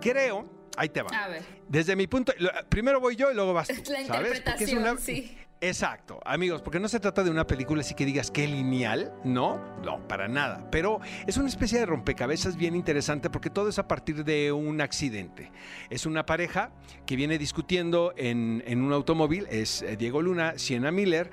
Creo, 0.00 0.50
ahí 0.76 0.88
te 0.88 1.02
va. 1.02 1.10
A 1.10 1.28
ver. 1.28 1.42
Desde 1.68 1.94
mi 1.96 2.06
punto, 2.08 2.32
primero 2.68 3.00
voy 3.00 3.14
yo 3.16 3.30
y 3.30 3.34
luego 3.34 3.52
vas 3.54 3.68
tú. 3.68 3.74
La 3.92 4.04
¿sabes? 4.04 4.40
Porque 4.40 4.64
es 4.64 4.70
interpretación, 4.72 4.78
una- 4.82 4.98
sí. 4.98 5.36
Exacto, 5.62 6.20
amigos, 6.26 6.60
porque 6.60 6.78
no 6.78 6.86
se 6.86 7.00
trata 7.00 7.24
de 7.24 7.30
una 7.30 7.46
película 7.46 7.80
así 7.80 7.94
que 7.94 8.04
digas 8.04 8.30
que 8.30 8.46
lineal, 8.46 9.12
no, 9.24 9.58
no, 9.82 10.06
para 10.06 10.28
nada, 10.28 10.68
pero 10.70 11.00
es 11.26 11.38
una 11.38 11.48
especie 11.48 11.78
de 11.78 11.86
rompecabezas 11.86 12.56
bien 12.56 12.76
interesante 12.76 13.30
porque 13.30 13.48
todo 13.48 13.70
es 13.70 13.78
a 13.78 13.88
partir 13.88 14.22
de 14.24 14.52
un 14.52 14.82
accidente. 14.82 15.50
Es 15.88 16.04
una 16.04 16.26
pareja 16.26 16.72
que 17.06 17.16
viene 17.16 17.38
discutiendo 17.38 18.12
en, 18.18 18.62
en 18.66 18.82
un 18.82 18.92
automóvil, 18.92 19.46
es 19.50 19.80
eh, 19.80 19.96
Diego 19.96 20.20
Luna, 20.20 20.58
Sienna 20.58 20.90
Miller, 20.92 21.30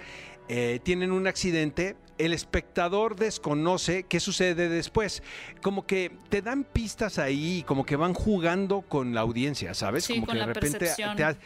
eh, 0.47 0.79
tienen 0.83 1.11
un 1.11 1.27
accidente, 1.27 1.95
el 2.17 2.33
espectador 2.33 3.15
desconoce 3.15 4.03
qué 4.03 4.19
sucede 4.19 4.69
después, 4.69 5.23
como 5.61 5.85
que 5.85 6.11
te 6.29 6.41
dan 6.41 6.63
pistas 6.63 7.17
ahí, 7.17 7.63
como 7.65 7.85
que 7.85 7.95
van 7.95 8.13
jugando 8.13 8.81
con 8.81 9.13
la 9.13 9.21
audiencia, 9.21 9.73
¿sabes? 9.73 10.03
Sí, 10.05 10.13
como 10.15 10.27
con 10.27 10.33
que 10.35 10.39
de 10.41 10.47
la 10.47 10.53
repente 10.53 10.79
percepción. 10.79 11.15
te 11.17 11.23
ha- 11.23 11.37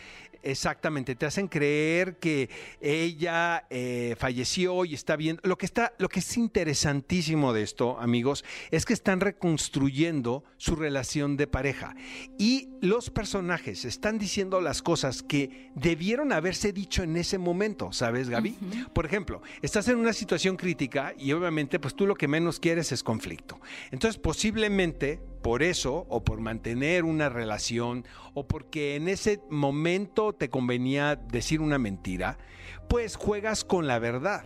Exactamente, 0.43 1.15
te 1.15 1.25
hacen 1.25 1.47
creer 1.47 2.17
que 2.17 2.49
ella 2.81 3.65
eh, 3.69 4.15
falleció 4.17 4.85
y 4.85 4.93
está 4.93 5.15
bien. 5.15 5.39
Lo 5.43 5.57
que 5.57 5.65
está, 5.65 5.93
lo 5.97 6.09
que 6.09 6.19
es 6.19 6.37
interesantísimo 6.37 7.53
de 7.53 7.63
esto, 7.63 7.99
amigos, 7.99 8.43
es 8.71 8.85
que 8.85 8.93
están 8.93 9.19
reconstruyendo 9.19 10.43
su 10.57 10.75
relación 10.75 11.37
de 11.37 11.47
pareja 11.47 11.95
y 12.37 12.69
los 12.81 13.09
personajes 13.09 13.85
están 13.85 14.17
diciendo 14.17 14.61
las 14.61 14.81
cosas 14.81 15.23
que 15.23 15.71
debieron 15.75 16.31
haberse 16.31 16.73
dicho 16.73 17.03
en 17.03 17.17
ese 17.17 17.37
momento, 17.37 17.91
¿sabes, 17.91 18.29
Gaby? 18.29 18.55
Por 18.93 19.05
ejemplo, 19.05 19.41
estás 19.61 19.87
en 19.87 19.97
una 19.97 20.13
situación 20.13 20.57
crítica 20.57 21.13
y 21.17 21.31
obviamente, 21.31 21.79
pues 21.79 21.95
tú 21.95 22.05
lo 22.05 22.15
que 22.15 22.27
menos 22.27 22.59
quieres 22.59 22.91
es 22.91 23.03
conflicto. 23.03 23.59
Entonces, 23.91 24.19
posiblemente 24.19 25.19
por 25.41 25.63
eso 25.63 26.05
o 26.09 26.23
por 26.23 26.39
mantener 26.39 27.03
una 27.03 27.29
relación 27.29 28.05
o 28.33 28.47
porque 28.47 28.95
en 28.95 29.07
ese 29.07 29.41
momento 29.49 30.33
te 30.33 30.49
convenía 30.49 31.15
decir 31.15 31.61
una 31.61 31.77
mentira, 31.77 32.37
pues 32.89 33.15
juegas 33.15 33.63
con 33.63 33.87
la 33.87 33.99
verdad. 33.99 34.45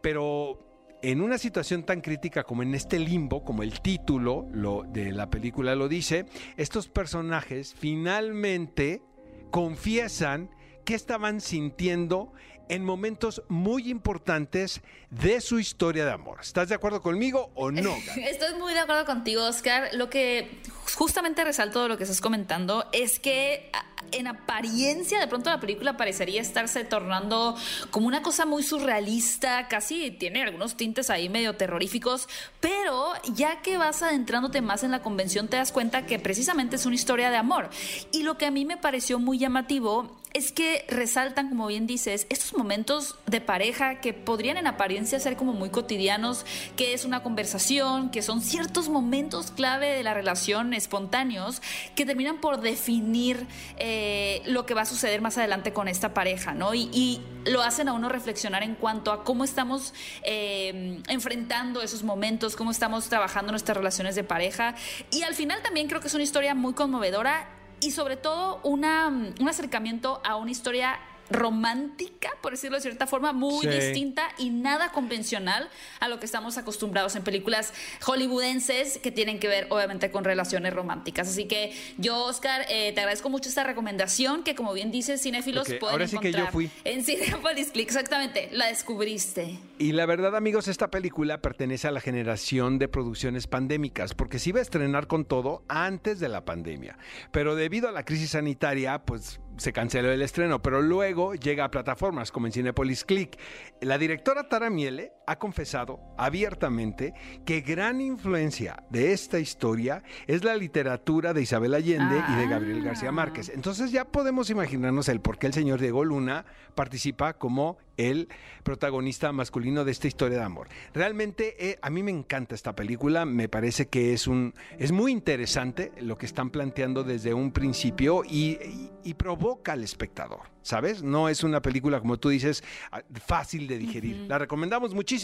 Pero 0.00 0.72
en 1.02 1.20
una 1.20 1.38
situación 1.38 1.84
tan 1.84 2.00
crítica 2.00 2.44
como 2.44 2.62
en 2.62 2.74
este 2.74 2.98
limbo, 2.98 3.44
como 3.44 3.62
el 3.62 3.80
título 3.80 4.46
lo, 4.52 4.84
de 4.84 5.12
la 5.12 5.30
película 5.30 5.74
lo 5.74 5.88
dice, 5.88 6.26
estos 6.56 6.88
personajes 6.88 7.74
finalmente 7.74 9.02
confiesan 9.50 10.50
qué 10.84 10.94
estaban 10.94 11.40
sintiendo 11.40 12.32
en 12.68 12.84
momentos 12.84 13.42
muy 13.48 13.90
importantes 13.90 14.80
de 15.10 15.40
su 15.40 15.58
historia 15.58 16.04
de 16.04 16.12
amor. 16.12 16.38
¿Estás 16.40 16.68
de 16.68 16.74
acuerdo 16.74 17.02
conmigo 17.02 17.50
o 17.54 17.70
no? 17.70 17.94
Gaby? 18.06 18.24
Estoy 18.24 18.54
muy 18.58 18.72
de 18.72 18.80
acuerdo 18.80 19.04
contigo, 19.04 19.44
Oscar. 19.44 19.90
Lo 19.92 20.08
que 20.08 20.62
justamente 20.94 21.44
resalto 21.44 21.82
de 21.82 21.88
lo 21.88 21.96
que 21.96 22.04
estás 22.04 22.20
comentando 22.20 22.86
es 22.92 23.18
que 23.18 23.70
en 24.10 24.26
apariencia 24.26 25.20
de 25.20 25.26
pronto 25.26 25.50
la 25.50 25.60
película 25.60 25.96
parecería 25.96 26.40
estarse 26.40 26.84
tornando 26.84 27.56
como 27.90 28.06
una 28.06 28.22
cosa 28.22 28.46
muy 28.46 28.62
surrealista, 28.62 29.68
casi 29.68 30.10
tiene 30.10 30.42
algunos 30.42 30.76
tintes 30.76 31.08
ahí 31.10 31.28
medio 31.28 31.56
terroríficos, 31.56 32.28
pero 32.60 33.12
ya 33.34 33.62
que 33.62 33.78
vas 33.78 34.02
adentrándote 34.02 34.60
más 34.60 34.82
en 34.82 34.90
la 34.90 35.02
convención 35.02 35.48
te 35.48 35.56
das 35.56 35.72
cuenta 35.72 36.06
que 36.06 36.18
precisamente 36.18 36.76
es 36.76 36.86
una 36.86 36.94
historia 36.94 37.30
de 37.30 37.36
amor. 37.36 37.70
Y 38.12 38.22
lo 38.22 38.36
que 38.36 38.46
a 38.46 38.50
mí 38.50 38.64
me 38.64 38.76
pareció 38.76 39.18
muy 39.18 39.38
llamativo 39.38 40.21
es 40.34 40.52
que 40.52 40.84
resaltan, 40.88 41.50
como 41.50 41.66
bien 41.66 41.86
dices, 41.86 42.26
estos 42.30 42.54
momentos 42.54 43.18
de 43.26 43.40
pareja 43.40 44.00
que 44.00 44.12
podrían 44.12 44.56
en 44.56 44.66
apariencia 44.66 45.20
ser 45.20 45.36
como 45.36 45.52
muy 45.52 45.70
cotidianos, 45.70 46.46
que 46.76 46.94
es 46.94 47.04
una 47.04 47.22
conversación, 47.22 48.10
que 48.10 48.22
son 48.22 48.40
ciertos 48.40 48.88
momentos 48.88 49.50
clave 49.50 49.88
de 49.88 50.02
la 50.02 50.14
relación 50.14 50.72
espontáneos 50.74 51.60
que 51.94 52.06
terminan 52.06 52.40
por 52.40 52.60
definir 52.60 53.46
eh, 53.76 54.42
lo 54.46 54.64
que 54.64 54.74
va 54.74 54.82
a 54.82 54.86
suceder 54.86 55.20
más 55.20 55.36
adelante 55.36 55.72
con 55.72 55.88
esta 55.88 56.14
pareja, 56.14 56.54
¿no? 56.54 56.74
Y, 56.74 57.20
lo 57.44 57.60
hacen 57.60 57.88
a 57.88 57.92
uno 57.92 58.08
reflexionar 58.08 58.62
en 58.62 58.76
cuanto 58.76 59.10
a 59.10 59.24
cómo 59.24 59.42
estamos 59.42 59.94
eh, 60.22 61.02
enfrentando 61.08 61.82
esos 61.82 62.04
momentos, 62.04 62.54
cómo 62.54 62.70
estamos 62.70 63.08
trabajando 63.08 63.50
nuestras 63.50 63.76
relaciones 63.76 64.14
de 64.14 64.22
pareja. 64.22 64.76
Y 65.10 65.22
al 65.22 65.34
final 65.34 65.60
también 65.60 65.88
creo 65.88 66.00
que 66.00 66.06
es 66.06 66.14
una 66.14 66.22
historia 66.22 66.54
muy 66.54 66.74
conmovedora 66.74 67.48
y 67.82 67.90
sobre 67.90 68.16
todo 68.16 68.60
una, 68.62 69.08
un 69.08 69.48
acercamiento 69.48 70.20
a 70.24 70.36
una 70.36 70.50
historia 70.50 70.98
romántica, 71.32 72.30
por 72.40 72.52
decirlo 72.52 72.76
de 72.76 72.82
cierta 72.82 73.06
forma, 73.06 73.32
muy 73.32 73.62
Sí. 73.62 73.68
distinta 73.68 74.28
y 74.38 74.50
nada 74.50 74.92
convencional 74.92 75.68
a 76.00 76.08
lo 76.08 76.18
que 76.20 76.26
estamos 76.26 76.58
acostumbrados 76.58 77.16
en 77.16 77.22
películas 77.24 77.72
hollywoodenses 78.00 78.98
que 78.98 79.10
tienen 79.10 79.38
que 79.40 79.48
ver 79.48 79.66
obviamente 79.70 80.10
con 80.10 80.24
relaciones 80.24 80.72
románticas. 80.72 81.28
Así 81.28 81.46
que 81.46 81.72
yo, 81.98 82.24
Oscar, 82.24 82.66
eh, 82.68 82.92
te 82.92 83.00
agradezco 83.00 83.30
mucho 83.30 83.48
esta 83.48 83.64
recomendación 83.64 84.42
que 84.44 84.54
como 84.54 84.72
bien 84.72 84.90
dices, 84.90 85.22
cinéfilos 85.22 85.68
Ok, 85.68 85.78
pueden 85.78 85.92
ahora 85.94 86.08
sí 86.08 86.18
que 86.18 86.32
yo 86.32 86.38
encontrar 86.38 86.52
fui. 86.52 86.70
en 86.84 87.04
Cinepolis 87.04 87.70
Click. 87.70 87.82
Exactamente, 87.92 88.48
la 88.52 88.66
descubriste. 88.66 89.58
Y 89.78 89.92
la 89.92 90.06
verdad, 90.06 90.36
amigos, 90.36 90.68
esta 90.68 90.90
película 90.90 91.40
pertenece 91.42 91.88
a 91.88 91.90
la 91.90 92.00
generación 92.00 92.78
de 92.78 92.88
producciones 92.88 93.46
pandémicas, 93.46 94.14
porque 94.14 94.38
se 94.38 94.50
iba 94.50 94.58
a 94.60 94.62
estrenar 94.62 95.06
con 95.06 95.24
todo 95.24 95.62
antes 95.68 96.20
de 96.20 96.28
la 96.28 96.44
pandemia. 96.44 96.96
Pero 97.32 97.54
debido 97.54 97.88
a 97.88 97.92
la 97.92 98.04
crisis 98.04 98.30
sanitaria, 98.30 99.00
pues 99.04 99.40
se 99.62 99.72
canceló 99.72 100.10
el 100.10 100.22
estreno, 100.22 100.60
pero 100.60 100.82
luego 100.82 101.34
llega 101.34 101.64
a 101.64 101.70
plataformas 101.70 102.32
como 102.32 102.46
en 102.46 102.52
Cinepolis 102.52 103.04
Click. 103.04 103.38
La 103.80 103.96
directora 103.96 104.48
Tara 104.48 104.70
Miele 104.70 105.12
ha 105.32 105.38
confesado 105.38 106.00
abiertamente 106.16 107.14
que 107.44 107.60
gran 107.60 108.00
influencia 108.00 108.82
de 108.90 109.12
esta 109.12 109.38
historia 109.38 110.02
es 110.26 110.44
la 110.44 110.54
literatura 110.56 111.32
de 111.34 111.42
Isabel 111.42 111.74
Allende 111.74 112.22
y 112.32 112.36
de 112.36 112.46
Gabriel 112.48 112.82
García 112.82 113.12
Márquez. 113.12 113.50
Entonces 113.54 113.90
ya 113.92 114.04
podemos 114.04 114.50
imaginarnos 114.50 115.08
el 115.08 115.20
por 115.20 115.38
qué 115.38 115.46
el 115.46 115.52
señor 115.54 115.80
Diego 115.80 116.04
Luna 116.04 116.44
participa 116.74 117.34
como 117.34 117.78
el 117.98 118.28
protagonista 118.62 119.32
masculino 119.32 119.84
de 119.84 119.92
esta 119.92 120.08
historia 120.08 120.38
de 120.38 120.44
amor. 120.44 120.68
Realmente 120.94 121.56
eh, 121.70 121.78
a 121.82 121.90
mí 121.90 122.02
me 122.02 122.10
encanta 122.10 122.54
esta 122.54 122.74
película, 122.74 123.24
me 123.26 123.48
parece 123.48 123.88
que 123.88 124.12
es 124.14 124.26
un 124.26 124.54
es 124.78 124.92
muy 124.92 125.12
interesante 125.12 125.92
lo 126.00 126.16
que 126.16 126.26
están 126.26 126.50
planteando 126.50 127.04
desde 127.04 127.34
un 127.34 127.52
principio 127.52 128.22
y, 128.24 128.58
y- 128.62 128.90
y 129.04 129.14
provoca 129.14 129.72
al 129.72 129.82
espectador, 129.82 130.42
¿sabes? 130.62 131.02
No 131.02 131.28
es 131.28 131.42
una 131.42 131.60
película 131.60 131.98
como 132.00 132.18
tú 132.20 132.28
dices 132.28 132.62
ah, 132.92 133.02
fácil 133.26 133.66
de 133.66 133.76
digerir. 133.78 134.16
La 134.28 134.38
recomendamos 134.38 134.94
muchísimo 134.94 135.21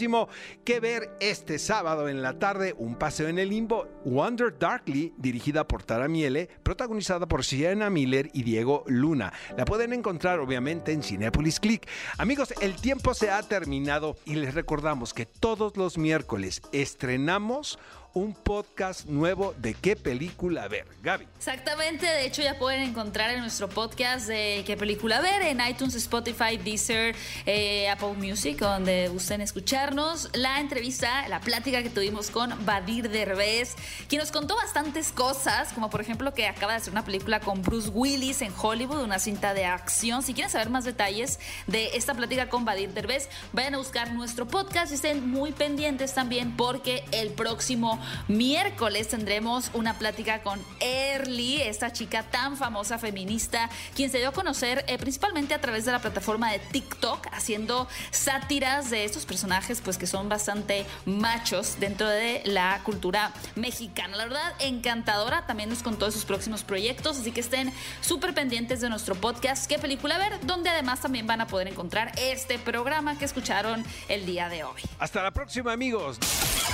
que 0.63 0.79
ver 0.79 1.09
este 1.19 1.59
sábado 1.59 2.07
en 2.07 2.21
la 2.21 2.39
tarde 2.39 2.73
un 2.77 2.95
paseo 2.95 3.27
en 3.27 3.37
el 3.37 3.49
limbo 3.49 3.87
Wonder 4.05 4.57
Darkly 4.57 5.13
dirigida 5.17 5.67
por 5.67 5.83
Tara 5.83 6.07
Miele, 6.07 6.47
protagonizada 6.63 7.27
por 7.27 7.43
Sienna 7.43 7.89
Miller 7.89 8.29
y 8.33 8.43
Diego 8.43 8.85
Luna. 8.87 9.33
La 9.57 9.65
pueden 9.65 9.91
encontrar 9.91 10.39
obviamente 10.39 10.93
en 10.93 11.03
Cinepolis 11.03 11.59
Click. 11.59 11.85
Amigos, 12.17 12.53
el 12.61 12.75
tiempo 12.75 13.13
se 13.13 13.29
ha 13.29 13.43
terminado 13.43 14.15
y 14.23 14.35
les 14.35 14.53
recordamos 14.53 15.13
que 15.13 15.25
todos 15.25 15.75
los 15.75 15.97
miércoles 15.97 16.61
estrenamos 16.71 17.77
un 18.13 18.33
podcast 18.33 19.05
nuevo 19.05 19.53
de 19.57 19.73
qué 19.75 19.95
película 19.95 20.67
ver. 20.67 20.87
Gaby. 21.03 21.27
Exactamente, 21.37 22.05
de 22.05 22.25
hecho 22.25 22.41
ya 22.41 22.57
pueden 22.57 22.81
encontrar 22.81 23.29
en 23.29 23.39
nuestro 23.39 23.69
podcast 23.69 24.27
de 24.27 24.63
qué 24.65 24.75
película 24.75 25.21
ver 25.21 25.41
en 25.43 25.61
iTunes, 25.65 25.95
Spotify, 25.95 26.57
Deezer, 26.57 27.15
eh, 27.45 27.87
Apple 27.89 28.13
Music, 28.13 28.57
donde 28.57 29.07
gusten 29.09 29.41
escuchar. 29.41 29.59
escucharnos 29.59 30.29
la 30.33 30.61
entrevista, 30.61 31.27
la 31.27 31.41
plática 31.41 31.83
que 31.83 31.89
tuvimos 31.89 32.31
con 32.31 32.65
Badir 32.65 33.09
Derbez, 33.09 33.75
quien 34.07 34.19
nos 34.19 34.31
contó 34.31 34.55
bastantes 34.55 35.11
cosas, 35.11 35.73
como 35.73 35.89
por 35.89 36.01
ejemplo 36.01 36.33
que 36.33 36.47
acaba 36.47 36.71
de 36.71 36.77
hacer 36.77 36.91
una 36.91 37.03
película 37.03 37.39
con 37.39 37.61
Bruce 37.61 37.89
Willis 37.89 38.41
en 38.41 38.53
Hollywood, 38.59 39.03
una 39.03 39.19
cinta 39.19 39.53
de 39.53 39.65
acción. 39.65 40.23
Si 40.23 40.33
quieren 40.33 40.49
saber 40.49 40.69
más 40.69 40.85
detalles 40.85 41.39
de 41.67 41.89
esta 41.97 42.13
plática 42.13 42.49
con 42.49 42.65
Badir 42.65 42.93
Derbez, 42.93 43.29
vayan 43.51 43.75
a 43.75 43.77
buscar 43.79 44.13
nuestro 44.13 44.47
podcast 44.47 44.91
y 44.91 44.95
estén 44.95 45.29
muy 45.29 45.51
pendientes 45.51 46.13
también 46.13 46.55
porque 46.55 47.03
el 47.11 47.29
próximo 47.29 47.99
miércoles 48.27 49.07
tendremos 49.07 49.71
una 49.73 49.97
plática 49.97 50.41
con 50.41 50.59
Early, 50.79 51.61
esta 51.61 51.91
chica 51.91 52.23
tan 52.23 52.57
famosa 52.57 52.97
feminista, 52.97 53.69
quien 53.95 54.09
se 54.11 54.19
dio 54.19 54.29
a 54.29 54.33
conocer 54.33 54.85
eh, 54.87 54.97
principalmente 54.97 55.53
a 55.53 55.61
través 55.61 55.85
de 55.85 55.91
la 55.91 55.99
plataforma 55.99 56.51
de 56.51 56.59
TikTok, 56.59 57.27
haciendo 57.31 57.87
sátiras 58.11 58.89
de 58.89 59.05
estos 59.05 59.25
personajes, 59.25 59.81
pues 59.81 59.97
que 59.97 60.07
son 60.07 60.29
bastante 60.29 60.85
machos 61.05 61.79
dentro 61.79 62.07
de 62.07 62.41
la 62.45 62.81
cultura 62.83 63.31
mexicana. 63.55 64.17
La 64.17 64.25
verdad, 64.25 64.53
encantadora. 64.59 65.45
También 65.45 65.69
nos 65.69 65.83
contó 65.83 66.05
de 66.05 66.11
sus 66.11 66.25
próximos 66.25 66.63
proyectos, 66.63 67.17
así 67.19 67.31
que 67.31 67.41
estén 67.41 67.71
súper 68.01 68.33
pendientes 68.33 68.81
de 68.81 68.89
nuestro 68.89 69.15
podcast 69.15 69.69
¿Qué 69.69 69.77
película 69.77 70.17
ver? 70.17 70.45
Donde 70.45 70.69
además 70.69 71.01
también 71.01 71.27
van 71.27 71.41
a 71.41 71.47
poder 71.47 71.67
encontrar 71.67 72.11
este 72.17 72.59
programa 72.59 73.17
que 73.17 73.25
escucharon 73.25 73.83
el 74.07 74.25
día 74.25 74.49
de 74.49 74.63
hoy. 74.63 74.81
Hasta 74.97 75.23
la 75.23 75.31
próxima, 75.31 75.71
amigos. 75.73 76.17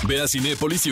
Ve 0.04 0.22
a 0.22 0.28
Cinépolis 0.28 0.86
y 0.86 0.92